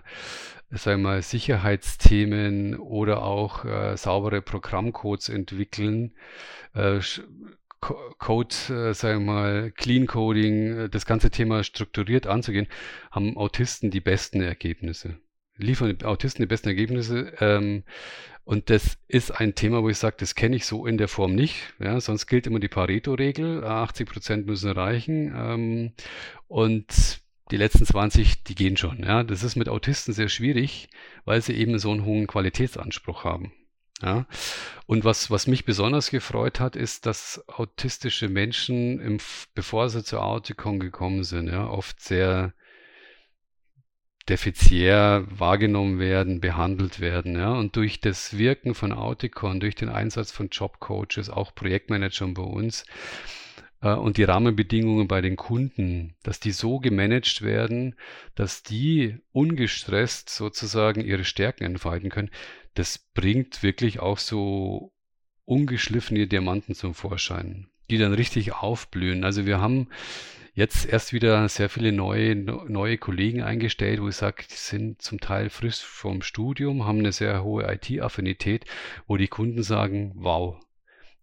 sagen 0.72 1.02
wir 1.02 1.10
mal, 1.10 1.22
Sicherheitsthemen 1.22 2.78
oder 2.78 3.24
auch 3.24 3.66
äh, 3.66 3.98
saubere 3.98 4.42
Programmcodes 4.42 5.30
entwickeln, 5.30 6.14
äh, 6.74 7.00
Code, 7.82 8.56
äh, 8.70 8.94
sagen 8.94 9.26
wir 9.26 9.34
mal, 9.34 9.72
Clean 9.72 10.06
Coding, 10.06 10.78
äh, 10.78 10.90
das 10.90 11.06
ganze 11.06 11.32
Thema 11.32 11.64
strukturiert 11.64 12.28
anzugehen, 12.28 12.68
haben 13.10 13.38
Autisten 13.38 13.90
die 13.90 14.02
besten 14.02 14.42
Ergebnisse. 14.42 15.18
Liefern 15.58 15.98
Autisten 16.04 16.44
die 16.44 16.48
besten 16.48 16.70
Ergebnisse. 16.70 17.34
Ähm, 17.40 17.84
und 18.44 18.70
das 18.70 18.98
ist 19.08 19.32
ein 19.32 19.56
Thema, 19.56 19.84
wo 19.84 19.90
ich 19.90 19.98
sage, 19.98 20.16
das 20.20 20.36
kenne 20.36 20.56
ich 20.56 20.66
so 20.66 20.86
in 20.86 20.98
der 20.98 21.08
Form 21.08 21.36
nicht. 21.36 21.74
Ja, 21.80 22.00
sonst 22.00 22.28
gilt 22.28 22.48
immer 22.48 22.60
die 22.60 22.68
Pareto-Regel, 22.68 23.64
80 23.64 24.10
Prozent 24.10 24.46
müssen 24.46 24.72
reichen. 24.72 25.34
Ähm, 25.36 25.94
und 26.48 27.21
die 27.52 27.58
letzten 27.58 27.86
20, 27.86 28.44
die 28.44 28.56
gehen 28.56 28.78
schon. 28.78 29.04
Ja, 29.04 29.24
das 29.24 29.44
ist 29.44 29.56
mit 29.56 29.70
Autisten 29.70 30.14
sehr 30.14 30.30
schwierig, 30.30 30.90
weil 31.26 31.42
sie 31.42 31.54
eben 31.54 31.78
so 31.80 31.92
einen 31.92 32.06
hohen 32.06 32.28
Qualitätsanspruch 32.28 33.24
haben. 33.24 33.52
Ja, 34.02 34.26
und 34.88 35.04
was, 35.04 35.30
was 35.30 35.46
mich 35.46 35.64
besonders 35.64 36.10
gefreut 36.10 36.60
hat, 36.60 36.76
ist, 36.76 37.06
dass 37.06 37.44
autistische 37.48 38.30
Menschen, 38.30 39.00
im, 39.00 39.20
bevor 39.54 39.90
sie 39.90 40.04
zur 40.04 40.24
Auticon 40.24 40.80
gekommen 40.80 41.24
sind, 41.24 41.50
ja, 41.50 41.68
oft 41.68 42.00
sehr 42.02 42.54
defiziär 44.28 45.26
wahrgenommen 45.30 46.00
werden, 46.00 46.42
behandelt 46.42 47.00
werden. 47.00 47.36
Ja? 47.36 47.54
Und 47.54 47.76
durch 47.76 48.00
das 48.00 48.38
Wirken 48.38 48.76
von 48.76 48.92
Auticon, 48.92 49.60
durch 49.60 49.76
den 49.76 49.90
Einsatz 49.90 50.32
von 50.32 50.50
Jobcoaches, 50.50 51.30
auch 51.30 51.54
Projektmanagern 51.54 52.34
bei 52.34 52.44
uns, 52.44 52.86
und 53.82 54.18
die 54.18 54.24
Rahmenbedingungen 54.24 55.08
bei 55.08 55.22
den 55.22 55.36
Kunden, 55.36 56.16
dass 56.22 56.40
die 56.40 56.52
so 56.52 56.80
gemanagt 56.80 57.42
werden, 57.42 57.96
dass 58.36 58.62
die 58.62 59.18
ungestresst 59.32 60.30
sozusagen 60.30 61.02
ihre 61.02 61.24
Stärken 61.24 61.64
entfalten 61.64 62.10
können, 62.10 62.30
das 62.76 63.00
bringt 63.00 63.64
wirklich 63.64 64.00
auch 64.00 64.20
so 64.20 64.94
ungeschliffene 65.46 66.28
Diamanten 66.28 66.76
zum 66.76 66.94
Vorschein, 66.94 67.70
die 67.90 67.98
dann 67.98 68.14
richtig 68.14 68.54
aufblühen. 68.54 69.24
Also 69.24 69.48
wir 69.48 69.60
haben 69.60 69.88
jetzt 70.54 70.86
erst 70.86 71.12
wieder 71.12 71.48
sehr 71.50 71.70
viele 71.70 71.92
neue, 71.92 72.36
neue 72.36 72.98
Kollegen 72.98 73.42
eingestellt, 73.42 74.00
wo 74.00 74.08
ich 74.10 74.16
sage, 74.16 74.44
die 74.50 74.56
sind 74.56 75.02
zum 75.02 75.20
Teil 75.20 75.50
frisch 75.50 75.82
vom 75.82 76.22
Studium, 76.22 76.86
haben 76.86 77.00
eine 77.00 77.12
sehr 77.12 77.44
hohe 77.44 77.64
IT-Affinität, 77.64 78.66
wo 79.08 79.18
die 79.18 79.28
Kunden 79.28 79.64
sagen, 79.64 80.12
wow, 80.16 80.58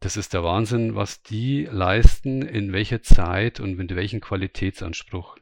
das 0.01 0.17
ist 0.17 0.33
der 0.33 0.45
Wahnsinn, 0.45 0.95
was 0.95 1.23
die 1.23 1.65
leisten, 1.71 2.43
in 2.43 2.73
welcher 2.73 3.03
Zeit 3.03 3.61
und 3.61 3.77
mit 3.77 3.95
welchem 3.95 4.21
Qualitätsanspruch. 4.21 5.37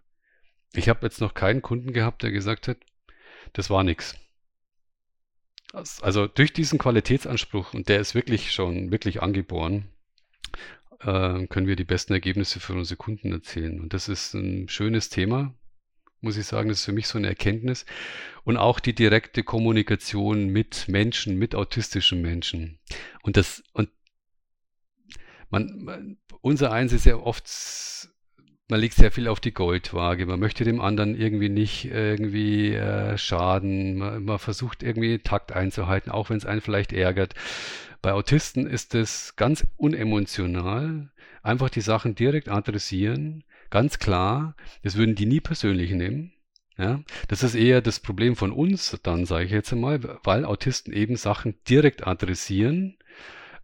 Ich 0.74 0.88
habe 0.88 1.06
jetzt 1.06 1.20
noch 1.20 1.34
keinen 1.34 1.62
Kunden 1.62 1.92
gehabt, 1.92 2.22
der 2.22 2.30
gesagt 2.30 2.68
hat, 2.68 2.78
das 3.52 3.70
war 3.70 3.84
nichts. 3.84 4.16
Also 6.00 6.26
durch 6.26 6.52
diesen 6.52 6.78
Qualitätsanspruch, 6.78 7.74
und 7.74 7.88
der 7.88 8.00
ist 8.00 8.14
wirklich 8.14 8.52
schon 8.52 8.90
wirklich 8.90 9.22
angeboren, 9.22 9.90
äh, 11.00 11.46
können 11.46 11.66
wir 11.66 11.76
die 11.76 11.84
besten 11.84 12.14
Ergebnisse 12.14 12.60
für 12.60 12.72
unsere 12.72 12.96
Kunden 12.96 13.32
erzielen. 13.32 13.80
Und 13.80 13.92
das 13.92 14.08
ist 14.08 14.32
ein 14.34 14.68
schönes 14.68 15.10
Thema, 15.10 15.54
muss 16.20 16.38
ich 16.38 16.46
sagen. 16.46 16.68
Das 16.70 16.78
ist 16.78 16.84
für 16.86 16.92
mich 16.92 17.08
so 17.08 17.18
eine 17.18 17.28
Erkenntnis. 17.28 17.84
Und 18.44 18.56
auch 18.56 18.80
die 18.80 18.94
direkte 18.94 19.42
Kommunikation 19.42 20.48
mit 20.48 20.88
Menschen, 20.88 21.36
mit 21.36 21.54
autistischen 21.54 22.22
Menschen. 22.22 22.78
Und 23.22 23.36
das, 23.36 23.62
und 23.72 23.90
man, 25.50 25.84
man 25.84 26.16
unser 26.40 26.72
eins 26.72 26.92
ist 26.92 27.06
ja 27.06 27.16
oft 27.16 27.48
man 28.68 28.80
legt 28.80 28.94
sehr 28.94 29.12
viel 29.12 29.28
auf 29.28 29.40
die 29.40 29.54
Goldwaage. 29.54 30.26
Man 30.26 30.40
möchte 30.40 30.64
dem 30.64 30.80
anderen 30.80 31.16
irgendwie 31.16 31.48
nicht 31.48 31.84
irgendwie 31.84 32.74
äh, 32.74 33.16
schaden. 33.16 33.96
Man, 33.96 34.24
man, 34.24 34.38
versucht 34.38 34.82
irgendwie 34.82 35.18
Takt 35.18 35.52
einzuhalten, 35.52 36.10
auch 36.10 36.30
wenn 36.30 36.36
es 36.36 36.46
einen 36.46 36.60
vielleicht 36.60 36.92
ärgert. 36.92 37.34
Bei 38.02 38.12
Autisten 38.12 38.66
ist 38.66 38.94
es 38.94 39.36
ganz 39.36 39.66
unemotional. 39.76 41.10
Einfach 41.42 41.70
die 41.70 41.80
Sachen 41.80 42.16
direkt 42.16 42.48
adressieren. 42.48 43.44
Ganz 43.70 43.98
klar. 44.00 44.56
Das 44.82 44.96
würden 44.96 45.14
die 45.14 45.26
nie 45.26 45.40
persönlich 45.40 45.92
nehmen. 45.92 46.32
Ja, 46.78 47.00
das 47.28 47.42
ist 47.42 47.54
eher 47.54 47.80
das 47.80 48.00
Problem 48.00 48.36
von 48.36 48.52
uns, 48.52 48.98
dann 49.02 49.24
sage 49.24 49.46
ich 49.46 49.50
jetzt 49.50 49.72
einmal, 49.72 50.18
weil 50.24 50.44
Autisten 50.44 50.92
eben 50.92 51.16
Sachen 51.16 51.54
direkt 51.66 52.06
adressieren 52.06 52.98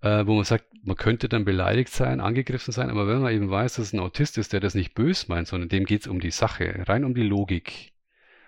äh, 0.03 0.27
wo 0.27 0.35
man 0.35 0.45
sagt, 0.45 0.67
man 0.83 0.97
könnte 0.97 1.29
dann 1.29 1.45
beleidigt 1.45 1.93
sein, 1.93 2.21
angegriffen 2.21 2.73
sein, 2.73 2.91
aber 2.91 3.07
wenn 3.07 3.23
man 3.23 3.33
eben 3.33 3.51
weiß, 3.51 3.75
dass 3.75 3.87
es 3.87 3.93
ein 3.93 4.01
Autist 4.01 4.37
ist, 4.37 4.53
der 4.53 4.61
das 4.61 4.75
nicht 4.75 4.95
bös 4.95 5.29
meint, 5.29 5.49
sondern 5.49 5.69
dem 5.69 5.85
geht 5.85 6.03
es 6.03 6.07
um 6.09 6.21
die 6.21 6.33
Sache, 6.33 6.85
rein 6.87 7.05
um 7.05 7.15
die 7.15 7.23
Logik. 7.23 7.93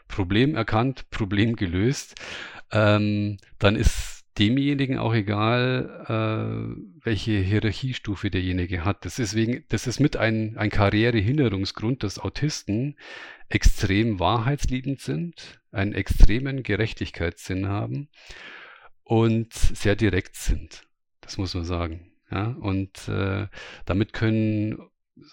Problem 0.08 0.54
erkannt, 0.54 1.06
Problem 1.10 1.56
gelöst, 1.56 2.16
ähm, 2.72 3.38
dann 3.58 3.76
ist 3.76 4.24
demjenigen 4.36 4.98
auch 4.98 5.14
egal, 5.14 6.04
äh, 6.08 7.04
welche 7.04 7.38
Hierarchiestufe 7.38 8.30
derjenige 8.30 8.84
hat. 8.84 9.04
Das 9.04 9.20
ist, 9.20 9.36
wegen, 9.36 9.64
das 9.68 9.86
ist 9.86 10.00
mit 10.00 10.16
ein, 10.16 10.56
ein 10.58 10.70
Karrierehinderungsgrund, 10.70 12.02
dass 12.02 12.18
Autisten 12.18 12.96
extrem 13.48 14.18
wahrheitsliebend 14.18 15.00
sind, 15.00 15.60
einen 15.70 15.92
extremen 15.92 16.64
Gerechtigkeitssinn 16.64 17.68
haben 17.68 18.08
und 19.04 19.52
sehr 19.52 19.94
direkt 19.94 20.34
sind. 20.34 20.84
Das 21.24 21.38
muss 21.38 21.54
man 21.54 21.64
sagen. 21.64 22.12
Ja, 22.30 22.56
und 22.60 23.08
äh, 23.08 23.48
damit 23.84 24.12
können 24.12 24.78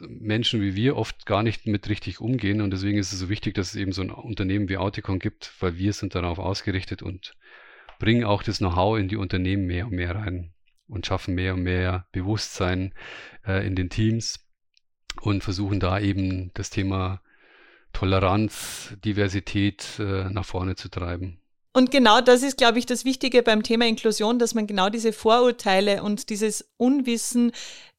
Menschen 0.08 0.62
wie 0.62 0.76
wir 0.76 0.96
oft 0.96 1.26
gar 1.26 1.44
nicht 1.44 1.66
mit 1.66 1.90
richtig 1.90 2.22
umgehen. 2.22 2.62
Und 2.62 2.72
deswegen 2.72 2.98
ist 2.98 3.12
es 3.12 3.20
so 3.20 3.30
wichtig, 3.30 3.56
dass 3.56 3.70
es 3.70 3.76
eben 3.76 3.92
so 3.92 4.02
ein 4.02 4.12
Unternehmen 4.12 4.70
wie 4.70 4.78
Auticon 4.78 5.20
gibt, 5.20 5.54
weil 5.60 5.78
wir 5.78 5.94
sind 5.94 6.16
darauf 6.16 6.40
ausgerichtet 6.40 7.02
und 7.02 7.36
bringen 8.00 8.24
auch 8.24 8.44
das 8.44 8.60
Know-how 8.60 9.00
in 9.00 9.08
die 9.08 9.16
Unternehmen 9.16 9.66
mehr 9.66 9.88
und 9.88 9.94
mehr 9.94 10.16
rein 10.16 10.54
und 10.88 11.06
schaffen 11.06 11.36
mehr 11.36 11.54
und 11.56 11.64
mehr 11.64 12.08
Bewusstsein 12.12 12.94
äh, 13.46 13.66
in 13.66 13.76
den 13.76 13.90
Teams 13.90 14.48
und 15.22 15.44
versuchen 15.44 15.80
da 15.80 16.00
eben 16.00 16.52
das 16.54 16.70
Thema 16.70 17.22
Toleranz, 17.94 18.96
Diversität 19.04 20.00
äh, 20.00 20.30
nach 20.30 20.46
vorne 20.46 20.76
zu 20.76 20.90
treiben. 20.90 21.41
Und 21.74 21.90
genau 21.90 22.20
das 22.20 22.44
ist, 22.44 22.58
glaube 22.58 22.80
ich, 22.80 22.86
das 22.86 23.06
Wichtige 23.06 23.44
beim 23.44 23.64
Thema 23.64 23.86
Inklusion, 23.88 24.40
dass 24.40 24.54
man 24.54 24.68
genau 24.68 24.90
diese 24.90 25.14
Vorurteile 25.14 26.04
und 26.04 26.30
dieses 26.30 26.70
Unwissen 26.78 27.54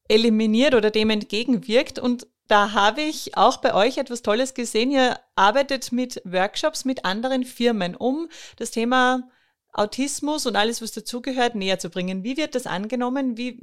eliminiert 0.08 0.74
oder 0.74 0.90
dem 0.90 1.08
entgegenwirkt. 1.08 1.98
Und 1.98 2.26
da 2.48 2.72
habe 2.72 3.00
ich 3.00 3.36
auch 3.36 3.58
bei 3.58 3.74
euch 3.74 3.96
etwas 3.96 4.20
Tolles 4.20 4.52
gesehen. 4.52 4.90
Ihr 4.90 5.18
arbeitet 5.36 5.90
mit 5.90 6.20
Workshops 6.24 6.84
mit 6.84 7.06
anderen 7.06 7.44
Firmen, 7.44 7.96
um 7.96 8.28
das 8.56 8.72
Thema 8.72 9.30
Autismus 9.72 10.46
und 10.46 10.54
alles, 10.54 10.82
was 10.82 10.92
dazugehört, 10.92 11.54
näher 11.54 11.78
zu 11.78 11.88
bringen. 11.88 12.24
Wie 12.24 12.36
wird 12.36 12.54
das 12.54 12.66
angenommen? 12.66 13.38
Wie 13.38 13.58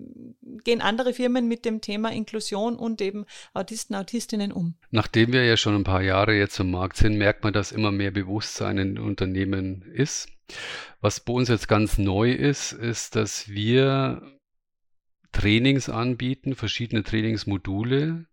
gehen 0.64 0.82
andere 0.82 1.14
Firmen 1.14 1.48
mit 1.48 1.66
dem 1.66 1.82
Thema 1.82 2.12
Inklusion 2.12 2.76
und 2.76 3.00
eben 3.02 3.26
Autisten, 3.54 3.96
Autistinnen 3.96 4.52
um? 4.52 4.76
Nachdem 4.90 5.32
wir 5.34 5.46
ja 5.46 5.56
schon 5.56 5.76
ein 5.76 5.84
paar 5.84 6.02
Jahre 6.02 6.34
jetzt 6.34 6.60
im 6.60 6.72
Markt 6.72 6.98
sind, 6.98 7.18
merkt 7.18 7.44
man, 7.44 7.54
dass 7.54 7.72
immer 7.72 7.92
mehr 7.92 8.12
Bewusstsein 8.12 8.80
in 8.80 9.00
Unternehmen 9.00 9.84
ist. 9.84 10.30
Was 11.00 11.20
bei 11.20 11.34
uns 11.34 11.48
jetzt 11.48 11.68
ganz 11.68 12.00
neu 12.00 12.32
ist, 12.32 12.72
ist, 12.72 13.16
dass 13.16 13.48
wir 13.50 14.22
Trainings 15.32 15.90
anbieten, 15.90 16.56
verschiedene 16.56 17.04
Trainingsmodule, 17.04 18.26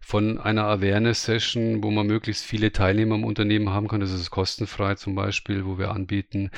von 0.00 0.38
einer 0.38 0.64
Awareness-Session, 0.64 1.82
wo 1.82 1.90
man 1.90 2.06
möglichst 2.06 2.44
viele 2.44 2.72
Teilnehmer 2.72 3.14
im 3.14 3.24
Unternehmen 3.24 3.70
haben 3.70 3.88
kann. 3.88 4.00
Das 4.00 4.12
ist 4.12 4.30
kostenfrei 4.30 4.94
zum 4.94 5.14
Beispiel, 5.14 5.66
wo 5.66 5.78
wir 5.78 5.90
anbieten, 5.90 6.50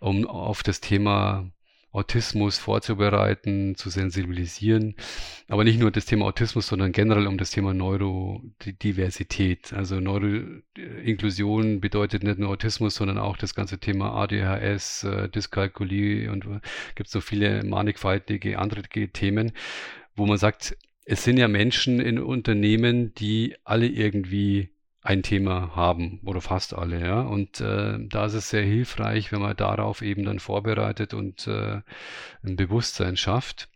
um 0.00 0.26
auf 0.26 0.62
das 0.62 0.80
Thema 0.80 1.50
Autismus 1.96 2.58
vorzubereiten, 2.58 3.74
zu 3.74 3.88
sensibilisieren. 3.88 4.96
Aber 5.48 5.64
nicht 5.64 5.80
nur 5.80 5.90
das 5.90 6.04
Thema 6.04 6.26
Autismus, 6.26 6.66
sondern 6.66 6.92
generell 6.92 7.26
um 7.26 7.38
das 7.38 7.50
Thema 7.50 7.72
Neurodiversität. 7.72 9.72
Also 9.72 9.98
Neuroinklusion 9.98 11.80
bedeutet 11.80 12.22
nicht 12.22 12.38
nur 12.38 12.50
Autismus, 12.50 12.96
sondern 12.96 13.16
auch 13.16 13.38
das 13.38 13.54
ganze 13.54 13.78
Thema 13.78 14.12
ADHS, 14.12 15.04
äh, 15.04 15.30
Dyskalkulie 15.30 16.30
und 16.30 16.44
äh, 16.44 16.60
gibt 16.96 17.08
so 17.08 17.22
viele 17.22 17.64
mannigfaltige 17.64 18.58
andere 18.58 18.82
Themen, 18.82 19.52
wo 20.14 20.26
man 20.26 20.36
sagt, 20.36 20.76
es 21.06 21.22
sind 21.22 21.38
ja 21.38 21.46
Menschen 21.48 22.00
in 22.00 22.18
Unternehmen, 22.18 23.14
die 23.14 23.56
alle 23.64 23.86
irgendwie 23.86 24.70
ein 25.02 25.22
Thema 25.22 25.76
haben 25.76 26.20
oder 26.24 26.40
fast 26.40 26.74
alle, 26.74 27.00
ja. 27.00 27.20
Und 27.20 27.60
äh, 27.60 27.96
da 28.00 28.26
ist 28.26 28.34
es 28.34 28.50
sehr 28.50 28.64
hilfreich, 28.64 29.30
wenn 29.30 29.40
man 29.40 29.56
darauf 29.56 30.02
eben 30.02 30.24
dann 30.24 30.40
vorbereitet 30.40 31.14
und 31.14 31.46
äh, 31.46 31.80
ein 32.42 32.56
Bewusstsein 32.56 33.16
schafft. 33.16 33.68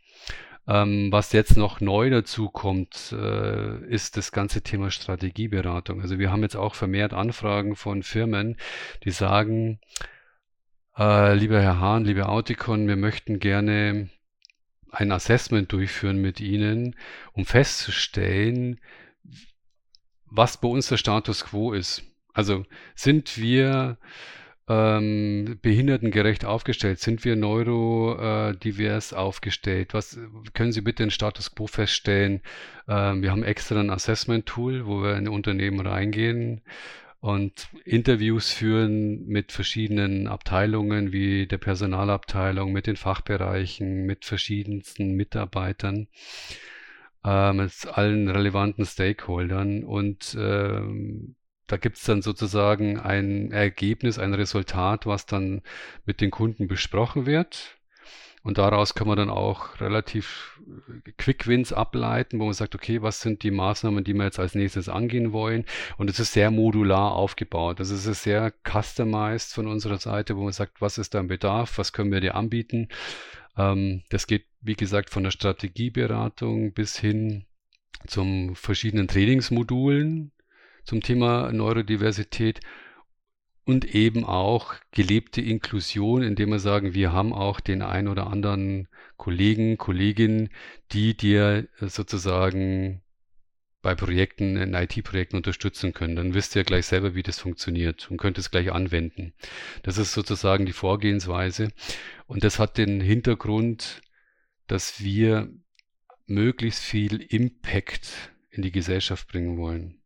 Ähm, 0.66 1.12
was 1.12 1.32
jetzt 1.32 1.56
noch 1.56 1.80
neu 1.80 2.10
dazu 2.10 2.48
kommt, 2.50 3.14
äh, 3.16 3.86
ist 3.86 4.16
das 4.16 4.32
ganze 4.32 4.62
Thema 4.62 4.90
Strategieberatung. 4.90 6.00
Also 6.00 6.18
wir 6.18 6.32
haben 6.32 6.42
jetzt 6.42 6.56
auch 6.56 6.74
vermehrt 6.74 7.12
Anfragen 7.12 7.76
von 7.76 8.02
Firmen, 8.02 8.56
die 9.04 9.12
sagen, 9.12 9.78
äh, 10.98 11.34
lieber 11.34 11.60
Herr 11.62 11.78
Hahn, 11.78 12.04
liebe 12.04 12.28
Auticon, 12.28 12.88
wir 12.88 12.96
möchten 12.96 13.38
gerne 13.38 14.10
ein 14.90 15.12
Assessment 15.12 15.72
durchführen 15.72 16.20
mit 16.20 16.40
ihnen, 16.40 16.96
um 17.32 17.44
festzustellen, 17.44 18.80
was 20.26 20.60
bei 20.60 20.68
uns 20.68 20.88
der 20.88 20.96
Status 20.96 21.44
quo 21.44 21.72
ist. 21.72 22.02
Also 22.32 22.64
sind 22.94 23.36
wir 23.38 23.98
ähm, 24.68 25.58
behindertengerecht 25.62 26.44
aufgestellt? 26.44 27.00
Sind 27.00 27.24
wir 27.24 27.34
neurodivers 27.34 29.12
aufgestellt? 29.12 29.94
Was 29.94 30.18
können 30.54 30.72
Sie 30.72 30.80
bitte 30.80 31.02
den 31.02 31.10
Status 31.10 31.54
quo 31.54 31.66
feststellen? 31.66 32.40
Ähm, 32.88 33.22
wir 33.22 33.32
haben 33.32 33.42
extra 33.42 33.80
ein 33.80 33.90
Assessment-Tool, 33.90 34.86
wo 34.86 35.02
wir 35.02 35.16
in 35.16 35.28
Unternehmen 35.28 35.84
reingehen 35.84 36.62
und 37.20 37.68
Interviews 37.84 38.50
führen 38.50 39.26
mit 39.26 39.52
verschiedenen 39.52 40.26
Abteilungen 40.26 41.12
wie 41.12 41.46
der 41.46 41.58
Personalabteilung, 41.58 42.72
mit 42.72 42.86
den 42.86 42.96
Fachbereichen, 42.96 44.06
mit 44.06 44.24
verschiedensten 44.24 45.12
Mitarbeitern, 45.12 46.08
äh, 47.24 47.52
mit 47.52 47.86
allen 47.86 48.28
relevanten 48.28 48.86
Stakeholdern 48.86 49.84
und 49.84 50.34
äh, 50.34 50.80
da 51.66 51.76
gibt 51.76 51.98
es 51.98 52.04
dann 52.04 52.22
sozusagen 52.22 52.98
ein 52.98 53.52
Ergebnis, 53.52 54.18
ein 54.18 54.34
Resultat, 54.34 55.06
was 55.06 55.26
dann 55.26 55.62
mit 56.04 56.20
den 56.20 56.32
Kunden 56.32 56.66
besprochen 56.66 57.26
wird. 57.26 57.79
Und 58.42 58.56
daraus 58.56 58.94
kann 58.94 59.06
man 59.06 59.18
dann 59.18 59.28
auch 59.28 59.80
relativ 59.80 60.58
äh, 61.06 61.12
Quick 61.18 61.46
Wins 61.46 61.72
ableiten, 61.72 62.38
wo 62.38 62.44
man 62.44 62.54
sagt, 62.54 62.74
okay, 62.74 63.02
was 63.02 63.20
sind 63.20 63.42
die 63.42 63.50
Maßnahmen, 63.50 64.02
die 64.02 64.14
wir 64.14 64.24
jetzt 64.24 64.38
als 64.38 64.54
nächstes 64.54 64.88
angehen 64.88 65.32
wollen? 65.32 65.66
Und 65.98 66.08
es 66.08 66.18
ist 66.18 66.32
sehr 66.32 66.50
modular 66.50 67.12
aufgebaut. 67.12 67.80
Das 67.80 67.90
ist 67.90 68.04
sehr 68.22 68.52
customized 68.64 69.52
von 69.52 69.66
unserer 69.66 69.98
Seite, 69.98 70.36
wo 70.36 70.44
man 70.44 70.52
sagt, 70.52 70.80
was 70.80 70.96
ist 70.96 71.14
dein 71.14 71.28
Bedarf? 71.28 71.76
Was 71.76 71.92
können 71.92 72.12
wir 72.12 72.20
dir 72.20 72.34
anbieten? 72.34 72.88
Ähm, 73.58 74.02
das 74.08 74.26
geht, 74.26 74.46
wie 74.62 74.74
gesagt, 74.74 75.10
von 75.10 75.24
der 75.24 75.32
Strategieberatung 75.32 76.72
bis 76.72 76.98
hin 76.98 77.44
zum 78.06 78.56
verschiedenen 78.56 79.08
Trainingsmodulen 79.08 80.32
zum 80.84 81.02
Thema 81.02 81.52
Neurodiversität 81.52 82.60
und 83.70 83.94
eben 83.94 84.24
auch 84.24 84.74
gelebte 84.90 85.40
Inklusion, 85.40 86.24
indem 86.24 86.50
wir 86.50 86.58
sagen, 86.58 86.92
wir 86.92 87.12
haben 87.12 87.32
auch 87.32 87.60
den 87.60 87.82
ein 87.82 88.08
oder 88.08 88.26
anderen 88.26 88.88
Kollegen, 89.16 89.78
Kolleginnen, 89.78 90.48
die 90.90 91.16
dir 91.16 91.68
sozusagen 91.78 93.00
bei 93.80 93.94
Projekten, 93.94 94.56
in 94.56 94.74
IT-Projekten 94.74 95.36
unterstützen 95.36 95.92
können. 95.92 96.16
Dann 96.16 96.34
wisst 96.34 96.56
ihr 96.56 96.64
gleich 96.64 96.86
selber, 96.86 97.14
wie 97.14 97.22
das 97.22 97.38
funktioniert 97.38 98.10
und 98.10 98.16
könnt 98.16 98.38
es 98.38 98.50
gleich 98.50 98.72
anwenden. 98.72 99.34
Das 99.84 99.98
ist 99.98 100.14
sozusagen 100.14 100.66
die 100.66 100.72
Vorgehensweise. 100.72 101.68
Und 102.26 102.42
das 102.42 102.58
hat 102.58 102.76
den 102.76 103.00
Hintergrund, 103.00 104.02
dass 104.66 105.00
wir 105.00 105.48
möglichst 106.26 106.82
viel 106.82 107.22
Impact 107.22 108.32
in 108.50 108.62
die 108.62 108.72
Gesellschaft 108.72 109.28
bringen 109.28 109.56
wollen. 109.58 109.99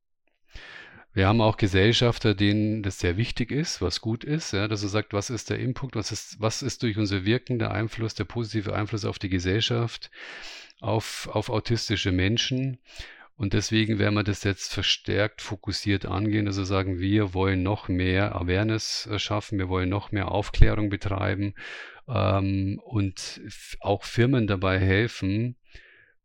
Wir 1.15 1.29
haben 1.29 1.41
auch 1.41 1.57
Gesellschafter, 1.57 2.35
denen 2.35 2.83
das 2.83 2.99
sehr 2.99 3.17
wichtig 3.17 3.53
ist, 3.53 3.81
was 3.81 4.01
gut 4.01 4.25
ist, 4.25 4.53
ja, 4.53 4.67
dass 4.67 4.83
er 4.83 4.89
sagt, 4.89 5.13
was 5.13 5.31
ist 5.31 5.49
der 5.49 5.61
Input, 5.61 5.95
was 5.95 6.11
ist, 6.11 6.41
was 6.41 6.61
ist 6.61 6.83
durch 6.83 6.99
unser 6.99 7.25
Wirken 7.25 7.61
der 7.61 7.71
Einfluss, 7.71 8.15
der 8.15 8.25
positive 8.25 8.75
Einfluss 8.75 9.05
auf 9.05 9.21
die 9.21 9.29
Gesellschaft, 9.29 10.11
auf, 10.81 11.29
auf 11.33 11.51
autistische 11.51 12.11
Menschen. 12.11 12.79
Und 13.37 13.53
deswegen 13.53 14.01
werden 14.01 14.17
wir 14.17 14.25
das 14.25 14.43
jetzt 14.43 14.75
verstärkt 14.75 15.41
fokussiert 15.41 16.05
angehen, 16.05 16.49
also 16.49 16.65
sagen, 16.65 16.99
wir 16.99 17.33
wollen 17.33 17.63
noch 17.63 17.87
mehr 17.89 18.35
Awareness 18.35 19.09
schaffen, 19.19 19.59
wir 19.59 19.69
wollen 19.69 19.89
noch 19.89 20.11
mehr 20.11 20.33
Aufklärung 20.33 20.89
betreiben 20.89 21.55
ähm, 22.09 22.81
und 22.85 23.41
auch 23.79 24.03
Firmen 24.03 24.49
dabei 24.49 24.81
helfen, 24.81 25.55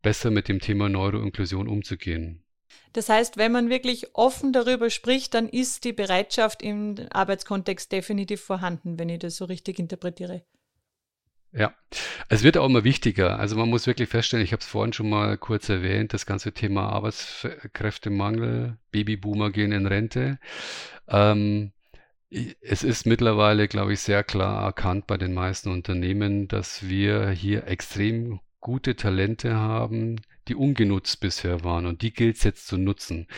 besser 0.02 0.32
mit 0.32 0.48
dem 0.48 0.58
Thema 0.58 0.88
Neuroinklusion 0.88 1.68
umzugehen. 1.68 2.42
Das 2.92 3.08
heißt, 3.08 3.36
wenn 3.36 3.52
man 3.52 3.70
wirklich 3.70 4.14
offen 4.14 4.52
darüber 4.52 4.90
spricht, 4.90 5.34
dann 5.34 5.48
ist 5.48 5.84
die 5.84 5.92
Bereitschaft 5.92 6.62
im 6.62 6.96
Arbeitskontext 7.10 7.92
definitiv 7.92 8.40
vorhanden, 8.40 8.98
wenn 8.98 9.08
ich 9.08 9.20
das 9.20 9.36
so 9.36 9.44
richtig 9.44 9.78
interpretiere. 9.78 10.42
Ja, 11.52 11.74
es 12.28 12.44
wird 12.44 12.56
auch 12.56 12.66
immer 12.66 12.84
wichtiger. 12.84 13.38
Also 13.38 13.56
man 13.56 13.68
muss 13.68 13.86
wirklich 13.86 14.08
feststellen, 14.08 14.44
ich 14.44 14.52
habe 14.52 14.60
es 14.60 14.68
vorhin 14.68 14.92
schon 14.92 15.10
mal 15.10 15.36
kurz 15.36 15.68
erwähnt, 15.68 16.14
das 16.14 16.24
ganze 16.24 16.52
Thema 16.52 16.88
Arbeitskräftemangel, 16.90 18.78
Babyboomer 18.92 19.50
gehen 19.50 19.72
in 19.72 19.86
Rente. 19.86 20.38
Ähm, 21.08 21.72
es 22.30 22.84
ist 22.84 23.06
mittlerweile, 23.06 23.66
glaube 23.66 23.92
ich, 23.92 24.00
sehr 24.00 24.22
klar 24.22 24.62
erkannt 24.64 25.08
bei 25.08 25.16
den 25.16 25.34
meisten 25.34 25.70
Unternehmen, 25.70 26.46
dass 26.46 26.88
wir 26.88 27.30
hier 27.30 27.66
extrem 27.66 28.38
gute 28.60 28.94
Talente 28.94 29.56
haben, 29.56 30.20
die 30.50 30.56
ungenutzt 30.56 31.20
bisher 31.20 31.64
waren 31.64 31.86
und 31.86 32.02
die 32.02 32.12
gilt 32.12 32.36
es 32.36 32.42
jetzt 32.42 32.66
zu 32.66 32.76
nutzen. 32.76 33.28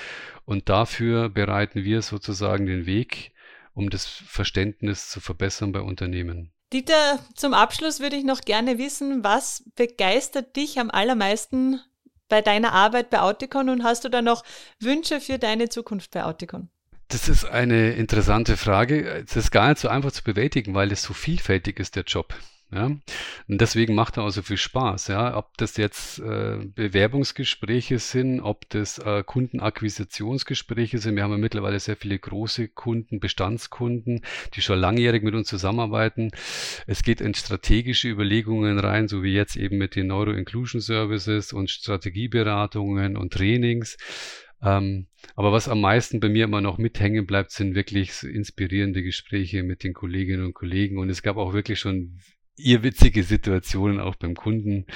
Und 0.46 0.68
dafür 0.68 1.28
bereiten 1.28 1.84
wir 1.84 2.02
sozusagen 2.02 2.66
den 2.66 2.86
Weg, 2.86 3.32
um 3.74 3.90
das 3.90 4.06
Verständnis 4.06 5.10
zu 5.10 5.20
verbessern 5.20 5.72
bei 5.72 5.82
Unternehmen. 5.82 6.52
Dieter, 6.72 7.18
zum 7.34 7.52
Abschluss 7.52 8.00
würde 8.00 8.16
ich 8.16 8.24
noch 8.24 8.40
gerne 8.40 8.78
wissen, 8.78 9.22
was 9.22 9.62
begeistert 9.76 10.56
dich 10.56 10.80
am 10.80 10.90
allermeisten 10.90 11.80
bei 12.30 12.40
deiner 12.40 12.72
Arbeit 12.72 13.10
bei 13.10 13.20
Auticon 13.20 13.68
und 13.68 13.84
hast 13.84 14.04
du 14.04 14.08
da 14.08 14.22
noch 14.22 14.42
Wünsche 14.80 15.20
für 15.20 15.38
deine 15.38 15.68
Zukunft 15.68 16.12
bei 16.12 16.24
Auticon? 16.24 16.70
Das 17.08 17.28
ist 17.28 17.44
eine 17.44 17.92
interessante 17.92 18.56
Frage. 18.56 19.06
Es 19.26 19.36
ist 19.36 19.50
gar 19.50 19.68
nicht 19.68 19.80
so 19.80 19.88
einfach 19.88 20.12
zu 20.12 20.24
bewältigen, 20.24 20.72
weil 20.74 20.90
es 20.92 21.02
so 21.02 21.12
vielfältig 21.12 21.78
ist, 21.78 21.94
der 21.94 22.04
Job. 22.04 22.34
Ja? 22.72 22.86
Und 22.86 23.60
deswegen 23.60 23.94
macht 23.94 24.16
er 24.16 24.24
auch 24.24 24.30
so 24.30 24.42
viel 24.42 24.56
Spaß. 24.56 25.08
Ja? 25.08 25.36
Ob 25.36 25.56
das 25.58 25.76
jetzt 25.76 26.18
äh, 26.20 26.58
Bewerbungsgespräche 26.74 27.98
sind, 27.98 28.40
ob 28.40 28.68
das 28.70 28.98
äh, 28.98 29.22
Kundenakquisitionsgespräche 29.24 30.98
sind. 30.98 31.16
Wir 31.16 31.24
haben 31.24 31.32
ja 31.32 31.38
mittlerweile 31.38 31.78
sehr 31.78 31.96
viele 31.96 32.18
große 32.18 32.68
Kunden, 32.68 33.20
Bestandskunden, 33.20 34.22
die 34.54 34.62
schon 34.62 34.78
langjährig 34.78 35.22
mit 35.22 35.34
uns 35.34 35.48
zusammenarbeiten. 35.48 36.30
Es 36.86 37.02
geht 37.02 37.20
in 37.20 37.34
strategische 37.34 38.08
Überlegungen 38.08 38.78
rein, 38.78 39.08
so 39.08 39.22
wie 39.22 39.34
jetzt 39.34 39.56
eben 39.56 39.76
mit 39.76 39.94
den 39.94 40.06
Neuro-Inclusion 40.06 40.80
Services 40.80 41.52
und 41.52 41.70
Strategieberatungen 41.70 43.16
und 43.16 43.32
Trainings. 43.32 43.96
Ähm, 44.62 45.08
aber 45.34 45.52
was 45.52 45.68
am 45.68 45.80
meisten 45.80 46.20
bei 46.20 46.28
mir 46.28 46.44
immer 46.44 46.60
noch 46.60 46.78
mithängen 46.78 47.26
bleibt, 47.26 47.50
sind 47.50 47.74
wirklich 47.74 48.22
inspirierende 48.22 49.02
Gespräche 49.02 49.62
mit 49.62 49.82
den 49.82 49.92
Kolleginnen 49.92 50.44
und 50.44 50.54
Kollegen. 50.54 50.98
Und 50.98 51.10
es 51.10 51.22
gab 51.22 51.36
auch 51.36 51.52
wirklich 51.52 51.80
schon 51.80 52.20
irrwitzige 52.56 53.22
Situationen 53.22 54.00
auch 54.00 54.14
beim 54.14 54.34
Kunden 54.34 54.86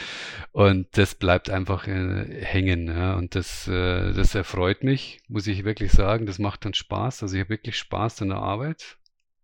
und 0.53 0.87
das 0.97 1.15
bleibt 1.15 1.51
einfach 1.51 1.87
äh, 1.89 2.45
hängen 2.45 2.89
ja. 2.89 3.15
und 3.15 3.35
das, 3.35 3.67
äh, 3.67 4.13
das 4.13 4.35
erfreut 4.35 4.85
mich, 4.85 5.21
muss 5.29 5.47
ich 5.47 5.65
wirklich 5.65 5.93
sagen, 5.93 6.27
das 6.27 6.39
macht 6.39 6.65
dann 6.65 6.75
Spaß, 6.75 7.23
also 7.23 7.35
ich 7.35 7.41
habe 7.41 7.51
wirklich 7.51 7.77
Spaß 7.79 8.23
an 8.23 8.29
der 8.29 8.39
Arbeit. 8.39 8.99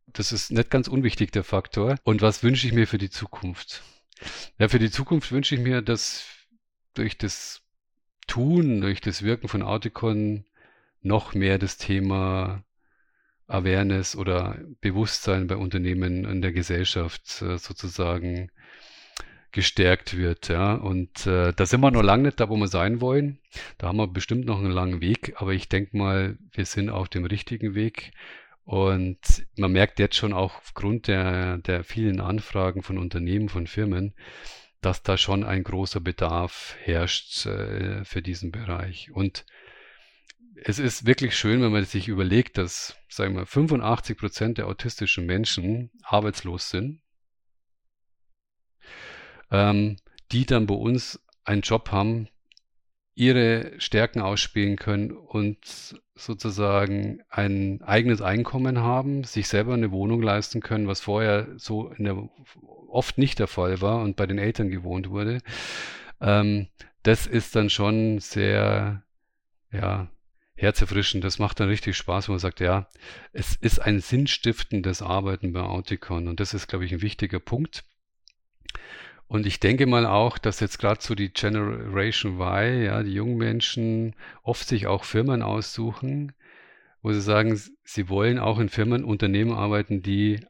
Das 0.07 0.31
ist 0.33 0.51
nicht 0.51 0.71
ganz 0.71 0.89
unwichtig, 0.89 1.33
der 1.33 1.45
Faktor. 1.45 1.97
Und 2.05 2.21
was 2.21 2.43
wünsche 2.43 2.67
ich 2.67 2.75
mir 2.75 2.87
für 2.87 2.99
die 2.99 3.09
Zukunft? 3.09 3.83
Ja, 4.59 4.69
für 4.69 4.79
die 4.79 4.91
Zukunft 4.91 5.33
wünsche 5.33 5.55
ich 5.55 5.61
mir, 5.61 5.81
dass 5.81 6.27
durch 6.93 7.17
das 7.17 7.63
Tun, 8.27 8.83
durch 8.83 9.01
das 9.01 9.23
Wirken 9.23 9.49
von 9.49 9.63
Auticon 9.63 10.45
noch 11.01 11.35
mehr 11.35 11.59
das 11.59 11.79
Thema 11.79 12.63
Awareness 13.53 14.17
oder 14.17 14.59
Bewusstsein 14.81 15.47
bei 15.47 15.57
Unternehmen 15.57 16.25
in 16.25 16.43
der 16.43 16.53
Gesellschaft 16.53 17.43
äh, 17.43 17.59
sozusagen 17.59 18.51
gestärkt 19.53 20.17
wird. 20.17 20.49
Ja. 20.49 20.75
Und 20.75 21.27
äh, 21.27 21.53
da 21.53 21.67
sind 21.67 21.81
wir 21.81 21.91
noch 21.91 22.03
lange 22.03 22.25
nicht 22.25 22.41
da, 22.41 22.49
wo 22.49 22.57
wir 22.57 22.69
sein 22.69 23.01
wollen. 23.01 23.39
Da 23.79 23.89
haben 23.89 23.99
wir 23.99 24.09
bestimmt 24.09 24.47
noch 24.47 24.59
einen 24.59 24.73
langen 24.73 25.01
Weg, 25.01 25.35
aber 25.37 25.53
ich 25.53 25.69
denke 25.69 25.97
mal, 25.97 26.39
wir 26.53 26.65
sind 26.65 26.89
auf 26.89 27.09
dem 27.09 27.25
richtigen 27.25 27.75
Weg. 27.75 28.13
Und 28.65 29.19
man 29.57 29.73
merkt 29.73 29.99
jetzt 29.99 30.17
schon 30.17 30.33
auch 30.33 30.57
aufgrund 30.57 31.09
der, 31.09 31.59
der 31.59 31.85
vielen 31.85 32.21
Anfragen 32.21 32.83
von 32.83 32.97
Unternehmen, 32.97 33.49
von 33.49 33.67
Firmen, 33.67 34.15
dass 34.81 35.03
da 35.03 35.17
schon 35.17 35.45
ein 35.45 35.63
großer 35.65 36.01
Bedarf 36.01 36.77
herrscht 36.83 37.47
äh, 37.47 38.05
für 38.05 38.23
diesen 38.23 38.51
Bereich. 38.51 39.11
Und 39.13 39.45
es 40.57 40.79
ist 40.79 41.07
wirklich 41.07 41.37
schön, 41.37 41.63
wenn 41.63 41.73
man 41.73 41.85
sich 41.85 42.09
überlegt, 42.09 42.59
dass, 42.59 42.97
sagen 43.09 43.37
wir, 43.37 43.47
85 43.47 44.19
Prozent 44.19 44.59
der 44.59 44.67
autistischen 44.67 45.27
Menschen 45.27 45.91
arbeitslos 46.03 46.71
sind, 46.71 47.01
ähm, 49.51 49.97
die 50.31 50.47
dann 50.47 50.67
bei 50.67 50.75
uns 50.75 51.21
einen 51.45 51.63
Job 51.63 51.91
haben, 51.91 52.29
ihre 53.15 53.73
Stärken 53.79 54.21
ausspielen 54.21 54.77
können 54.77 55.11
und 55.11 56.01
sozusagen 56.15 57.23
ein 57.29 57.83
eigenes 57.83 58.23
Einkommen 58.23 58.79
haben, 58.79 59.25
sich 59.25 59.49
selber 59.49 59.75
eine 59.75 59.91
Wohnung 59.91 60.23
leisten 60.23 60.61
können, 60.61 60.87
was 60.87 61.01
vorher 61.01 61.49
so 61.57 61.93
der, 61.99 62.29
oft 62.89 63.19
nicht 63.19 63.39
der 63.39 63.49
Fall 63.49 63.81
war 63.81 64.03
und 64.03 64.17
bei 64.17 64.27
den 64.27 64.39
Eltern 64.39 64.71
gewohnt 64.71 65.11
wurde. 65.11 65.39
Ähm, 66.21 66.69
das 67.03 67.27
ist 67.27 67.57
dann 67.57 67.69
schon 67.69 68.19
sehr, 68.21 69.03
ja, 69.71 70.09
herzerfrischend. 70.63 71.25
Das 71.25 71.39
macht 71.39 71.61
dann 71.61 71.69
richtig 71.69 71.97
Spaß, 71.97 72.29
wenn 72.29 72.35
man 72.35 72.41
sagt, 72.41 72.61
ja, 72.61 72.89
es 73.33 73.57
ist 73.57 73.81
ein 73.81 74.01
sinnstiftendes 74.01 75.03
Arbeiten 75.03 75.53
bei 75.53 75.61
Auticon 75.61 76.29
und 76.29 76.41
das 76.41 76.55
ist, 76.55 76.69
glaube 76.69 76.85
ich, 76.85 76.93
ein 76.93 77.03
wichtiger 77.03 77.41
Punkt. 77.41 77.85
Und 79.27 79.47
ich 79.47 79.61
denke 79.61 79.87
mal 79.87 80.07
auch, 80.07 80.39
dass 80.39 80.61
jetzt 80.61 80.79
gerade 80.79 81.03
so 81.03 81.15
die 81.15 81.33
Generation 81.33 82.39
Y, 82.39 82.83
ja, 82.85 83.03
die 83.03 83.15
jungen 83.15 83.39
Menschen 83.39 84.15
oft 84.43 84.69
sich 84.69 84.87
auch 84.87 85.05
Firmen 85.05 85.43
aussuchen, 85.43 86.33
wo 87.01 87.13
sie 87.13 87.23
sagen, 87.23 87.59
sie 87.83 88.09
wollen 88.09 88.39
auch 88.39 88.59
in 88.59 88.69
Firmen, 88.69 89.05
Unternehmen 89.05 89.53
arbeiten, 89.53 90.03
die 90.03 90.41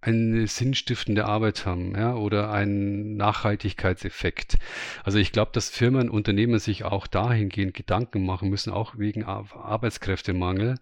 eine 0.00 0.46
sinnstiftende 0.46 1.24
Arbeit 1.26 1.66
haben, 1.66 1.94
ja, 1.96 2.14
oder 2.14 2.52
einen 2.52 3.16
Nachhaltigkeitseffekt. 3.16 4.56
Also 5.02 5.18
ich 5.18 5.32
glaube, 5.32 5.50
dass 5.52 5.70
Firmen, 5.70 6.08
Unternehmen 6.08 6.58
sich 6.60 6.84
auch 6.84 7.06
dahingehend 7.06 7.74
Gedanken 7.74 8.24
machen 8.24 8.48
müssen, 8.48 8.72
auch 8.72 8.96
wegen 8.96 9.24
Arbeitskräftemangel. 9.24 10.76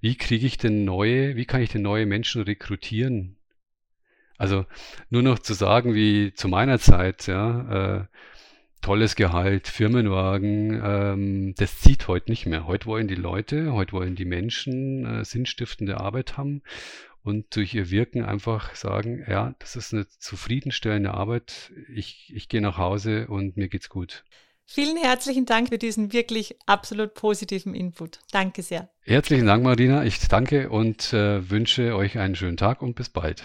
Wie 0.00 0.16
kriege 0.16 0.46
ich 0.46 0.56
denn 0.56 0.84
neue, 0.84 1.36
wie 1.36 1.44
kann 1.44 1.60
ich 1.60 1.70
denn 1.70 1.82
neue 1.82 2.06
Menschen 2.06 2.42
rekrutieren? 2.42 3.36
Also 4.38 4.64
nur 5.10 5.22
noch 5.22 5.38
zu 5.38 5.52
sagen, 5.52 5.94
wie 5.94 6.32
zu 6.32 6.48
meiner 6.48 6.78
Zeit, 6.78 7.26
ja, 7.26 8.00
äh, 8.00 8.06
tolles 8.80 9.14
Gehalt, 9.14 9.68
Firmenwagen, 9.68 10.80
ähm, 10.84 11.54
das 11.56 11.78
zieht 11.78 12.08
heute 12.08 12.30
nicht 12.30 12.46
mehr. 12.46 12.66
Heute 12.66 12.86
wollen 12.86 13.06
die 13.06 13.14
Leute, 13.14 13.72
heute 13.72 13.92
wollen 13.92 14.16
die 14.16 14.24
Menschen 14.24 15.04
äh, 15.06 15.24
sinnstiftende 15.24 16.00
Arbeit 16.00 16.36
haben 16.36 16.62
und 17.22 17.54
durch 17.54 17.74
ihr 17.74 17.90
Wirken 17.90 18.24
einfach 18.24 18.74
sagen, 18.74 19.24
ja, 19.28 19.54
das 19.58 19.76
ist 19.76 19.92
eine 19.92 20.08
zufriedenstellende 20.08 21.12
Arbeit, 21.12 21.72
ich, 21.88 22.32
ich 22.34 22.48
gehe 22.48 22.60
nach 22.60 22.78
Hause 22.78 23.26
und 23.28 23.56
mir 23.56 23.68
geht's 23.68 23.88
gut. 23.88 24.24
Vielen 24.64 24.96
herzlichen 24.96 25.44
Dank 25.44 25.68
für 25.68 25.78
diesen 25.78 26.12
wirklich 26.12 26.56
absolut 26.66 27.14
positiven 27.14 27.74
Input. 27.74 28.20
Danke 28.30 28.62
sehr. 28.62 28.88
Herzlichen 29.02 29.46
Dank, 29.46 29.64
Marina. 29.64 30.04
Ich 30.04 30.18
danke 30.28 30.70
und 30.70 31.12
äh, 31.12 31.50
wünsche 31.50 31.94
euch 31.94 32.18
einen 32.18 32.36
schönen 32.36 32.56
Tag 32.56 32.80
und 32.80 32.94
bis 32.94 33.08
bald. 33.08 33.42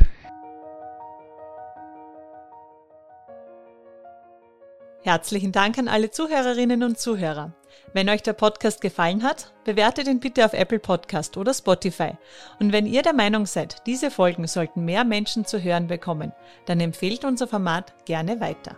Herzlichen 5.01 5.51
Dank 5.51 5.77
an 5.77 5.87
alle 5.87 6.11
Zuhörerinnen 6.11 6.83
und 6.83 6.99
Zuhörer. 6.99 7.53
Wenn 7.93 8.09
euch 8.09 8.21
der 8.21 8.33
Podcast 8.33 8.81
gefallen 8.81 9.23
hat, 9.23 9.53
bewertet 9.63 10.07
ihn 10.07 10.19
bitte 10.19 10.45
auf 10.45 10.53
Apple 10.53 10.79
Podcast 10.79 11.37
oder 11.37 11.53
Spotify. 11.53 12.11
Und 12.59 12.71
wenn 12.71 12.85
ihr 12.85 13.01
der 13.01 13.13
Meinung 13.13 13.45
seid, 13.45 13.85
diese 13.85 14.11
Folgen 14.11 14.47
sollten 14.47 14.85
mehr 14.85 15.03
Menschen 15.03 15.45
zu 15.45 15.61
hören 15.61 15.87
bekommen, 15.87 16.31
dann 16.65 16.79
empfehlt 16.79 17.25
unser 17.25 17.47
Format 17.47 17.93
gerne 18.05 18.39
weiter. 18.39 18.75